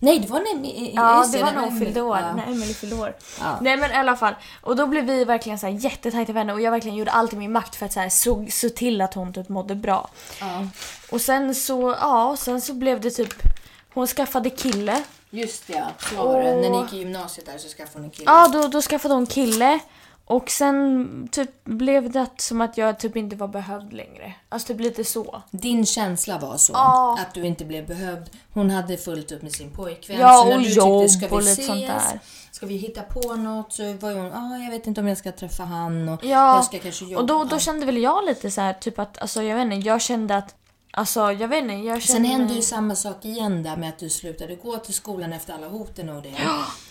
Nej, 0.00 0.18
det 0.18 0.28
var 0.28 0.40
när... 0.40 0.94
Ja, 0.94 1.26
det 1.32 1.42
var 1.42 1.52
när 1.52 1.60
hon 1.60 1.78
fyllde 1.78 2.02
år. 2.02 2.18
Ja. 2.18 2.34
När 2.34 2.46
Emily 2.46 2.74
fyllde 2.74 2.96
år. 2.96 3.16
Ja. 3.40 3.58
Nej 3.60 3.76
men 3.76 3.90
i 3.90 3.94
alla 3.94 4.16
fall. 4.16 4.34
Och 4.62 4.76
då 4.76 4.86
blev 4.86 5.04
vi 5.04 5.24
verkligen 5.24 5.58
så 5.58 5.66
här 5.66 5.72
jättetajta 5.72 6.32
vänner 6.32 6.54
och 6.54 6.60
jag 6.60 6.70
verkligen 6.70 6.96
gjorde 6.96 7.10
allt 7.10 7.32
i 7.32 7.36
min 7.36 7.52
makt 7.52 7.76
för 7.76 7.86
att 7.86 7.92
så 7.92 8.00
här, 8.00 8.08
så, 8.08 8.46
så 8.50 8.68
till 8.68 9.00
att 9.00 9.14
hon 9.14 9.32
typ 9.32 9.48
mådde 9.48 9.74
bra. 9.74 10.10
Ja. 10.40 10.66
Och 11.10 11.20
sen 11.20 11.54
så, 11.54 11.96
ja, 12.00 12.36
sen 12.38 12.60
så 12.60 12.74
blev 12.74 13.00
det 13.00 13.10
typ... 13.10 13.34
Hon 13.94 14.06
skaffade 14.06 14.50
kille. 14.50 15.02
Just 15.30 15.66
det, 15.66 15.72
ja. 15.72 15.86
Så 15.98 16.16
var 16.16 16.42
det. 16.42 16.54
När 16.54 16.70
ni 16.70 16.78
gick 16.82 16.92
i 16.92 16.98
gymnasiet 16.98 17.46
där 17.46 17.58
så 17.58 17.68
skaffade 17.68 17.98
hon 17.98 18.04
en 18.04 18.10
kille. 18.10 18.30
Ja, 18.30 18.48
då, 18.48 18.68
då 18.68 18.82
skaffade 18.82 19.14
hon 19.14 19.26
kille. 19.26 19.78
Och 20.28 20.50
sen 20.50 21.28
typ 21.32 21.64
blev 21.64 22.10
det 22.10 22.26
som 22.36 22.60
att 22.60 22.78
jag 22.78 22.98
typ 22.98 23.16
inte 23.16 23.36
var 23.36 23.48
behövd 23.48 23.92
längre. 23.92 24.34
Alltså 24.48 24.68
typ 24.68 24.80
lite 24.80 25.04
så. 25.04 25.42
Din 25.50 25.86
känsla 25.86 26.38
var 26.38 26.56
så? 26.56 26.72
Ja. 26.72 27.18
Att 27.20 27.34
du 27.34 27.46
inte 27.46 27.64
blev 27.64 27.86
behövd. 27.86 28.30
Hon 28.54 28.70
hade 28.70 28.96
fullt 28.96 29.32
upp 29.32 29.42
med 29.42 29.52
sin 29.52 29.70
pojkvän. 29.70 30.18
Ja, 30.18 30.40
så 30.42 30.48
när 30.48 30.56
och 30.56 30.62
du 30.62 30.68
jobb 30.68 31.02
tyckte, 31.02 31.18
ska 31.18 31.26
vi 31.26 31.34
och 31.36 31.40
lite 31.40 31.52
ses? 31.52 31.66
sånt 31.66 31.86
där. 31.86 32.20
Ska 32.52 32.66
vi 32.66 32.76
hitta 32.76 33.02
på 33.02 33.36
något? 33.36 33.72
Så 33.72 33.82
var 33.92 34.12
hon, 34.12 34.32
ah, 34.32 34.56
jag 34.56 34.70
vet 34.70 34.86
inte 34.86 35.00
om 35.00 35.08
jag 35.08 35.18
ska 35.18 35.32
träffa 35.32 35.64
han 35.64 36.08
och 36.08 36.24
Ja, 36.24 36.54
jag 36.56 36.64
ska 36.64 36.78
kanske 36.78 37.04
jobba. 37.04 37.20
och 37.20 37.26
då, 37.26 37.44
då 37.44 37.58
kände 37.58 37.86
väl 37.86 37.98
jag 37.98 38.24
lite 38.24 38.50
så 38.50 38.60
här, 38.60 38.72
typ 38.72 38.98
att, 38.98 39.18
alltså 39.18 39.42
jag 39.42 39.56
vet 39.56 39.72
inte, 39.72 39.88
jag 39.88 40.02
kände 40.02 40.36
att, 40.36 40.54
alltså 40.90 41.32
jag 41.32 41.48
vet 41.48 41.62
inte, 41.62 41.74
jag 41.74 42.02
Sen 42.02 42.14
kände... 42.14 42.28
hände 42.28 42.54
ju 42.54 42.62
samma 42.62 42.94
sak 42.94 43.24
igen 43.24 43.62
där 43.62 43.76
med 43.76 43.88
att 43.88 43.98
du 43.98 44.08
slutade 44.10 44.54
gå 44.54 44.76
till 44.76 44.94
skolan 44.94 45.32
efter 45.32 45.54
alla 45.54 45.68
hoten 45.68 46.08
och 46.08 46.22
det. 46.22 46.34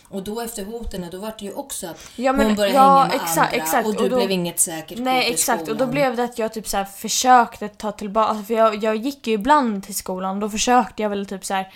Och 0.10 0.24
då 0.24 0.42
efter 0.42 0.66
hoten, 0.66 1.08
då 1.12 1.18
var 1.20 1.34
det 1.40 1.46
ju 1.46 1.54
också 1.54 1.88
att 1.88 2.12
Ja, 2.16 2.34
men- 2.34 2.46
hon 2.46 2.56
började 2.56 2.76
ja, 2.76 2.98
hänga 3.00 3.08
med 3.08 3.16
exakt, 3.16 3.38
andra 3.38 3.64
exakt. 3.64 3.88
och 3.88 3.96
du 3.96 4.04
Och 4.04 4.10
då- 4.10 4.16
blev 4.16 4.32
inget 4.32 4.60
säkert 4.60 5.00
Nej 5.00 5.32
exakt 5.32 5.62
och 5.62 5.68
då 5.68 5.74
skolan. 5.76 5.92
blev 5.92 6.16
det 6.16 6.24
att 6.24 6.40
jag 6.40 6.54
typ 6.54 6.68
så 6.68 6.78
här 6.78 6.86
försökte 6.86 7.68
ta 7.68 7.92
tillbaka, 7.92 8.28
alltså 8.30 8.44
för 8.46 8.54
jag, 8.54 8.84
jag 8.84 8.96
gick 8.96 9.28
ju 9.28 9.34
ibland 9.34 9.84
till 9.84 9.96
skolan 9.96 10.40
då 10.40 10.50
försökte 10.50 11.02
jag 11.04 11.10
väl 11.10 11.26
typ 11.26 11.46
så 11.46 11.54
här 11.54 11.74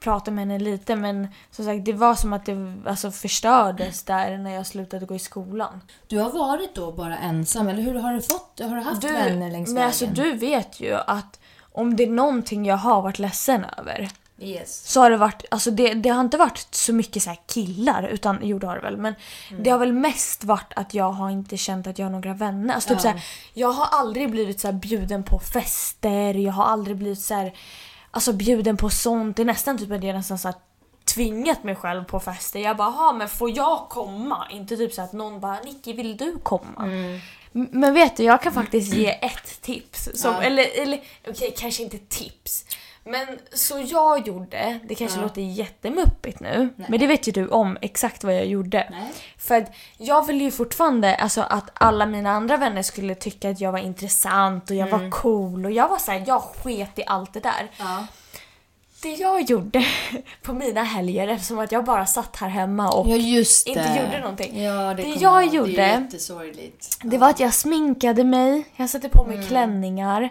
prata 0.00 0.30
med 0.30 0.42
henne 0.46 0.58
lite 0.58 0.96
men 0.96 1.28
som 1.50 1.64
sagt 1.64 1.84
det 1.84 1.92
var 1.92 2.14
som 2.14 2.32
att 2.32 2.46
det 2.46 2.56
alltså, 2.86 3.10
förstördes 3.10 4.02
där 4.04 4.38
när 4.38 4.54
jag 4.54 4.66
slutade 4.66 5.06
gå 5.06 5.14
i 5.14 5.18
skolan. 5.18 5.80
Du 6.06 6.18
har 6.18 6.30
varit 6.30 6.74
då 6.74 6.92
bara 6.92 7.18
ensam, 7.18 7.68
eller 7.68 7.82
hur? 7.82 7.94
Har 7.94 8.12
du, 8.12 8.22
fått, 8.22 8.60
har 8.62 8.76
du 8.76 8.82
haft 8.82 9.00
Du, 9.02 9.12
vänner 9.12 9.50
längs 9.50 9.68
men 9.68 9.74
vägen? 9.74 9.86
alltså 9.88 10.06
du 10.06 10.32
vet 10.32 10.80
ju 10.80 10.94
att 10.94 11.38
om 11.74 11.96
det 11.96 12.02
är 12.02 12.10
någonting 12.10 12.64
jag 12.66 12.76
har 12.76 13.02
varit 13.02 13.18
ledsen 13.18 13.64
över 13.78 14.08
Yes. 14.38 14.86
så 14.92 15.00
har 15.00 15.10
det 15.10 15.16
varit, 15.16 15.44
alltså 15.50 15.70
det, 15.70 15.94
det 15.94 16.08
har 16.08 16.20
inte 16.20 16.36
varit 16.36 16.66
så 16.70 16.92
mycket 16.92 17.22
så 17.22 17.34
killar 17.46 18.02
utan 18.08 18.38
jo 18.42 18.58
det 18.58 18.66
har 18.66 18.74
det 18.74 18.80
väl 18.82 18.96
men 18.96 19.14
Mm. 19.50 19.62
det 19.62 19.70
har 19.70 19.78
väl 19.78 19.92
mest 19.92 20.44
varit 20.44 20.72
att 20.76 20.94
jag 20.94 21.12
har 21.12 21.30
inte 21.30 21.56
känt 21.56 21.86
att 21.86 21.98
jag 21.98 22.06
har 22.06 22.10
några 22.10 22.34
vänner. 22.34 22.74
Alltså 22.74 22.88
typ 22.88 23.00
så 23.00 23.08
här, 23.08 23.22
jag 23.54 23.72
har 23.72 23.98
aldrig 23.98 24.30
blivit 24.30 24.60
så 24.60 24.72
bjuden 24.72 25.22
på 25.22 25.38
fester, 25.38 26.34
jag 26.34 26.52
har 26.52 26.64
aldrig 26.64 26.96
blivit 26.96 27.20
så 27.20 27.34
här, 27.34 27.52
alltså 28.10 28.32
bjuden 28.32 28.76
på 28.76 28.90
sånt. 28.90 29.36
Det 29.36 29.42
är 29.42 29.46
nästan 29.46 29.78
typ 29.78 29.92
att 29.92 30.04
jag 30.04 30.14
nästan 30.16 30.38
så 30.38 30.48
här 30.48 30.56
tvingat 31.14 31.64
mig 31.64 31.74
själv 31.76 32.04
på 32.04 32.20
fester. 32.20 32.60
Jag 32.60 32.76
bara, 32.76 32.88
"Ha, 32.90 33.12
men 33.12 33.28
får 33.28 33.56
jag 33.56 33.86
komma? 33.88 34.46
Inte 34.50 34.76
typ 34.76 34.92
så 34.94 35.02
att 35.02 35.12
någon 35.12 35.40
bara, 35.40 35.60
Nicky 35.60 35.92
vill 35.92 36.16
du 36.16 36.38
komma? 36.42 36.82
Mm. 36.82 37.20
Men 37.52 37.94
vet 37.94 38.16
du, 38.16 38.22
jag 38.22 38.42
kan 38.42 38.52
faktiskt 38.52 38.94
ge 38.94 39.08
ett 39.22 39.60
tips. 39.62 40.08
Som, 40.14 40.34
Ja. 40.34 40.42
Eller, 40.42 40.82
eller 40.82 41.00
okej, 41.28 41.54
kanske 41.58 41.82
inte 41.82 41.98
tips. 41.98 42.64
Men 43.04 43.26
så 43.52 43.78
jag 43.86 44.26
gjorde, 44.28 44.78
det 44.88 44.94
kanske 44.94 45.20
låter 45.20 45.42
jättemuppigt 45.42 46.40
nu, 46.40 46.68
men 46.88 47.00
det 47.00 47.06
vet 47.06 47.28
ju 47.28 47.32
du 47.32 47.48
om 47.48 47.78
exakt 47.80 48.24
vad 48.24 48.34
jag 48.34 48.46
gjorde. 48.46 48.88
Nej. 48.90 49.12
För 49.38 49.54
att 49.54 49.72
jag 49.96 50.26
ville 50.26 50.44
ju 50.44 50.50
fortfarande 50.50 51.14
alltså, 51.14 51.40
att 51.40 51.70
alla 51.74 52.06
mina 52.06 52.30
andra 52.30 52.56
vänner 52.56 52.82
skulle 52.82 53.14
tycka 53.14 53.50
att 53.50 53.60
jag 53.60 53.72
var 53.72 53.78
intressant 53.78 54.70
och 54.70 54.76
jag 54.76 54.86
var 54.88 55.10
cool 55.10 55.64
och 55.64 55.72
jag 55.72 55.88
var 55.88 55.98
såhär, 55.98 56.24
jag 56.26 56.42
sket 56.42 56.98
i 56.98 57.02
allt 57.06 57.32
det 57.32 57.40
där. 57.40 57.70
Ja. 57.78 58.06
Det 59.02 59.08
jag 59.14 59.42
gjorde 59.42 59.84
på 60.42 60.52
mina 60.52 60.82
helger 60.82 61.28
eftersom 61.28 61.58
att 61.58 61.72
jag 61.72 61.84
bara 61.84 62.06
satt 62.06 62.36
här 62.36 62.48
hemma 62.48 62.90
och 62.92 63.08
Ja 63.08 63.16
inte 63.66 63.80
gjorde 64.04 64.20
någonting. 64.20 64.62
Ja, 64.62 64.94
det, 64.94 65.02
Det 65.02 65.08
jag 65.08 65.44
ihåg. 65.44 65.54
gjorde- 65.54 65.72
Det. 65.72 66.08
Det 67.02 67.18
var 67.18 67.30
att 67.30 67.40
jag 67.40 67.54
sminkade 67.54 68.24
mig, 68.24 68.64
jag 68.76 68.90
satte 68.90 69.08
på 69.08 69.24
Mm. 69.24 69.38
mig 69.38 69.48
klänningar. 69.48 70.28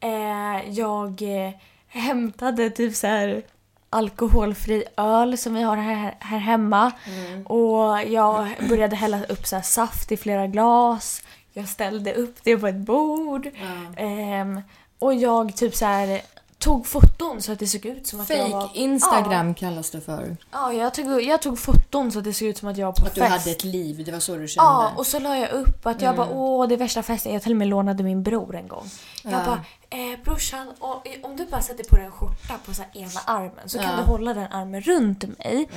Eh, 0.00 0.70
jag 0.70 1.22
eh, 1.22 1.50
hämtade 1.88 2.70
typ 2.70 2.94
så 2.96 3.06
här 3.06 3.42
alkoholfri 3.90 4.84
öl 4.96 5.38
som 5.38 5.54
vi 5.54 5.62
har 5.62 5.76
här, 5.76 6.14
här 6.20 6.38
hemma. 6.38 6.92
Mm. 7.06 7.46
Och 7.46 8.02
jag 8.08 8.48
började 8.68 8.96
hälla 8.96 9.24
upp 9.24 9.46
så 9.46 9.60
saft 9.62 10.12
i 10.12 10.16
flera 10.16 10.46
glas. 10.46 11.22
Jag 11.52 11.68
ställde 11.68 12.14
upp 12.14 12.36
det 12.44 12.56
på 12.58 12.66
ett 12.66 12.76
bord. 12.76 13.48
Ehm, 13.96 14.60
och 14.98 15.14
jag 15.14 15.56
typ 15.56 15.74
så 15.74 15.84
här 15.86 16.20
tog 16.60 16.86
foton 16.86 17.42
så 17.42 17.52
att 17.52 17.58
det 17.58 17.66
såg 17.66 17.86
ut 17.86 18.06
som 18.06 18.20
att 18.20 18.30
jag 18.30 18.48
var... 18.48 18.60
Fake 18.60 18.78
Instagram 18.78 19.54
kallas 19.54 19.90
det 19.90 20.00
för. 20.00 20.36
Ja, 20.52 20.72
jag 20.72 20.94
tog, 20.94 21.22
jag 21.22 21.42
tog 21.42 21.58
foton 21.58 22.12
så 22.12 22.18
att 22.18 22.24
det 22.24 22.34
såg 22.34 22.48
ut 22.48 22.58
som 22.58 22.68
att 22.68 22.76
jag 22.76 22.86
var 22.86 22.92
på 22.92 23.06
Att 23.06 23.14
du 23.14 23.20
fest. 23.20 23.32
hade 23.32 23.50
ett 23.50 23.64
liv, 23.64 24.04
det 24.04 24.12
var 24.12 24.20
så 24.20 24.36
du 24.36 24.48
kände. 24.48 24.66
Ja, 24.70 24.92
och 24.96 25.06
så 25.06 25.18
la 25.18 25.36
jag 25.36 25.50
upp 25.50 25.86
att 25.86 26.02
jag 26.02 26.14
Mm. 26.14 26.16
bara 26.16 26.36
åh 26.38 26.68
det 26.68 26.74
är 26.74 26.76
värsta 26.78 27.02
festen. 27.02 27.32
Jag 27.32 27.42
till 27.42 27.52
och 27.52 27.56
med 27.58 27.68
lånade 27.68 28.02
min 28.02 28.22
bror 28.22 28.56
en 28.56 28.68
gång. 28.68 28.90
Jag 29.24 29.32
Ja. 29.32 29.38
bara 29.46 29.60
eh, 29.90 30.18
brorsan 30.24 30.72
och, 30.78 31.06
om 31.22 31.36
du 31.36 31.46
bara 31.46 31.60
sätter 31.60 31.84
på 31.84 31.96
dig 31.96 32.04
en 32.04 32.12
skjorta 32.12 32.54
på 32.66 32.74
så 32.74 32.82
ena 32.92 33.20
armen 33.26 33.68
så 33.68 33.78
kan 33.78 33.86
Ja. 33.86 33.92
Mm. 33.92 34.04
du 34.04 34.10
hålla 34.10 34.34
den 34.34 34.52
armen 34.52 34.80
runt 34.80 35.24
mig. 35.38 35.68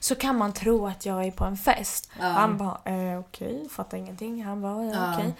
Så 0.00 0.14
kan 0.14 0.38
man 0.38 0.52
tro 0.52 0.86
att 0.86 1.06
jag 1.06 1.24
är 1.24 1.30
på 1.30 1.44
en 1.44 1.56
fest. 1.56 2.10
Ja. 2.20 2.26
Han 2.26 2.56
bara 2.58 2.78
eh, 2.84 3.18
okej, 3.20 3.68
fattar 3.70 3.98
ingenting. 3.98 4.44
Han 4.44 4.62
bara 4.62 4.84
ja, 4.84 4.92
Ja. 4.94 5.14
okej. 5.18 5.34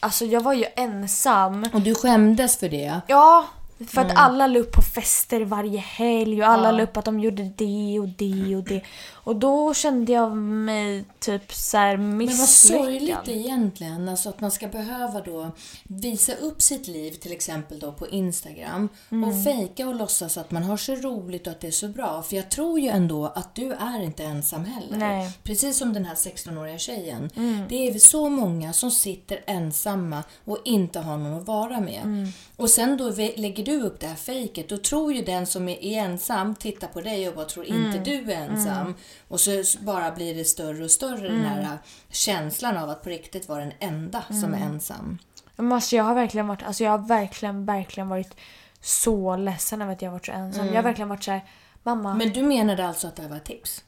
Alltså 0.00 0.24
jag 0.24 0.40
var 0.40 0.52
ju 0.52 0.64
ensam. 0.76 1.68
Och 1.72 1.80
du 1.80 1.94
skämdes 1.94 2.56
för 2.58 2.68
det. 2.68 3.00
Ja, 3.06 3.46
för 3.78 4.00
Mm. 4.00 4.10
att 4.10 4.16
alla 4.18 4.46
la 4.46 4.58
upp 4.58 4.72
på 4.72 4.82
fester 4.82 5.40
varje 5.44 5.78
helg 5.78 6.42
och 6.42 6.48
alla 6.48 6.72
la 6.72 6.82
upp 6.82 6.96
att 6.96 7.04
de 7.04 7.20
gjorde 7.20 7.42
det 7.56 7.98
och 8.00 8.08
det 8.08 8.56
och 8.56 8.62
det. 8.64 8.82
Och 9.26 9.36
då 9.36 9.74
kände 9.74 10.12
jag 10.12 10.36
mig 10.36 11.04
typ 11.18 11.52
så 11.52 11.76
här 11.76 11.96
Men 11.96 12.08
vad 12.08 12.16
misslyckad. 12.18 12.84
sorgligt 12.84 13.28
egentligen. 13.28 14.08
Alltså 14.08 14.28
att 14.28 14.40
man 14.40 14.50
ska 14.50 14.68
behöva 14.68 15.20
då 15.20 15.50
visa 15.84 16.34
upp 16.34 16.62
sitt 16.62 16.86
liv 16.88 17.12
till 17.12 17.32
exempel 17.32 17.78
då 17.78 17.92
på 17.92 18.08
Instagram 18.08 18.88
Mm. 19.10 19.28
och 19.28 19.44
fejka 19.44 19.88
och 19.88 19.94
låtsas 19.94 20.38
att 20.38 20.50
man 20.50 20.62
har 20.62 20.76
så 20.76 20.94
roligt 20.94 21.46
och 21.46 21.50
att 21.52 21.60
det 21.60 21.66
är 21.66 21.70
så 21.70 21.88
bra. 21.88 22.22
För 22.22 22.36
jag 22.36 22.50
tror 22.50 22.80
ju 22.80 22.88
ändå 22.88 23.26
att 23.26 23.54
du 23.54 23.72
är 23.72 24.02
inte 24.02 24.24
ensam 24.24 24.64
heller. 24.64 24.96
Nej. 24.96 25.20
Mm. 25.20 25.32
Precis 25.42 25.78
som 25.78 25.92
den 25.92 26.04
här 26.04 26.14
16-åriga 26.14 26.78
tjejen. 26.78 27.30
Det 27.68 27.88
är 27.88 27.98
så 27.98 28.28
många 28.28 28.72
som 28.72 28.90
sitter 28.90 29.44
ensamma 29.46 30.22
och 30.44 30.58
inte 30.64 31.00
har 31.00 31.16
någon 31.16 31.40
att 31.40 31.46
vara 31.46 31.80
med. 31.80 32.00
Mm. 32.04 32.28
Och 32.56 32.70
sen 32.70 32.96
då 32.96 33.08
lägger 33.36 33.64
du 33.64 33.80
upp 33.82 34.00
det 34.00 34.06
här 34.06 34.14
fejket, 34.14 34.68
då 34.68 34.76
tror 34.78 35.12
ju 35.12 35.22
den 35.22 35.46
som 35.46 35.68
är 35.68 35.78
ensam 35.82 36.54
tittar 36.54 36.88
på 36.88 37.00
dig 37.00 37.28
och 37.28 37.34
bara 37.34 37.46
tror 37.46 37.66
Mm. 37.70 37.86
inte 37.86 37.98
du 38.10 38.32
är 38.32 38.36
ensam. 38.50 38.94
Och 39.28 39.40
så 39.40 39.62
bara 39.80 40.10
blir 40.10 40.34
det 40.34 40.44
större 40.44 40.84
och 40.84 40.90
större 40.90 41.28
den 41.28 41.36
Mm. 41.40 41.44
här 41.44 41.62
äh, 41.62 41.70
känslan 42.10 42.76
av 42.76 42.90
att 42.90 43.02
på 43.02 43.08
riktigt 43.08 43.48
vara 43.48 43.60
den 43.60 43.72
enda 43.80 44.22
som 44.28 44.36
Mm. 44.44 44.54
är 44.62 44.66
ensam. 44.66 45.18
Men 45.56 45.72
alltså 45.72 45.96
jag 45.96 46.04
har 46.04 46.14
verkligen 46.14 46.46
varit, 46.46 46.62
alltså 46.62 46.84
jag 46.84 46.90
har 46.90 46.98
verkligen, 47.08 47.64
verkligen 47.66 48.08
varit 48.08 48.36
så 48.80 49.36
ledsen 49.36 49.82
över 49.82 49.92
att 49.92 50.02
jag 50.02 50.08
har 50.10 50.12
varit 50.12 50.26
så 50.26 50.32
ensam. 50.32 50.66
Jag 50.66 50.74
har 50.74 50.82
verkligen 50.82 51.08
varit 51.08 51.24
så 51.24 51.30
här, 51.30 51.44
mamma. 51.82 52.14
Men 52.14 52.32
du 52.32 52.42
menade 52.42 52.86
alltså 52.88 53.08
att 53.08 53.16
det 53.16 53.22
här 53.22 53.28
var 53.28 53.36
ett 53.36 53.44
tips? 53.44 53.84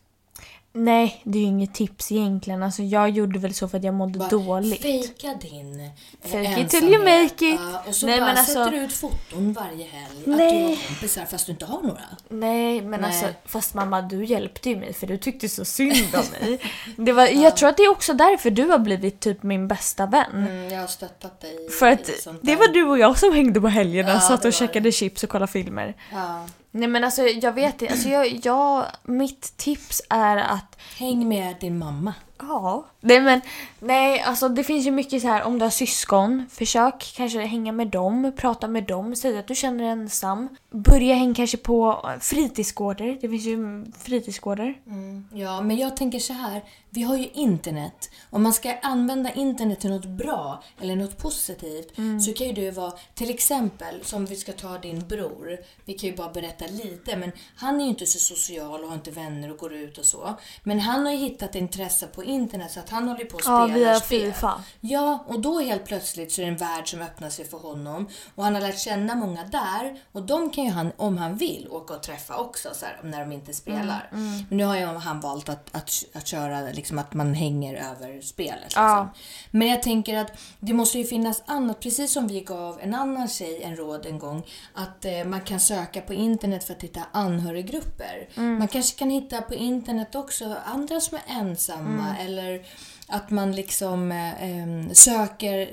Nej, 0.73 1.21
det 1.25 1.39
är 1.39 1.43
ju 1.43 1.47
inget 1.49 1.75
tips 1.75 2.13
egentligen. 2.13 2.63
Alltså 2.63 2.83
jag 2.83 3.11
gjorde 3.11 3.39
väl 3.39 3.55
så 3.55 3.69
för 3.69 3.79
att 3.79 3.85
jag 3.85 3.95
mådde 3.95 4.19
Bara 4.19 4.29
dåligt. 4.29 4.83
Fejka 4.83 5.35
din 5.41 5.81
eh, 5.81 5.87
Fake 6.23 6.41
it 6.43 6.47
ensamhet. 6.47 6.71
till 6.71 6.85
you 6.85 6.99
make 7.05 7.25
it. 7.47 7.61
Ja, 7.73 7.83
och 7.87 7.95
så 7.95 8.07
Nej, 8.07 8.21
bara 8.21 8.31
alltså- 8.31 8.45
sätter 8.53 8.71
du 8.71 8.77
ut 8.77 8.93
foton 8.93 9.53
varje 9.53 9.85
helg. 9.87 10.05
Att 10.19 10.25
du 10.25 10.37
Nej. 10.37 10.63
har 10.69 10.87
kompisar 10.89 11.25
fast 11.25 11.47
du 11.47 11.53
inte 11.53 11.67
har 11.67 11.83
några. 11.83 12.01
Nej, 12.29 12.83
men 12.83 13.01
Nej. 13.01 13.11
alltså 13.11 13.27
fast 13.47 13.75
mamma 13.75 14.03
du 14.03 14.25
hjälpte 14.25 14.69
ju 14.71 14.77
mig 14.77 14.93
för 14.93 15.07
du 15.07 15.19
tyckte 15.19 15.49
så 15.49 15.65
synd 15.65 16.15
om 16.15 16.23
mig. 16.47 16.61
Det 16.97 17.13
var, 17.13 17.27
Jag 17.27 17.57
tror 17.57 17.69
att 17.69 17.77
det 17.77 17.83
är 17.83 17.91
också 17.91 18.13
därför 18.15 18.51
du 18.51 18.65
har 18.65 18.79
blivit 18.79 19.21
typ 19.21 19.43
min 19.43 19.69
bästa 19.69 20.07
vän. 20.07 20.27
Mm, 20.35 20.71
jag 20.73 20.81
har 20.81 20.87
stöttat 20.87 21.41
dig 21.41 21.71
För 21.79 21.87
att 21.89 22.11
det 22.43 22.57
var 22.57 22.69
du 22.73 22.83
och 22.85 22.99
jag 22.99 23.19
som 23.19 23.33
hängde 23.35 23.61
på 23.61 23.69
helgerna, 23.69 24.13
Ja, 24.13 24.21
satt 24.21 24.45
och 24.45 24.53
käkade 24.53 24.93
chips 24.93 25.23
och 25.25 25.31
kollade 25.31 25.53
filmer. 25.53 25.95
Ja. 26.13 26.47
Nej 26.79 26.88
men 26.88 27.05
alltså 27.05 27.23
jag 27.23 27.53
vet 27.53 27.83
inte, 27.83 27.95
alltså 27.95 28.09
jag, 28.09 28.41
jag, 28.43 28.87
mitt 29.03 29.57
tips 29.57 30.03
är 30.11 30.37
att 30.37 30.78
Häng 30.99 31.29
med 31.29 31.57
din 31.61 31.79
mamma. 31.79 32.14
Ja. 32.41 32.87
Nej 33.01 33.21
men, 33.21 33.41
nej 33.81 34.21
alltså 34.21 34.49
det 34.49 34.64
finns 34.64 34.87
ju 34.87 34.91
mycket 34.91 35.23
så 35.23 35.29
här 35.29 35.43
om 35.43 35.59
du 35.59 35.64
har 35.64 35.71
syskon, 35.71 36.47
försök 36.51 37.12
kanske 37.17 37.41
hänga 37.41 37.73
med 37.73 37.88
dem, 37.88 38.33
prata 38.37 38.69
med 38.69 38.85
dem, 38.85 39.17
säg 39.17 39.38
att 39.38 39.49
du 39.49 39.55
känner 39.55 39.79
dig 39.79 39.88
ensam. 39.88 40.49
Börja 40.71 41.14
hänga 41.14 41.35
kanske 41.35 41.57
på 41.57 42.11
fritidsgårdar, 42.21 43.19
det 43.21 43.29
finns 43.29 43.45
ju 43.45 43.85
fritidsgårdar. 43.99 44.75
Ja, 45.35 45.61
men 45.61 45.77
jag 45.77 45.97
tänker 45.97 46.19
så 46.19 46.33
här. 46.33 46.64
Vi 46.91 47.03
har 47.03 47.17
ju 47.17 47.29
internet. 47.35 48.11
Om 48.31 48.43
man 48.43 48.53
ska 48.53 48.75
använda 48.83 49.33
internet 49.33 49.81
till 49.81 49.91
något 49.91 50.07
bra 50.07 50.62
eller 50.81 50.97
något 50.97 51.19
positivt 51.19 51.93
så 52.25 52.33
kan 52.33 52.47
ju 52.47 52.53
det 52.53 52.71
vara 52.71 52.93
till 53.14 53.31
exempel 53.31 54.05
som 54.05 54.27
vi 54.27 54.37
ska 54.37 54.53
ta 54.53 54.79
din 54.79 55.09
bror. 55.09 55.59
Vi 55.85 55.93
kan 55.93 56.11
ju 56.11 56.17
bara 56.17 56.31
berätta 56.31 56.64
lite 56.67 57.17
men 57.17 57.33
han 57.57 57.81
är 57.81 57.85
ju 57.85 57.91
inte 57.91 58.07
så 58.07 58.19
social 58.19 58.83
och 58.83 58.88
har 58.88 58.95
inte 58.95 59.11
vänner 59.11 59.51
och 59.51 59.59
går 59.59 59.75
ut 59.75 59.99
och 59.99 60.05
så. 60.05 60.35
Men 60.69 60.81
han 60.81 61.07
har 61.07 61.13
ju 61.13 61.19
hittat 61.19 61.55
intresse 61.55 62.07
på 62.07 62.25
internet 62.25 62.71
så 62.71 62.81
att 62.81 62.91
han 62.91 63.09
håller 63.09 63.25
på 63.25 63.37
att 63.37 63.45
Ja, 63.47 63.65
spela 63.65 63.79
via 63.79 64.01
spel. 64.01 64.33
FIFA. 64.33 64.65
Ja, 64.81 65.25
och 65.27 65.41
då 65.41 65.61
helt 65.61 65.85
plötsligt 65.85 66.33
så 66.33 66.41
är 66.41 66.47
det 66.47 66.53
en 66.53 66.57
värld 66.57 66.91
som 66.91 67.03
öppnar 67.03 67.31
sig 67.31 67.45
för 67.45 67.59
honom. 67.59 68.09
Och 68.35 68.45
han 68.45 68.55
har 68.55 68.61
lärt 68.61 68.79
känna 68.79 69.15
många 69.15 69.45
där. 69.45 69.99
Och 70.13 70.23
de 70.23 70.51
kan 70.51 70.65
ju 70.65 70.71
han, 70.71 70.93
om 70.97 71.19
han 71.19 71.37
vill, 71.37 71.69
åka 71.71 71.95
och 71.95 72.03
träffa 72.03 72.37
också 72.37 72.69
så 72.73 72.87
här, 72.87 73.01
när 73.03 73.21
de 73.21 73.33
inte 73.33 73.55
spelar. 73.55 74.09
Mm, 74.12 74.45
Men 74.49 74.59
nu 74.59 74.64
har 74.64 74.77
ju 74.77 74.87
han 74.87 75.21
valt 75.21 75.49
att, 75.49 75.77
att, 75.77 76.05
att 76.14 76.27
köra 76.27 76.61
liksom 76.61 76.99
att 76.99 77.14
man 77.14 77.35
hänger 77.35 77.75
över 77.75 78.21
spelet. 78.21 78.62
Liksom. 78.62 78.83
Ja. 78.83 79.09
Men 79.51 79.69
jag 79.69 79.83
tänker 79.83 80.16
att 80.19 80.33
det 80.61 80.73
måste 80.73 80.99
ju 80.99 81.05
finnas 81.05 81.43
annat, 81.47 81.81
precis 81.81 82.12
som 82.12 82.29
vi 82.29 82.41
gav 82.41 82.81
en 82.81 82.95
annan 82.95 83.29
tjej 83.29 83.62
en 83.62 83.77
råd 83.77 84.07
en 84.07 84.19
gång, 84.19 84.47
att 84.75 85.05
eh, 85.05 85.25
man 85.25 85.41
kan 85.41 85.61
söka 85.61 86.01
på 86.01 86.14
internet 86.14 86.64
för 86.64 86.75
att 86.75 86.83
hitta 86.83 87.01
anhöriggrupper. 87.12 88.29
Mm. 88.35 88.59
Man 88.59 88.69
kanske 88.69 88.99
kan 88.99 89.11
hitta 89.11 89.43
på 89.43 89.55
internet 89.55 90.14
också 90.14 90.58
andra 90.67 91.01
som 91.01 91.19
är 91.27 91.41
ensamma 91.41 92.09
Mm. 92.17 92.27
eller 92.27 92.63
att 93.09 93.31
man 93.31 93.53
liksom 93.53 94.13
eh, 94.13 94.43
em, 94.63 94.95
söker 94.95 95.69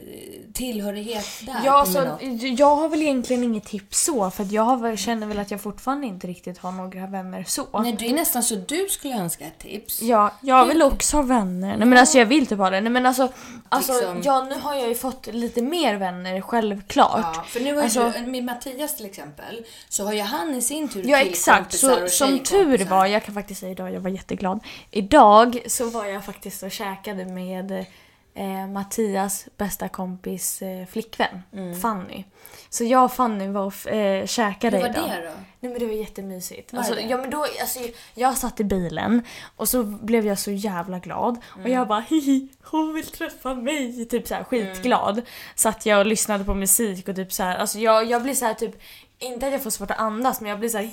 tillhörighet 0.53 1.25
där. 1.41 1.55
Ja, 1.65 1.71
på 1.71 1.77
alltså, 1.77 2.17
jag 2.57 2.75
har 2.75 2.89
väl 2.89 3.01
egentligen 3.01 3.43
inget 3.43 3.65
tips 3.65 4.03
så 4.05 4.29
för 4.31 4.47
jag 4.53 4.63
har, 4.63 4.95
känner 4.95 5.27
väl 5.27 5.39
att 5.39 5.51
jag 5.51 5.61
fortfarande 5.61 6.07
inte 6.07 6.27
riktigt 6.27 6.57
har 6.57 6.71
några 6.71 7.07
vänner 7.07 7.43
så. 7.47 7.79
Nej, 7.79 7.95
det 7.99 8.05
är 8.05 8.13
nästan 8.13 8.43
så 8.43 8.55
du 8.55 8.87
skulle 8.89 9.15
önska 9.15 9.45
ett 9.45 9.59
tips. 9.59 10.01
Ja, 10.01 10.33
jag 10.41 10.65
vill 10.65 10.81
också 10.81 11.17
ha 11.17 11.23
vänner. 11.23 11.77
Nej 11.77 11.87
men 11.87 11.97
alltså 11.97 12.17
jag 12.17 12.25
vill 12.25 12.47
typ 12.47 12.57
ha 12.59 12.69
det. 12.69 12.81
Nej 12.81 12.91
men 12.91 13.05
alltså, 13.05 13.29
alltså 13.69 13.93
Liksom- 13.93 14.21
ja 14.23 14.43
nu 14.43 14.55
har 14.55 14.75
jag 14.75 14.87
ju 14.87 14.95
fått 14.95 15.27
lite 15.27 15.61
mer 15.61 15.95
vänner 15.95 16.41
självklart. 16.41 17.35
Ja, 17.35 17.43
för 17.47 17.59
nu 17.59 17.65
har 17.65 17.75
ju 17.75 17.83
Alltså- 17.83 18.13
du, 18.19 18.25
med 18.25 18.43
Mattias 18.43 18.97
till 18.97 19.05
exempel, 19.05 19.65
så 19.89 20.05
har 20.05 20.13
ju 20.13 20.21
han 20.21 20.55
i 20.55 20.61
sin 20.61 20.89
tur 20.89 21.03
Ja 21.05 21.17
exakt, 21.21 21.73
så, 21.79 22.03
och 22.03 22.09
som 22.09 22.39
tur 22.39 22.85
var, 22.85 23.05
jag 23.05 23.23
kan 23.23 23.33
faktiskt 23.33 23.59
säga 23.59 23.71
idag, 23.71 23.93
jag 23.93 23.99
var 24.01 24.09
jätteglad. 24.09 24.59
Idag 24.91 25.59
så 25.67 25.89
var 25.89 26.05
jag 26.05 26.25
faktiskt 26.25 26.63
och 26.63 26.71
käkade 26.71 27.24
med 27.33 27.85
eh, 28.33 28.67
Mattias 28.67 29.45
bästa 29.57 29.89
kompis 29.89 30.61
eh, 30.61 30.85
flickvän, 30.85 31.43
Fanny. 31.81 32.23
Så 32.69 32.83
jag 32.83 33.03
och 33.05 33.13
Fanny 33.13 33.47
var 33.47 33.61
och 33.65 33.87
eh, 33.87 34.25
käkade 34.25 34.77
Mm. 34.77 34.93
Hur 34.93 35.01
var 35.01 35.07
idag. 35.07 35.21
det 35.23 35.27
då? 35.27 35.33
Nej 35.59 35.71
men 35.71 35.79
det 35.79 35.85
var 35.85 35.93
jättemysigt. 35.93 36.73
Var 36.73 36.79
Alltså, 36.79 36.95
det? 36.95 37.01
ja, 37.01 37.17
men 37.17 37.29
då, 37.29 37.41
alltså, 37.61 37.79
jag 38.13 38.37
satt 38.37 38.59
i 38.59 38.63
bilen 38.63 39.21
och 39.55 39.69
så 39.69 39.83
blev 39.83 40.25
jag 40.25 40.39
så 40.39 40.51
jävla 40.51 40.99
glad. 40.99 41.37
Och 41.51 41.59
Mm. 41.59 41.71
jag 41.71 41.87
bara 41.87 41.99
hihi, 41.99 42.47
hon 42.63 42.93
vill 42.93 43.05
träffa 43.07 43.53
mig. 43.53 44.05
Typ 44.05 44.27
så 44.27 44.35
här 44.35 44.43
skitglad. 44.43 45.21
Satt 45.55 45.85
jag 45.85 45.99
och 45.99 46.05
lyssnade 46.05 46.43
på 46.43 46.53
musik 46.53 47.07
och 47.09 47.15
typ 47.15 47.33
så 47.33 47.43
här, 47.43 47.55
alltså 47.57 47.79
jag, 47.79 48.05
jag 48.05 48.23
blir 48.23 48.33
så 48.33 48.45
här 48.45 48.53
typ 48.53 48.75
inte 49.19 49.45
att 49.47 49.51
jag 49.53 49.63
får 49.63 49.69
svårt 49.69 49.91
att 49.91 49.97
andas 49.99 50.41
men 50.41 50.49
jag 50.49 50.59
blir 50.59 50.69
så 50.69 50.77
här 50.77 50.89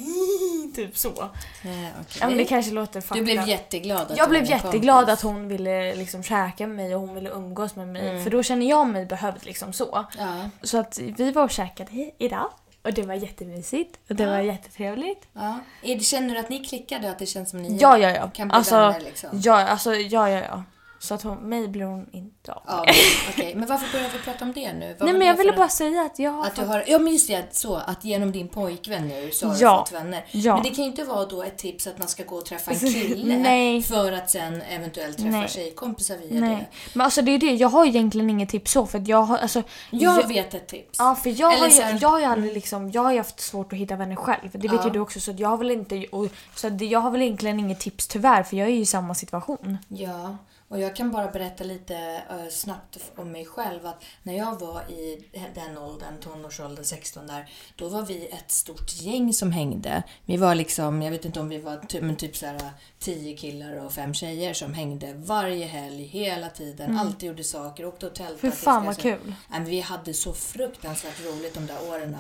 typ 0.75 0.97
så. 0.99 1.09
Eh, 1.09 1.29
okej. 1.63 2.19
Ja, 2.21 2.29
men 2.29 2.37
det 2.37 2.45
kanske 2.45 2.73
låter 2.73 3.01
fuckat. 3.01 3.17
Du 3.19 3.25
blev 3.25 3.49
jätteglad 3.49 4.11
att 4.11 4.17
Jag 4.17 4.31
blev 4.31 4.45
jätteglad 4.45 4.97
kompis. 5.07 5.13
att 5.15 5.23
hon 5.23 5.49
ville 5.49 5.95
liksom 5.95 6.23
käka 6.23 6.67
med 6.67 6.77
mig 6.77 6.95
och 6.95 7.01
hon 7.01 7.15
ville 7.15 7.31
umgås 7.31 7.77
med 7.77 7.89
mig. 7.89 8.09
Mm. 8.11 8.23
För 8.25 8.31
då 8.31 8.43
känner 8.43 8.67
jag 8.71 8.87
mig 8.87 9.07
behövd 9.07 9.45
liksom 9.47 9.73
så. 9.73 10.07
Ja, 10.19 10.51
Så 10.63 10.79
att 10.79 10.99
vi 10.99 11.31
var 11.33 11.45
och 11.45 11.51
käkade 11.51 12.11
idag. 12.19 12.51
Och 12.85 12.93
det 12.93 13.03
var 13.03 13.15
jättemysigt. 13.15 13.99
Och 14.09 14.17
det 14.17 14.27
var 14.27 14.39
jättetrevligt. 14.39 15.27
ja. 15.33 15.59
Känner 16.01 16.35
du 16.35 16.41
att 16.41 16.49
ni 16.49 16.65
klickade? 16.65 17.11
Att 17.11 17.19
det 17.19 17.27
känns 17.27 17.51
som 17.51 17.63
ni 17.63 17.77
Ja, 17.81 17.99
ja, 17.99 18.11
ja. 18.11 18.31
kan 18.35 18.49
bli 18.49 18.57
Alltså, 18.57 18.75
vänner 18.77 19.01
liksom? 19.01 19.29
ja, 19.33 19.69
alltså, 19.69 19.95
ja, 19.95 20.31
ja, 20.31 20.41
ja. 20.49 20.63
Så 21.03 21.15
att 21.15 21.23
hon, 21.23 21.37
mig 21.39 21.69
blir 21.69 21.85
hon 21.85 22.07
inte 22.13 22.53
av. 22.53 22.63
Ja, 22.67 22.85
men, 22.87 22.95
okej. 23.31 23.55
Men 23.55 23.69
varför 23.69 23.93
börjar 23.93 24.11
vi 24.13 24.19
prata 24.19 24.45
om 24.45 24.53
det 24.53 24.73
nu? 24.73 24.95
Vad 24.99 25.09
Nej 25.09 25.19
men 25.19 25.29
jag 25.29 25.37
ville 25.37 25.53
bara 25.53 25.69
säga 25.69 26.03
att 26.03 26.19
jag 26.19 26.31
har 26.31 26.47
Att 26.47 26.57
du 26.57 26.65
har, 26.65 26.85
ja 26.87 26.99
men 26.99 27.13
just 27.13 27.29
det, 27.29 27.55
så 27.57 27.77
att 27.77 28.05
genom 28.05 28.33
din 28.33 28.49
pojkvän 28.49 29.09
nu 29.09 29.31
så 29.31 29.49
har 29.49 29.57
Ja. 29.61 29.71
du 29.73 29.79
fått 29.97 30.01
vänner. 30.05 30.25
Ja. 30.31 30.55
Men 30.55 30.63
det 30.63 30.69
kan 30.71 30.85
ju 30.85 30.91
inte 30.91 31.05
vara 31.05 31.27
då 31.27 31.43
ett 31.43 31.59
tips 31.59 31.87
att 31.87 31.99
man 31.99 32.09
ska 32.09 32.23
gå 32.25 32.37
och 32.37 32.45
träffa 32.47 32.71
en 32.71 32.79
kille 32.93 33.39
Nej. 33.39 33.83
för 33.83 34.13
att 34.13 34.31
sen 34.31 34.63
eventuellt 34.63 35.17
träffa 35.19 35.31
Nej. 35.31 35.49
tjejkompisar 35.49 36.17
via 36.17 36.41
Nej. 36.41 36.51
det. 36.57 36.67
Men 36.95 37.05
alltså 37.05 37.23
det 37.23 37.31
är 37.31 37.39
det, 37.39 37.53
jag 37.55 37.69
har 37.69 37.87
egentligen 37.87 38.31
inget 38.31 38.49
tips 38.49 38.73
så 38.73 38.87
för 38.87 38.99
att 38.99 39.09
jag 39.09 39.23
har 39.23 39.39
alltså... 39.39 39.63
Jag 39.91 40.29
vet 40.29 40.55
ett 40.55 40.69
tips. 40.69 40.99
Ja 40.99 41.15
för 41.23 41.41
jag 41.41 41.53
Eller 41.55 41.83
har, 41.85 41.93
ju, 41.93 41.99
jag 41.99 42.09
har 42.09 42.19
ju 42.19 42.25
aldrig 42.25 42.53
liksom, 42.55 42.91
jag 42.91 43.03
har 43.03 43.13
ju 43.13 43.19
haft 43.19 43.41
svårt 43.41 43.73
att 43.73 43.79
hitta 43.79 43.97
vänner 43.97 44.17
själv. 44.17 44.51
Det 44.53 44.69
vet 44.69 44.73
Ja. 44.73 44.85
ju 44.85 44.91
du 44.91 44.99
också 45.01 45.21
så 45.21 45.31
att 45.31 45.39
jag 45.39 45.49
har 45.49 45.57
väl 45.57 45.71
inte, 45.71 46.07
och, 46.13 46.27
så 46.55 46.67
att 46.67 46.81
jag 46.81 47.01
har 47.01 47.11
väl 47.11 47.23
egentligen 47.23 47.61
inget 47.61 47.81
tips 47.81 48.09
tyvärr 48.09 48.43
för 48.43 48.57
jag 48.57 48.69
är 48.69 48.73
ju 48.73 48.81
i 48.81 48.87
samma 48.87 49.15
situation. 49.15 49.79
Ja, 49.89 50.37
och 50.73 50.81
jag 50.81 50.97
kan 50.97 51.11
bara 51.11 51.29
berätta 51.31 51.65
lite 51.65 51.97
eh, 52.31 52.49
snabbt 52.51 52.99
om 53.17 53.33
mig 53.33 53.45
själv 53.45 53.87
att 53.87 54.05
när 54.23 54.37
jag 54.37 54.61
var 54.61 54.81
i 54.91 55.25
den 55.55 55.79
åldern, 55.79 56.19
tonårsåldern, 56.21 56.85
16 56.85 57.27
där, 57.27 57.51
då 57.77 57.89
var 57.89 58.03
vi 58.03 58.27
ett 58.27 58.51
stort 58.51 58.93
gäng 59.03 59.33
som 59.33 59.53
hängde. 59.53 60.03
Vi 60.25 60.37
var 60.37 60.55
liksom, 60.55 61.03
jag 61.03 61.11
vet 61.11 61.25
inte 61.25 61.41
om 61.41 61.49
vi 61.49 61.59
var 61.59 61.77
ty- 61.89 62.01
men 62.01 62.17
typ 62.17 62.37
så 62.37 62.47
här 62.47 62.71
10 62.99 63.37
killar 63.37 63.77
och 63.77 63.93
fem 63.93 64.15
tjejer 64.15 64.55
som 64.55 64.75
hängde 64.75 65.13
varje 65.17 65.67
helg, 65.67 66.03
hela 66.05 66.49
tiden, 66.49 66.99
alltid 66.99 67.29
gjorde 67.29 67.45
saker, 67.45 67.87
åkte 67.87 68.07
och 68.07 68.15
tältade. 68.15 68.39
Till 68.41 68.53
fan 68.53 68.87
vad 68.87 68.99
kul. 68.99 69.35
Men 69.51 69.65
vi 69.65 69.81
hade 69.81 70.15
så 70.15 70.33
fruktansvärt 70.33 71.25
roligt 71.27 71.55
de 71.55 71.67
där 71.67 71.89
åren. 71.91 72.17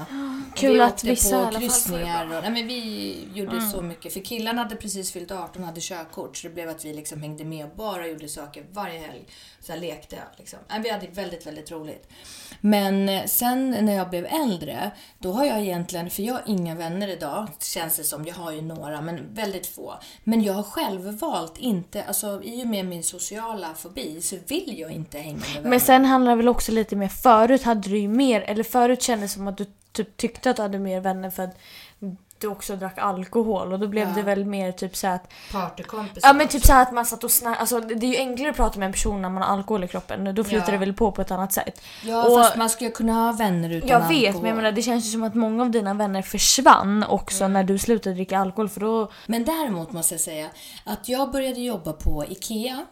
Och 0.53 0.59
Kul 0.59 0.73
vi 0.75 0.81
att 0.81 1.05
vissa 1.05 1.37
alla 1.37 1.47
på 1.47 1.53
får 1.53 1.61
kryssningar. 1.61 2.25
Och, 2.25 2.43
nej, 2.43 2.51
men 2.51 2.67
vi 2.67 3.29
gjorde 3.35 3.61
så 3.61 3.83
mycket. 3.83 4.13
För 4.13 4.21
killarna 4.21 4.63
hade 4.63 4.77
precis 4.77 5.13
fyllt 5.13 5.31
18 5.31 5.63
och 5.63 5.69
hade 5.69 5.81
körkort. 5.81 6.37
Så 6.37 6.49
det 6.49 6.55
blev 6.55 6.69
att 6.69 6.85
vi 6.85 6.95
liksom 6.95 7.23
hängde 7.23 7.45
med 7.45 7.65
och 7.67 7.77
bara 7.77 8.07
gjorde 8.07 8.29
saker 8.29 8.42
varje 8.73 8.99
helg. 8.99 9.25
Så 9.61 9.73
här 9.73 9.81
lekte. 9.81 10.17
Liksom. 10.37 10.59
Nej, 10.69 10.81
vi 10.83 10.91
hade 10.91 11.07
väldigt, 11.07 11.47
väldigt 11.47 11.71
roligt. 11.71 12.09
Men 12.61 13.09
eh, 13.09 13.25
sen 13.25 13.71
när 13.71 13.93
jag 13.93 14.11
blev 14.11 14.27
äldre, 14.27 14.91
då 15.19 15.33
har 15.33 15.45
jag 15.45 15.61
egentligen, 15.61 16.11
för 16.11 16.23
jag 16.23 16.35
har 16.35 16.43
inga 16.47 16.75
vänner 16.75 17.09
idag, 17.09 17.49
känns 17.61 17.97
det 17.97 18.05
som. 18.05 18.27
Jag 18.27 18.35
har 18.35 18.53
ju 18.53 18.63
några, 18.63 19.01
men 19.01 19.35
väldigt 19.35 19.67
få. 19.67 19.95
Men 20.25 20.43
jag 20.43 20.53
har 20.53 20.63
själv 20.63 21.19
valt 21.19 21.59
inte, 21.59 22.05
alltså 22.05 22.43
i 22.45 22.63
och 22.63 22.67
med 22.67 22.87
min 22.87 23.03
sociala 23.03 23.75
fobi 23.75 24.21
så 24.23 24.37
vill 24.47 24.79
jag 24.79 24.91
inte 24.91 25.19
hänga 25.19 25.37
med 25.37 25.55
vänner. 25.55 25.71
Men 25.71 25.81
sen 25.81 26.05
handlar 26.05 26.33
det 26.33 26.37
väl 26.37 26.49
också 26.49 26.73
lite 26.73 26.97
mer, 26.97 27.09
förut 27.09 27.63
hade 27.63 27.89
du 27.89 27.99
ju 27.99 28.09
mer, 28.09 28.41
eller 28.41 28.65
förut 28.65 29.03
kändes 29.03 29.33
det 29.33 29.39
som 29.39 29.49
att 29.49 29.57
du 29.57 29.67
typ 29.93 30.17
tyckte 30.17 30.51
att 30.51 30.57
du 30.57 30.63
hade 30.63 30.79
mer 30.79 31.01
vänner 31.01 31.31
för 31.31 31.43
att 31.43 31.59
du 32.43 32.49
också 32.49 32.77
drack 32.77 32.99
alkohol 32.99 33.73
och 33.73 33.79
då 33.79 33.89
blev 33.89 34.09
Ja. 34.09 34.15
det 34.15 34.23
väl 34.23 34.45
mer 34.45 34.73
typ 34.73 34.97
så 34.97 35.07
här 35.07 35.15
att 35.15 35.31
Partykompisar 35.53 36.29
Ja 36.29 36.33
men 36.33 36.49
typ 36.49 36.65
så 36.67 36.73
här 36.73 36.83
att 36.83 36.93
man 36.93 37.07
satt 37.07 37.25
och 37.25 37.31
snackade, 37.31 37.61
alltså 37.61 37.81
det 37.81 38.07
är 38.07 38.11
ju 38.11 38.17
enklare 38.17 38.51
att 38.51 38.57
prata 38.57 38.79
med 38.79 38.87
en 38.87 38.93
person 38.93 39.23
när 39.23 39.29
man 39.29 39.43
har 39.43 39.57
alkohol 39.57 39.85
i 39.85 39.89
kroppen. 39.89 40.35
Då 40.35 40.45
flyter 40.45 40.65
Ja. 40.67 40.73
det 40.73 40.79
väl 40.79 40.93
på 40.95 41.13
på 41.13 41.23
ett 41.23 41.31
annat 41.31 41.53
sätt. 41.53 41.81
Ja, 42.05 42.25
Och- 42.29 42.39
fast 42.39 42.57
man 42.57 42.71
ju 42.81 42.91
kunna 42.91 43.13
ha 43.13 43.33
vänner 43.33 43.71
utan 43.71 43.89
Jag 43.89 43.97
alkohol. 44.03 44.21
vet 44.21 44.35
men 44.37 44.45
jag 44.47 44.57
menar 44.57 44.73
det 44.73 44.83
känns 44.83 45.07
ju 45.07 45.11
som 45.11 45.23
att 45.23 45.35
många 45.35 45.63
av 45.63 45.71
dina 45.71 45.95
vänner 45.95 46.23
försvann 46.23 47.05
också 47.09 47.45
Mm. 47.45 47.53
när 47.53 47.65
du 47.65 47.79
slutade 47.79 48.15
dricka 48.15 48.39
alkohol 48.39 48.69
för 48.69 48.81
då... 48.81 49.11
Men 49.27 49.45
däremot 49.45 49.93
måste 49.93 50.15
jag 50.15 50.21
säga 50.21 50.47
att 50.85 51.09
jag 51.09 51.31
började 51.31 51.61
jobba 51.61 51.93
på 51.93 52.25
IKEA 52.29 52.87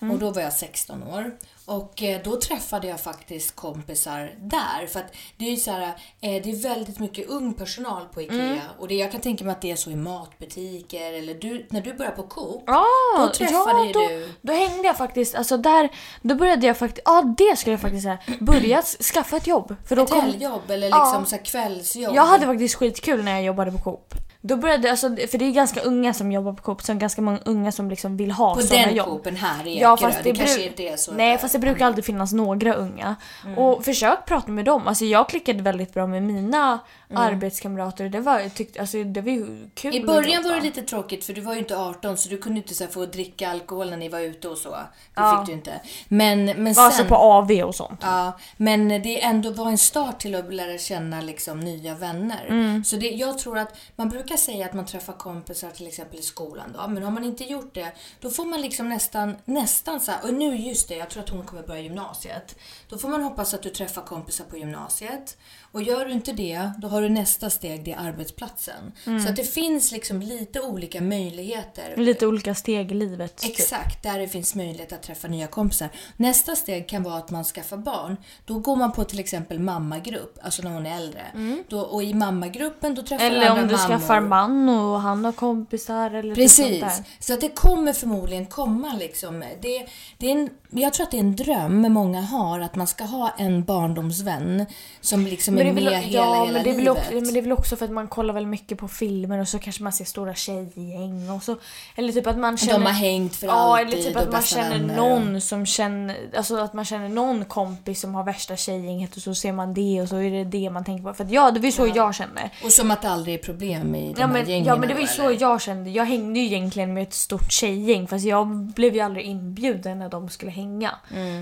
Mm. 0.00 0.14
och 0.14 0.18
då 0.20 0.30
var 0.30 0.42
jag 0.42 0.52
16 0.52 1.02
år. 1.02 1.30
Och 1.68 2.02
eh, 2.02 2.20
då 2.24 2.40
träffade 2.40 2.86
jag 2.86 3.00
faktiskt 3.00 3.56
kompisar 3.56 4.30
där. 4.40 4.86
För 4.86 5.00
att 5.00 5.12
det 5.36 5.44
är 5.46 5.50
ju 5.50 5.56
så 5.56 5.70
här, 5.70 5.82
eh, 5.82 6.42
det 6.42 6.50
är 6.50 6.62
väldigt 6.62 6.98
mycket 6.98 7.28
ung 7.28 7.54
personal 7.54 8.02
på 8.14 8.22
IKEA. 8.22 8.42
Mm. 8.44 8.58
Och 8.78 8.88
det, 8.88 8.94
jag 8.94 9.12
kan 9.12 9.20
tänka 9.20 9.44
mig 9.44 9.52
att 9.52 9.60
det 9.62 9.70
är 9.70 9.76
så 9.76 9.90
i 9.90 9.96
matbutiker 9.96 11.12
eller 11.12 11.34
du, 11.34 11.66
när 11.70 11.80
du 11.80 11.94
börjar 11.94 12.12
på 12.12 12.22
Coop. 12.22 12.62
Ja, 12.66 12.84
Då 13.18 13.28
träffade 13.28 13.86
ju 13.86 13.92
då, 13.92 14.00
du- 14.00 14.32
Då 14.42 14.52
hängde 14.52 14.86
jag 14.86 14.96
faktiskt, 14.96 15.34
alltså 15.34 15.56
där, 15.56 15.88
då 16.22 16.34
började 16.34 16.66
jag 16.66 16.76
faktiskt, 16.78 17.02
ja 17.04 17.34
det 17.38 17.56
skulle 17.58 17.72
jag 17.72 17.80
faktiskt 17.80 18.02
säga, 18.02 18.18
börja 18.40 18.82
skaffa 18.82 19.36
ett 19.36 19.46
jobb. 19.46 19.76
För 19.88 19.96
då 19.96 20.02
Ett 20.02 20.10
kom, 20.10 20.20
helgjobb 20.20 20.70
eller 20.70 20.88
Ja. 20.88 21.04
liksom 21.04 21.26
så 21.26 21.36
här 21.36 21.44
kvällsjobb. 21.44 22.14
jag 22.16 22.22
hade 22.26 22.46
faktiskt 22.46 22.74
skitkul 22.74 23.24
när 23.24 23.32
jag 23.32 23.42
jobbade 23.42 23.72
på 23.72 23.78
Coop. 23.78 24.14
Då 24.40 24.56
började, 24.56 24.90
alltså, 24.90 25.16
för 25.30 25.38
det 25.38 25.44
är 25.44 25.50
ganska 25.52 25.80
unga 25.80 26.14
som 26.14 26.32
jobbar 26.32 26.52
på 26.52 26.62
Coop, 26.62 26.82
så 26.82 26.94
ganska 26.94 27.22
många 27.22 27.38
unga 27.44 27.72
som 27.72 27.90
liksom 27.90 28.16
vill 28.16 28.30
ha 28.30 28.54
på 28.54 28.60
sådana 28.60 28.86
den 28.86 28.96
jobb. 28.96 29.06
Coopen 29.06 29.36
här 29.36 29.66
i 29.66 29.80
Ja, 29.80 29.94
Ekerö. 29.94 30.08
fast 30.10 30.24
det, 30.24 30.32
det 30.32 30.38
kanske 30.38 30.60
bru- 30.60 30.92
är 30.92 30.96
så. 30.96 31.12
Nej 31.12 31.30
där. 31.30 31.38
fast 31.38 31.52
det 31.52 31.58
brukar 31.58 31.86
alltid 31.86 32.04
finnas 32.04 32.32
några 32.32 32.74
unga. 32.74 33.16
Mm. 33.44 33.58
Och 33.58 33.84
försök 33.84 34.26
prata 34.26 34.52
med 34.52 34.64
dem. 34.64 34.86
Alltså 34.88 35.04
jag 35.04 35.28
klickade 35.28 35.62
väldigt 35.62 35.94
bra 35.94 36.06
med 36.06 36.22
mina 36.22 36.78
arbetskamrater. 37.14 38.08
Det 38.08 38.20
var, 38.20 38.48
tyckte, 38.48 38.80
alltså, 38.80 39.04
det 39.04 39.20
var 39.20 39.30
ju 39.30 39.70
kul 39.74 39.94
I 39.94 40.04
början 40.04 40.42
var 40.42 40.54
det 40.54 40.60
lite 40.60 40.82
tråkigt 40.82 41.24
för 41.24 41.32
du 41.32 41.40
var 41.40 41.52
ju 41.52 41.58
inte 41.58 41.76
18 41.76 42.16
så 42.16 42.28
du 42.28 42.38
kunde 42.38 42.58
inte 42.58 42.74
så 42.74 42.84
här, 42.84 42.90
få 42.90 43.06
dricka 43.06 43.48
alkohol 43.50 43.90
när 43.90 43.96
ni 43.96 44.08
var 44.08 44.20
ute 44.20 44.48
och 44.48 44.58
så. 44.58 44.70
Det 44.70 44.86
Ja. 45.14 45.38
fick 45.38 45.46
du 45.46 45.52
inte. 45.52 45.80
Men, 46.08 46.44
men 46.44 46.66
alltså 46.66 46.90
sen... 46.90 47.06
på 47.06 47.14
AV 47.14 47.50
och 47.50 47.74
sånt. 47.74 48.00
Ja, 48.02 48.38
men 48.56 48.88
det 48.88 49.22
ändå 49.22 49.50
var 49.50 49.66
en 49.68 49.78
start 49.78 50.20
till 50.20 50.34
att 50.34 50.54
lära 50.54 50.78
känna 50.78 51.20
liksom 51.20 51.60
nya 51.60 51.94
vänner. 51.94 52.46
Mm. 52.48 52.84
Så 52.84 52.96
det, 52.96 53.08
jag 53.08 53.38
tror 53.38 53.58
att 53.58 53.76
man 53.96 54.08
brukar 54.08 54.36
säga 54.36 54.66
att 54.66 54.74
man 54.74 54.86
träffar 54.86 55.12
kompisar 55.12 55.70
till 55.70 55.86
exempel 55.86 56.18
i 56.18 56.22
skolan 56.22 56.72
då. 56.74 56.88
Men 56.88 57.02
har 57.02 57.10
man 57.10 57.24
inte 57.24 57.44
gjort 57.44 57.74
det, 57.74 57.92
då 58.20 58.30
får 58.30 58.44
man 58.44 58.60
liksom 58.60 58.88
nästan, 58.88 59.36
nästan 59.44 60.00
så 60.00 60.10
här, 60.12 60.20
och 60.22 60.34
nu 60.34 60.56
just 60.56 60.88
det, 60.88 60.96
jag 60.96 61.10
tror 61.10 61.22
att 61.22 61.28
hon 61.28 61.46
kommer 61.46 61.62
börja 61.62 61.80
gymnasiet. 61.80 62.56
Då 62.88 62.98
får 62.98 63.08
man 63.08 63.22
hoppas 63.22 63.54
att 63.54 63.62
du 63.62 63.70
träffar 63.70 64.02
kompisar 64.02 64.44
på 64.44 64.56
gymnasiet. 64.56 65.36
Och 65.72 65.82
gör 65.82 66.04
du 66.04 66.12
inte 66.12 66.32
det, 66.32 66.70
då 66.78 66.88
har 66.88 67.02
du 67.02 67.08
nästa 67.08 67.50
steg, 67.50 67.84
det 67.84 67.92
är 67.92 67.98
arbetsplatsen. 68.08 68.92
Mm. 69.06 69.20
Så 69.22 69.28
att 69.28 69.36
det 69.36 69.44
finns 69.44 69.92
liksom 69.92 70.22
lite 70.22 70.60
olika 70.60 71.00
möjligheter. 71.00 71.94
Lite 71.96 72.26
olika 72.26 72.54
steg 72.54 72.92
i 72.92 72.94
livet. 72.94 73.36
typ. 73.36 73.50
Exakt, 73.50 74.02
där 74.02 74.18
det 74.18 74.28
finns 74.28 74.54
möjlighet 74.54 74.92
att 74.92 75.02
träffa 75.02 75.28
nya 75.28 75.46
kompisar. 75.46 75.88
Nästa 76.16 76.56
steg 76.56 76.88
kan 76.88 77.02
vara 77.02 77.16
att 77.16 77.30
man 77.30 77.44
skaffar 77.44 77.76
barn. 77.76 78.16
Då 78.44 78.58
går 78.58 78.76
man 78.76 78.92
på 78.92 79.04
till 79.04 79.18
exempel 79.20 79.58
mammagrupp, 79.58 80.38
alltså 80.42 80.62
när 80.62 80.70
hon 80.70 80.86
är 80.86 80.96
äldre. 80.96 81.22
Då, 81.68 81.80
och 81.80 82.02
i 82.02 82.14
mammagruppen 82.14 82.94
då 82.94 83.02
träffar 83.02 83.18
Mm. 83.28 83.36
Eller 83.36 83.46
du 83.46 83.50
andra 83.50 83.62
om 83.62 83.68
du 83.68 83.74
mammor. 83.76 83.88
skaffar 83.88 84.20
man 84.20 84.68
och 84.68 85.00
han 85.00 85.24
har 85.24 85.32
kompisar 85.32 86.10
eller 86.10 86.34
typ 86.34 86.50
sånt 86.50 86.68
Precis. 86.68 86.80
där. 86.80 87.04
Så 87.20 87.34
att 87.34 87.40
det 87.40 87.48
kommer 87.48 87.92
förmodligen 87.92 88.46
komma 88.46 88.96
liksom. 88.98 89.44
Det, 89.62 89.86
det 90.18 90.26
är 90.26 90.32
en, 90.32 90.50
jag 90.70 90.92
tror 90.92 91.04
att 91.04 91.10
det 91.10 91.16
är 91.16 91.20
en 91.20 91.36
dröm 91.36 91.92
många 91.92 92.20
har, 92.20 92.60
att 92.60 92.74
man 92.74 92.86
ska 92.86 93.04
ha 93.04 93.34
en 93.38 93.64
barndomsvän 93.64 94.66
som 95.00 95.26
liksom 95.26 95.57
är, 95.60 95.64
det 95.64 95.70
är 95.70 95.74
med 95.74 95.84
väl, 95.84 95.94
hela, 95.94 96.24
ja, 96.26 96.44
hela 96.44 96.52
men 96.52 96.64
det, 96.64 96.70
är 96.70 96.74
livet. 96.74 96.88
också, 96.96 97.12
men 97.14 97.32
det 97.32 97.38
är 97.40 97.42
väl 97.42 97.52
också 97.52 97.76
för 97.76 97.84
att 97.84 97.90
man 97.90 98.08
kollar 98.08 98.34
väl 98.34 98.46
mycket 98.46 98.78
på 98.78 98.88
filmer 98.88 99.38
och 99.38 99.48
så 99.48 99.58
kanske 99.58 99.82
man 99.82 99.92
ser 99.92 100.04
stora 100.04 100.34
tjejgäng 100.34 101.30
och 101.30 101.42
så. 101.42 101.56
Eller 101.96 102.12
typ 102.12 102.26
att 102.26 102.38
man 102.38 102.56
känner... 102.58 102.72
De 102.78 102.84
har 102.86 102.92
hängt 102.92 103.36
för 103.36 103.46
Ja, 103.46 103.52
alltid 103.78 103.94
eller 103.94 104.02
typ 104.08 104.16
och 104.16 104.22
att 104.22 104.32
man 104.32 104.42
känner 104.42 104.96
någon 104.96 105.40
som 105.40 105.66
känner... 105.66 106.16
Alltså 106.36 106.56
att 106.56 106.72
man 106.72 106.84
känner 106.84 107.08
någon 107.08 107.44
kompis 107.44 108.00
som 108.00 108.14
har 108.14 108.24
värsta 108.24 108.56
tjejgänget 108.56 109.16
och 109.16 109.22
så 109.22 109.34
ser 109.34 109.52
man 109.52 109.74
det 109.74 110.02
och 110.02 110.08
så 110.08 110.16
är 110.16 110.30
det 110.30 110.44
det 110.44 110.70
man 110.70 110.84
tänker 110.84 111.04
på. 111.04 111.14
För 111.14 111.24
att 111.24 111.30
ja, 111.30 111.50
det 111.50 111.60
var 111.60 111.66
ju 111.66 111.72
så 111.72 111.86
jag 111.94 112.14
kände. 112.14 112.50
Och 112.64 112.72
som 112.72 112.90
att 112.90 113.02
det 113.02 113.08
aldrig 113.10 113.34
är 113.34 113.38
problem 113.38 113.94
i 113.94 114.12
de 114.14 114.20
Ja 114.20 114.26
här 114.26 114.32
men, 114.32 114.48
gängen 114.48 114.66
ja 114.66 114.76
men 114.76 114.88
det 114.88 114.94
var 114.94 115.00
ju 115.00 115.06
så 115.06 115.36
jag 115.40 115.60
kände. 115.62 115.90
Jag 115.90 116.04
hängde 116.04 116.38
ju 116.40 116.46
egentligen 116.46 116.94
med 116.94 117.02
ett 117.02 117.14
stort 117.14 117.52
tjejgäng 117.52 118.06
fast 118.08 118.24
jag 118.24 118.46
blev 118.48 118.94
ju 118.94 119.00
aldrig 119.00 119.26
inbjuden 119.26 119.98
när 119.98 120.08
de 120.08 120.28
skulle 120.28 120.50
hänga. 120.50 120.94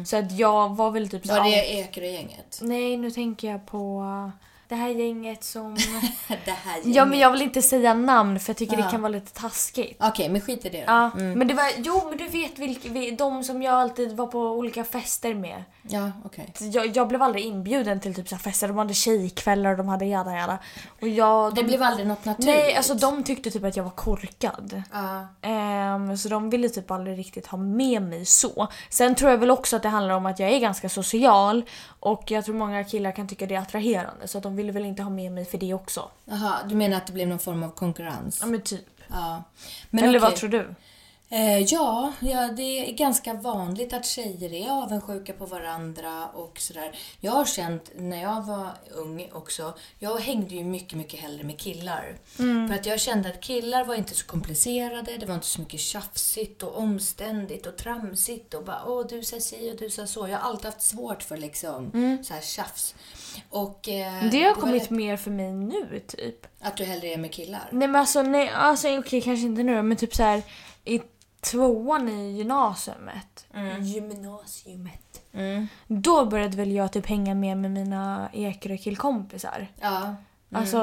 Så 0.07 0.17
att 0.17 0.39
jag 0.39 0.77
var 0.77 0.91
väl 0.91 1.09
typ 1.09 1.27
Var 1.27 1.39
"Ah, 1.39 1.45
det 1.45 1.73
Ekerö-gänget? 1.73 2.59
Nej 2.63 2.97
nu 2.97 3.11
tänker 3.11 3.51
jag 3.51 3.67
på 3.67 4.03
det 4.69 4.75
här 4.75 4.89
gänget 4.89 5.45
som... 5.45 5.75
det 6.45 6.51
här 6.51 6.77
gänget. 6.77 6.97
ja 6.97 7.05
men 7.05 7.19
jag 7.19 7.31
vill 7.31 7.43
inte 7.43 7.63
säga 7.63 7.95
namn 7.95 8.41
för 8.41 8.51
jag 8.51 8.57
tycker 8.57 8.77
Ja. 8.79 8.85
det 8.85 8.91
kan 8.91 9.03
vara 9.03 9.13
lite 9.13 9.33
taskigt. 9.41 9.97
Okej, 10.01 10.29
men 10.29 10.41
skit 10.41 10.65
i 10.67 10.69
det 10.69 10.79
då. 10.79 10.85
Ja, 10.87 11.11
men 11.15 11.49
det 11.49 11.55
var, 11.55 11.65
jo 11.77 12.03
men 12.09 12.19
du 12.19 12.29
vet 12.29 12.59
vilka, 12.59 12.89
vi- 12.89 13.11
de 13.11 13.45
som 13.45 13.63
jag 13.63 13.75
alltid 13.75 14.17
var 14.17 14.27
på 14.27 14.39
olika 14.41 14.85
fester 14.85 15.35
med. 15.35 15.65
Ja, 15.89 16.11
okej. 16.25 16.53
Jag, 16.61 16.97
jag 16.97 17.09
blev 17.09 17.23
aldrig 17.23 17.45
inbjuden 17.45 18.01
till 18.01 18.15
typ 18.15 18.29
så 18.29 18.37
fester, 18.37 18.69
de 18.69 18.77
hade 18.79 18.95
tjejkvällar 18.95 19.71
och 19.71 19.77
de 19.77 19.89
hade 19.89 20.05
jada 20.05 20.33
jada. 20.37 20.59
Och 21.01 21.09
jag, 21.09 21.55
Det 21.55 21.61
de, 21.63 21.67
blev 21.67 21.83
aldrig 21.83 22.07
något 22.07 22.25
naturligt? 22.25 22.47
Nej, 22.57 22.77
alltså 22.77 22.95
de 22.95 23.23
tyckte 23.25 23.51
typ 23.51 23.65
att 23.65 23.77
jag 23.77 23.85
var 23.85 23.91
korkad. 23.91 24.83
Ja. 24.93 25.27
Ehm, 25.43 26.17
så 26.17 26.29
de 26.29 26.51
ville 26.51 26.69
typ 26.69 26.91
aldrig 26.91 27.19
riktigt 27.19 27.47
ha 27.47 27.59
med 27.59 28.03
mig 28.03 28.25
så. 28.25 28.69
Sen 28.91 29.15
tror 29.15 29.31
jag 29.31 29.39
väl 29.39 29.51
också 29.51 29.77
att 29.77 29.83
det 29.83 29.89
handlar 29.89 30.15
om 30.15 30.27
att 30.27 30.39
jag 30.39 30.51
är 30.51 30.59
ganska 30.59 30.89
social 30.89 31.65
och 32.07 32.31
jag 32.31 32.45
tror 32.45 32.55
många 32.55 32.85
killar 32.85 33.13
kan 33.13 33.29
tycka 33.29 33.47
det 33.47 33.55
är 33.55 33.59
attraherande 33.59 34.29
så 34.29 34.39
att 34.39 34.43
de 34.45 34.57
ville 34.57 34.73
väl 34.73 34.85
inte 34.85 35.03
ha 35.03 35.11
med 35.11 35.33
mig 35.33 35.45
för 35.45 35.59
det 35.59 35.75
också. 35.75 36.11
Jaha, 36.25 36.59
du 36.69 36.75
menar 36.75 36.97
att 36.97 37.07
det 37.07 37.13
blev 37.13 37.29
någon 37.29 37.39
form 37.39 37.63
av 37.63 37.71
konkurrens? 37.71 38.39
Ja 38.41 38.47
men 38.47 38.61
typ. 38.61 38.87
Ja. 39.09 39.43
Men 39.91 40.05
Eller 40.05 40.19
okej. 40.19 40.31
vad 40.31 40.37
tror 40.37 40.51
du? 40.51 40.75
Eh, 41.29 41.59
ja, 41.59 42.13
ja, 42.21 42.49
det 42.49 42.91
är 42.91 42.93
ganska 42.93 43.35
vanligt 43.35 43.93
att 43.93 44.07
tjejer 44.07 44.53
är 44.53 44.71
avundsjuka 44.71 45.33
på 45.33 45.47
varandra 45.47 46.27
och 46.35 46.59
sådär. 46.59 46.99
Jag 47.21 47.33
har 47.33 47.45
känt 47.45 47.91
när 47.97 48.23
jag 48.23 48.43
var 48.43 48.69
ung 48.95 49.29
också, 49.33 49.75
jag 49.99 50.17
hängde 50.19 50.55
ju 50.55 50.65
mycket, 50.65 50.99
mycket 50.99 51.21
hellre 51.21 51.45
med 51.45 51.59
killar. 51.59 52.15
För 52.69 52.75
att 52.75 52.87
jag 52.87 53.01
kände 53.01 53.29
att 53.29 53.41
killar 53.41 53.85
var 53.85 53.95
inte 53.95 54.15
så 54.15 54.27
komplicerade, 54.27 55.17
det 55.17 55.27
var 55.27 55.35
inte 55.35 55.47
så 55.47 55.61
mycket 55.61 55.81
tjafsigt 55.81 56.63
och 56.63 56.79
omständigt 56.79 57.67
och 57.67 57.77
tramsigt 57.77 58.55
och 58.55 58.65
bara 58.65 58.85
åh 58.87 59.07
du 59.07 59.23
sa 59.25 59.41
si 59.41 59.73
och 59.73 59.77
du 59.79 59.91
sa 59.91 60.07
så. 60.07 60.29
Jag 60.29 60.39
har 60.39 60.51
alltid 60.51 60.65
haft 60.67 60.83
svårt 60.83 61.23
för 61.23 61.37
liksom 61.37 61.91
så 62.25 62.35
här 62.35 62.41
tjafs. 62.41 62.95
Och, 63.51 63.89
eh, 63.89 64.25
Det 64.31 64.43
har 64.43 64.55
var 64.55 64.61
kommit 64.61 64.83
lätt 64.83 64.91
mer 64.91 65.17
för 65.17 65.31
mig 65.31 65.53
nu 65.53 66.01
typ. 66.07 66.47
Att 66.61 66.77
du 66.77 66.85
hellre 66.85 67.09
är 67.09 67.19
med 67.19 67.33
killar? 67.33 67.69
Nej 67.71 67.89
men 67.89 68.01
alltså, 68.01 68.23
nej, 68.23 68.49
alltså 68.49 68.99
okej 68.99 69.21
kanske 69.21 69.47
inte 69.47 69.63
nu 69.63 69.83
men 69.83 69.97
typ 69.97 70.15
så 70.15 70.23
här 70.23 70.43
i 70.85 71.01
tvåan 71.51 72.09
i 72.09 72.37
gymnasiumet. 72.37 73.47
Gymnasiumet. 73.81 75.23
Mm. 75.33 75.69
Då 75.87 76.27
började 76.27 76.57
väl 76.57 76.73
jag 76.73 76.93
typ 76.93 77.07
hänga 77.07 77.35
med 77.35 77.57
med 77.57 77.71
mina 77.71 78.31
Ekerö 78.33 78.77
killkompisar. 78.77 79.67
Ja. 79.81 80.17
Alltså 80.55 80.79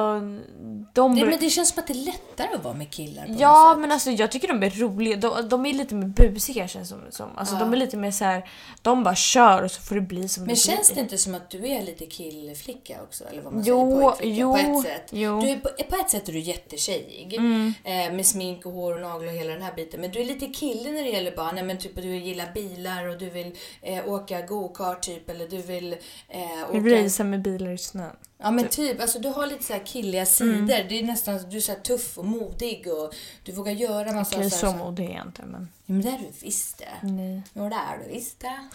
de 0.94 1.16
Det, 1.16 1.26
men 1.26 1.40
det 1.40 1.50
känns 1.50 1.70
som 1.70 1.80
att 1.80 1.88
det 1.88 1.94
är 1.94 2.06
lättare 2.06 2.56
att 2.56 2.64
vara 2.64 2.74
med 2.74 2.92
killar 2.92 3.26
på 3.28 3.34
Ja 3.40 3.64
något 3.64 3.74
sätt. 3.76 3.82
men 3.82 3.92
alltså 3.92 4.12
jag 4.12 4.32
tycker 4.32 4.48
de 4.48 4.64
är 4.64 4.70
roliga. 4.70 5.18
De, 5.18 5.50
de 5.50 5.66
är 5.66 5.74
lite 5.74 5.96
mer 5.96 6.08
busiga 6.32 6.68
känns 6.68 6.90
som. 6.90 7.02
som. 7.10 7.30
Alltså 7.38 7.56
de 7.56 7.74
är 7.74 7.78
lite 7.78 7.98
mer 7.98 8.12
så 8.12 8.26
här. 8.26 8.50
De 8.82 9.04
bara 9.04 9.16
kör 9.16 9.64
och 9.64 9.72
så 9.72 9.82
får 9.82 9.96
det 9.96 10.02
bli 10.02 10.28
som 10.30 10.44
Men 10.44 10.50
det 10.50 10.56
känns 10.56 10.88
blir. 10.88 10.96
det 10.96 11.02
inte 11.02 11.18
som 11.18 11.36
att 11.36 11.50
du 11.50 11.68
är 11.68 11.82
lite 11.84 12.06
killflicka 12.06 12.98
också? 13.04 13.24
Eller 13.24 13.42
vad 13.42 13.54
man 13.54 13.64
Jo, 13.66 14.14
säger, 14.18 14.34
jo, 14.34 14.54
på 14.54 14.60
ett 14.60 14.84
sätt. 14.84 15.10
jo. 15.12 15.42
Du 15.42 15.50
är 15.50 15.60
på, 15.60 15.70
på 15.90 15.96
ett 15.96 16.10
sätt 16.10 16.30
är 16.30 16.34
du 16.34 16.40
jättetjejig. 16.40 17.34
Mm. 17.34 17.74
Eh, 17.84 17.94
med 18.16 18.26
smink 18.26 18.66
och 18.66 18.72
hår 18.72 18.94
och 18.96 19.02
naglar 19.02 19.28
och 19.28 19.34
hela 19.40 19.54
den 19.54 19.62
här 19.62 19.74
biten. 19.76 20.02
Men 20.02 20.12
du 20.12 20.20
är 20.22 20.26
lite 20.26 20.46
kille 20.48 20.92
när 20.92 21.04
det 21.04 21.10
gäller 21.10 21.36
bara, 21.36 21.52
nej 21.52 21.64
men 21.64 21.78
typ 21.78 21.96
du 21.96 22.16
gillar 22.18 22.52
bilar 22.54 23.08
och 23.08 23.18
du 23.18 23.30
vill 23.30 23.52
eh, 23.82 24.08
åka 24.08 24.42
go-kart 24.42 25.02
typ. 25.02 25.30
Eller 25.30 25.48
du 25.48 25.58
vill 25.62 25.94
eh, 26.30 26.70
åka... 26.70 27.04
Racea 27.04 27.26
med 27.26 27.42
bilar 27.42 27.72
i 27.72 27.78
snön. 27.78 28.16
Ja 28.44 28.52
men 28.52 28.68
typ, 28.68 29.02
alltså 29.02 29.20
du 29.20 29.30
har 29.30 29.48
lite 29.48 29.64
så 29.64 29.74
här 29.74 29.86
killiga 29.86 30.26
sidor. 30.26 30.54
Mm. 30.54 30.68
Det 30.68 31.00
är 31.00 31.04
nästan, 31.04 31.50
du 31.50 31.58
är 31.58 31.62
så 31.62 31.74
tuff 31.74 32.18
och 32.18 32.26
modig 32.26 32.88
och 32.88 33.16
du 33.44 33.52
vågar 33.52 33.72
göra 33.72 34.14
massa 34.14 34.38
Okej 34.38 34.50
så, 34.50 34.58
så 34.58 34.68
här, 34.68 34.78
modig 34.78 35.06
är 35.06 35.16
jag 35.16 35.26
inte 35.28 35.46
men. 35.46 35.70
Ja 35.86 35.94
men 35.94 36.02
det 36.02 36.10
är 36.10 36.18
du 36.18 36.28
visst 36.40 36.78
det. 36.78 37.08
Nej. 37.08 37.42
Jo 37.54 37.70
det 37.70 37.76
är 37.76 37.98
du 38.04 38.14
visst 38.14 38.40
det. 38.40 38.70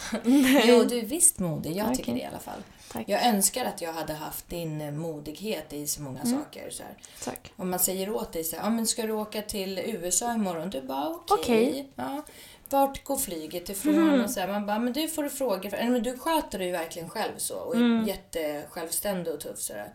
Jo 0.65 0.85
du 0.85 0.99
är 0.99 1.05
visst 1.05 1.39
modig, 1.39 1.77
jag 1.77 1.95
tycker 1.95 2.03
Okej. 2.03 2.15
det 2.15 2.21
i 2.21 2.25
alla 2.25 2.39
fall. 2.39 2.63
Tack. 2.93 3.05
Jag 3.09 3.27
önskar 3.27 3.65
att 3.65 3.83
jag 3.83 3.93
hade 3.93 4.13
haft 4.13 4.49
din 4.49 4.81
eh, 4.81 4.91
modighet 4.91 5.73
i 5.73 5.87
så 5.87 6.03
många 6.03 6.25
saker. 6.25 6.71
Så 6.71 6.83
här. 6.83 6.95
Tack. 7.25 7.53
Om 7.57 7.71
man 7.71 7.79
säger 7.79 8.11
åt 8.11 8.33
dig 8.33 8.45
så 8.45 8.57
här, 8.57 8.63
ja 8.63 8.71
men 8.71 8.87
ska 8.87 9.03
du 9.03 9.13
åka 9.13 9.43
till 9.43 9.79
USA 9.79 10.35
imorgon? 10.35 10.71
Du 10.71 10.83
bara 10.83 11.09
okej. 11.09 11.39
Okej. 11.39 11.89
Ja. 11.95 12.23
Vart 12.71 13.05
går 13.05 13.17
flyget 13.17 13.69
ifrån? 13.69 14.21
Och 14.21 14.31
så 14.31 14.41
här, 14.41 14.49
man 14.49 14.67
bara, 14.67 14.79
men 14.79 14.93
du 14.93 15.09
får 15.09 15.23
du 15.23 15.31
fråga. 15.31 15.71
För, 15.71 15.77
eller, 15.77 15.91
men 15.91 16.03
du 16.03 16.19
sköter 16.19 16.59
dig 16.59 16.67
ju 16.67 16.73
verkligen 16.73 17.09
själv 17.09 17.33
så 17.37 17.55
och 17.55 17.77
är 17.77 18.07
jättesjälvständig 18.07 19.35
och 19.35 19.41
tuff 19.41 19.59
sådär. 19.59 19.93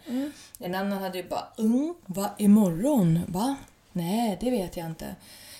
En 0.59 0.75
annan 0.75 1.01
hade 1.01 1.17
ju 1.17 1.27
bara, 1.27 1.47
mm, 1.57 1.95
va 2.05 2.29
imorgon? 2.37 3.19
Va? 3.27 3.55
Nej, 3.91 4.37
det 4.41 4.51
vet 4.51 4.77
jag 4.77 4.85
inte. 4.85 5.15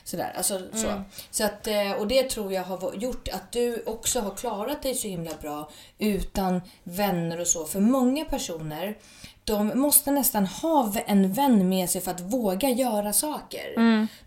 Sådär, 0.06 0.34
alltså 0.38 0.62
så. 0.74 1.02
så 1.32 1.44
att, 1.44 1.68
eh, 1.68 1.92
och 1.92 2.08
det 2.08 2.30
tror 2.30 2.54
jag 2.54 2.64
har 2.64 2.94
gjort 2.94 3.28
att 3.28 3.52
du 3.52 3.84
också 3.86 4.20
har 4.20 4.36
klarat 4.36 4.82
dig 4.82 4.96
så 4.96 5.08
himla 5.08 5.32
bra 5.42 5.70
utan 6.00 6.62
vänner 6.84 7.40
och 7.40 7.48
så. 7.48 7.66
För 7.66 7.80
många 7.80 8.26
personer, 8.26 8.98
de 9.46 9.80
måste 9.80 10.12
nästan 10.12 10.46
ha 10.46 10.94
en 11.06 11.34
vän 11.34 11.70
med 11.70 11.90
sig 11.90 12.02
för 12.02 12.12
att 12.12 12.22
våga 12.22 12.70
göra 12.70 13.14
saker. 13.14 13.74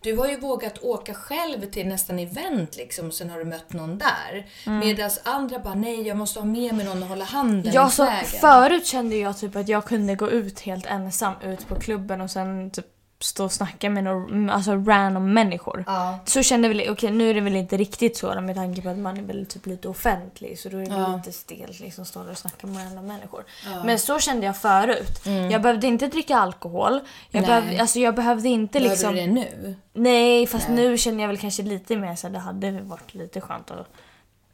Du 0.00 0.16
har 0.16 0.28
ju 0.28 0.40
vågat 0.40 0.78
åka 0.78 1.14
själv 1.14 1.70
till 1.70 1.88
nästan 1.88 2.18
event 2.18 2.76
liksom 2.76 3.12
sen 3.12 3.30
har 3.30 3.38
du 3.38 3.44
mött 3.44 3.72
någon 3.72 3.98
där. 3.98 4.46
Medan 4.80 5.10
andra 5.24 5.58
bara, 5.58 5.74
nej 5.74 6.02
jag 6.08 6.16
måste 6.16 6.40
ha 6.40 6.46
med 6.46 6.74
mig 6.74 6.86
någon 6.86 7.02
och 7.02 7.08
hålla 7.08 7.24
handen 7.24 7.72
Ja, 7.74 7.90
så 7.90 8.04
vägen. 8.04 8.24
förut 8.40 8.86
kände 8.86 9.16
jag 9.16 9.38
typ 9.38 9.56
att 9.56 9.68
jag 9.68 9.84
kunde 9.84 10.14
gå 10.14 10.30
ut 10.30 10.60
helt 10.60 10.86
ensam 10.86 11.32
ut 11.44 11.68
på 11.68 11.74
klubben 11.80 12.20
och 12.20 12.30
sen 12.30 12.70
typ 12.70 12.86
stå 13.20 13.44
och 13.44 13.52
snacka 13.52 13.90
med 13.90 14.04
några 14.04 14.52
alltså 14.52 14.72
random 14.72 15.32
människor. 15.34 15.84
Ja. 15.86 16.18
Så 16.24 16.42
kände 16.42 16.68
väl, 16.68 16.86
okej 16.90 17.10
nu 17.10 17.30
är 17.30 17.34
det 17.34 17.40
väl 17.40 17.56
inte 17.56 17.76
riktigt 17.76 18.16
så 18.16 18.40
med 18.40 18.54
tanke 18.56 18.82
på 18.82 18.88
att 18.88 18.98
man 18.98 19.16
är 19.16 19.22
väl 19.22 19.46
typ 19.46 19.66
lite 19.66 19.88
offentlig 19.88 20.58
så 20.58 20.68
då 20.68 20.76
är 20.76 20.86
det 20.86 20.94
Ja. 20.94 21.16
lite 21.16 21.32
stelt 21.32 21.80
liksom 21.80 22.04
stå 22.04 22.22
där 22.22 22.30
och 22.30 22.38
snacka 22.38 22.66
med 22.66 22.76
random 22.86 23.06
människor. 23.06 23.44
Men 23.84 23.98
så 23.98 24.18
kände 24.18 24.46
jag 24.46 24.56
förut. 24.56 25.26
Jag 25.50 25.62
behövde 25.62 25.86
inte 25.86 26.06
dricka 26.06 26.36
alkohol. 26.36 26.92
Jag, 26.92 27.00
Mm. 27.44 27.50
Nej. 27.50 27.60
behövde, 27.62 27.80
alltså, 27.80 27.98
jag 27.98 28.14
behövde 28.14 28.48
inte 28.48 28.78
Behöver 28.80 28.90
liksom... 28.94 29.14
du 29.14 29.20
det 29.20 29.26
nu? 29.26 29.76
Nej, 29.92 30.46
fast 30.46 30.68
nu 30.68 30.98
känner 30.98 31.20
jag 31.22 31.28
väl 31.28 31.38
kanske 31.38 31.62
lite 31.62 31.96
mer 31.96 32.16
så 32.16 32.26
att 32.26 32.32
det 32.32 32.38
hade 32.38 32.70
varit 32.80 33.14
lite 33.14 33.40
skönt 33.40 33.70
att 33.70 33.86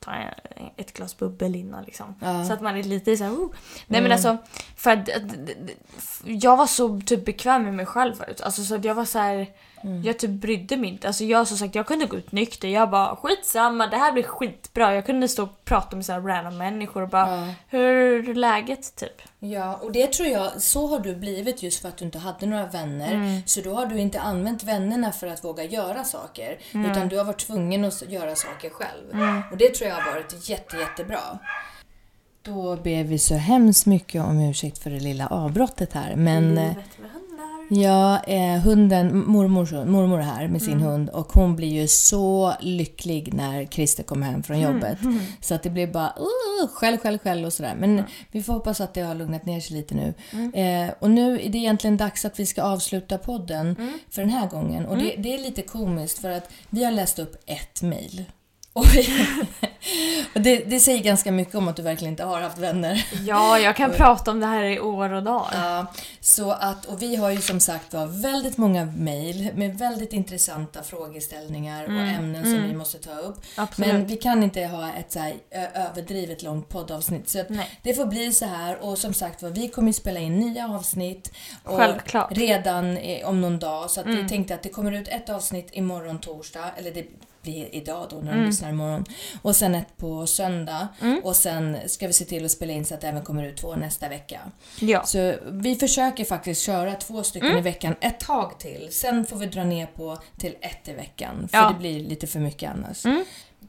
ta 0.02 0.12
ett 0.76 0.92
glas 0.92 1.16
bubbel 1.18 1.54
innan 1.56 1.84
liksom. 1.84 2.14
Så 2.46 2.52
att 2.52 2.60
man 2.60 2.76
är 2.76 2.82
lite 2.82 3.16
så 3.16 3.24
här, 3.24 3.30
oh. 3.32 3.50
Nej 3.86 4.00
men 4.02 4.12
alltså, 4.12 4.36
för 4.76 4.90
att, 4.90 5.08
att- 5.08 5.22
jag 6.24 6.56
var 6.56 6.66
så 6.66 7.00
typ 7.06 7.24
bekväm 7.24 7.62
med 7.62 7.74
mig 7.74 7.86
själv 7.86 8.14
förut. 8.14 8.40
Alltså 8.40 8.64
så 8.64 8.74
att 8.74 8.84
jag 8.84 8.94
var 8.94 9.04
så 9.04 9.18
här, 9.18 9.46
jag 10.04 10.18
typ 10.18 10.30
brydde 10.30 10.76
mig 10.76 10.90
inte. 10.90 11.06
Alltså 11.06 11.24
jag 11.24 11.48
som 11.48 11.56
sagt, 11.56 11.74
jag 11.74 11.86
kunde 11.86 12.06
gå 12.06 12.16
ut 12.16 12.32
nykter. 12.32 12.68
Jag 12.68 12.90
bara 12.90 13.16
skitsamma, 13.16 13.86
det 13.86 13.96
här 13.96 14.12
blir 14.12 14.22
skitbra. 14.22 14.94
Jag 14.94 15.06
kunde 15.06 15.28
stå 15.28 15.42
och 15.42 15.64
prata 15.64 15.96
med 15.96 16.06
så 16.06 16.12
här 16.12 16.20
random 16.20 16.58
människor 16.58 17.02
och 17.02 17.08
bara, 17.08 17.54
hur 17.68 18.28
är 18.28 18.34
läget 18.34 18.96
typ? 18.96 19.22
Ja, 19.38 19.74
och 19.74 19.92
det 19.92 20.12
tror 20.12 20.28
jag, 20.28 20.62
så 20.62 20.86
har 20.86 21.00
du 21.00 21.16
blivit 21.16 21.62
just 21.62 21.82
för 21.82 21.88
att 21.88 21.96
du 21.96 22.04
inte 22.04 22.18
hade 22.18 22.46
några 22.46 22.66
vänner. 22.66 23.14
Mm. 23.14 23.42
Så 23.46 23.60
då 23.60 23.74
har 23.74 23.86
du 23.86 23.98
inte 23.98 24.20
använt 24.20 24.64
vännerna 24.64 25.12
för 25.12 25.26
att 25.26 25.44
våga 25.44 25.64
göra 25.64 26.04
saker. 26.04 26.58
Mm. 26.72 26.90
Utan 26.90 27.08
du 27.08 27.18
har 27.18 27.24
varit 27.24 27.46
tvungen 27.46 27.84
att 27.84 28.02
göra 28.08 28.36
saker 28.36 28.70
själv. 28.70 29.08
Och 29.50 29.56
det 29.56 29.74
tror 29.74 29.90
jag 29.90 29.96
har 29.96 30.12
varit 30.12 30.48
jätte, 30.48 30.76
jättebra. 30.76 31.38
Då 32.42 32.76
ber 32.76 33.04
vi 33.04 33.18
så 33.18 33.34
hemskt 33.34 33.86
mycket 33.86 34.22
om 34.24 34.40
ursäkt 34.40 34.78
för 34.78 34.90
det 34.90 35.00
lilla 35.00 35.26
avbrottet 35.26 35.92
här. 35.92 36.16
Men 36.16 36.48
Livet. 36.48 36.76
Ja, 37.80 38.22
eh, 38.24 38.60
hunden, 38.60 39.26
mormor, 39.26 39.84
mormor 39.84 40.18
är 40.18 40.22
här 40.22 40.48
med 40.48 40.62
sin 40.62 40.72
Mm. 40.72 40.82
hund 40.84 41.08
och 41.08 41.32
hon 41.32 41.56
blir 41.56 41.68
ju 41.68 41.88
så 41.88 42.54
lycklig 42.60 43.34
när 43.34 43.66
Christer 43.66 44.02
kommer 44.02 44.26
hem 44.26 44.42
från 44.42 44.56
Mm. 44.56 44.72
jobbet. 44.74 44.98
Så 45.40 45.54
att 45.54 45.62
det 45.62 45.70
blir 45.70 45.86
bara 45.86 46.06
uh, 46.18 46.68
skäll, 46.72 46.98
skäll, 46.98 47.18
skäll 47.18 47.44
och 47.44 47.52
sådär. 47.52 47.74
Men 47.78 48.02
vi 48.30 48.42
får 48.42 48.52
hoppas 48.52 48.80
att 48.80 48.94
det 48.94 49.00
har 49.00 49.14
lugnat 49.14 49.46
ner 49.46 49.60
sig 49.60 49.76
lite 49.76 49.94
nu. 49.94 50.14
Mm. 50.32 50.54
Eh, 50.88 50.94
och 50.98 51.10
nu 51.10 51.40
är 51.40 51.48
det 51.48 51.58
egentligen 51.58 51.96
dags 51.96 52.24
att 52.24 52.40
vi 52.40 52.46
ska 52.46 52.62
avsluta 52.62 53.18
podden 53.18 53.76
Mm. 53.78 53.92
för 54.10 54.22
den 54.22 54.30
här 54.30 54.48
gången. 54.48 54.86
Och 54.86 54.96
det, 54.96 55.14
det 55.18 55.34
är 55.34 55.38
lite 55.38 55.62
komiskt 55.62 56.18
för 56.18 56.30
att 56.30 56.50
vi 56.70 56.84
har 56.84 56.92
läst 56.92 57.18
upp 57.18 57.36
ett 57.46 57.82
mejl. 57.82 58.24
Och, 58.72 58.84
och 60.34 60.40
det, 60.40 60.56
det 60.56 60.80
säger 60.80 61.02
ganska 61.02 61.32
mycket 61.32 61.54
om 61.54 61.68
att 61.68 61.76
du 61.76 61.82
verkligen 61.82 62.12
inte 62.12 62.24
har 62.24 62.40
haft 62.40 62.58
vänner. 62.58 63.06
Ja, 63.26 63.58
jag 63.58 63.76
kan 63.76 63.92
prata 63.96 64.30
om 64.30 64.40
det 64.40 64.46
här 64.46 64.64
i 64.64 64.80
år 64.80 65.12
och 65.12 65.22
dagar. 65.22 65.48
Ja, 65.52 65.86
så 66.20 66.50
att, 66.50 66.84
och 66.84 67.02
vi 67.02 67.16
har 67.16 67.30
ju 67.30 67.40
som 67.40 67.60
sagt 67.60 67.94
var 67.94 68.06
väldigt 68.06 68.56
många 68.56 68.84
mejl 68.84 69.50
med 69.54 69.78
väldigt 69.78 70.12
intressanta 70.12 70.82
frågeställningar 70.82 71.84
och 71.84 71.90
ämnen 71.90 72.44
som 72.44 72.68
vi 72.68 72.74
måste 72.74 72.98
ta 72.98 73.14
upp. 73.14 73.36
Absolut. 73.56 73.92
Men 73.92 74.06
vi 74.06 74.16
kan 74.16 74.42
inte 74.42 74.64
ha 74.64 74.92
ett 74.92 75.12
så 75.12 75.18
här 75.18 75.34
överdrivet 75.74 76.42
långt 76.42 76.68
poddavsnitt. 76.68 77.28
Så 77.28 77.44
det 77.82 77.94
får 77.94 78.06
bli 78.06 78.32
så 78.32 78.46
här 78.46 78.78
och 78.84 78.98
som 78.98 79.14
sagt 79.14 79.42
var, 79.42 79.50
vi 79.50 79.68
kommer 79.68 79.88
ju 79.88 79.92
spela 79.92 80.20
in 80.20 80.38
nya 80.38 80.68
avsnitt. 80.68 81.32
Och 81.64 81.76
Självklart. 81.76 82.32
Redan 82.32 82.98
om 83.24 83.40
någon 83.40 83.58
dag. 83.58 83.90
Så 83.90 84.00
att 84.00 84.06
vi 84.06 84.28
tänkte 84.28 84.54
att 84.54 84.62
det 84.62 84.68
kommer 84.68 84.92
ut 84.92 85.08
ett 85.08 85.30
avsnitt 85.30 85.68
imorgon 85.72 86.18
torsdag, 86.18 86.70
eller 86.76 86.90
det 86.90 87.06
blir 87.42 87.74
idag 87.74 88.06
då 88.10 88.16
när 88.16 88.32
de 88.36 88.44
lyssnar 88.44 88.68
imorgon. 88.68 89.04
Och 89.42 89.56
sen 89.56 89.74
ett 89.74 89.96
på 89.96 90.26
söndag. 90.26 90.88
Och 91.22 91.36
sen 91.36 91.76
ska 91.86 92.06
vi 92.06 92.12
se 92.12 92.24
till 92.24 92.44
att 92.44 92.50
spela 92.50 92.72
in 92.72 92.84
så 92.84 92.94
att 92.94 93.00
det 93.00 93.08
även 93.08 93.22
kommer 93.22 93.44
ut 93.44 93.56
två 93.56 93.74
nästa 93.76 94.08
vecka. 94.08 94.40
Ja. 94.80 95.04
Så 95.04 95.34
vi 95.50 95.74
försöker 95.76 96.24
faktiskt 96.24 96.62
köra 96.62 96.94
två 96.94 97.22
stycken 97.22 97.58
i 97.58 97.60
veckan 97.60 97.94
ett 98.00 98.20
tag 98.20 98.58
till. 98.58 98.88
Sen 98.90 99.26
får 99.26 99.36
vi 99.36 99.46
dra 99.46 99.64
ner 99.64 99.86
på 99.86 100.18
till 100.38 100.54
ett 100.60 100.88
i 100.88 100.92
veckan. 100.92 101.48
För 101.50 101.58
Ja. 101.58 101.68
det 101.68 101.78
blir 101.78 102.00
lite 102.00 102.26
för 102.26 102.38
mycket 102.40 102.70
annars. 102.70 103.04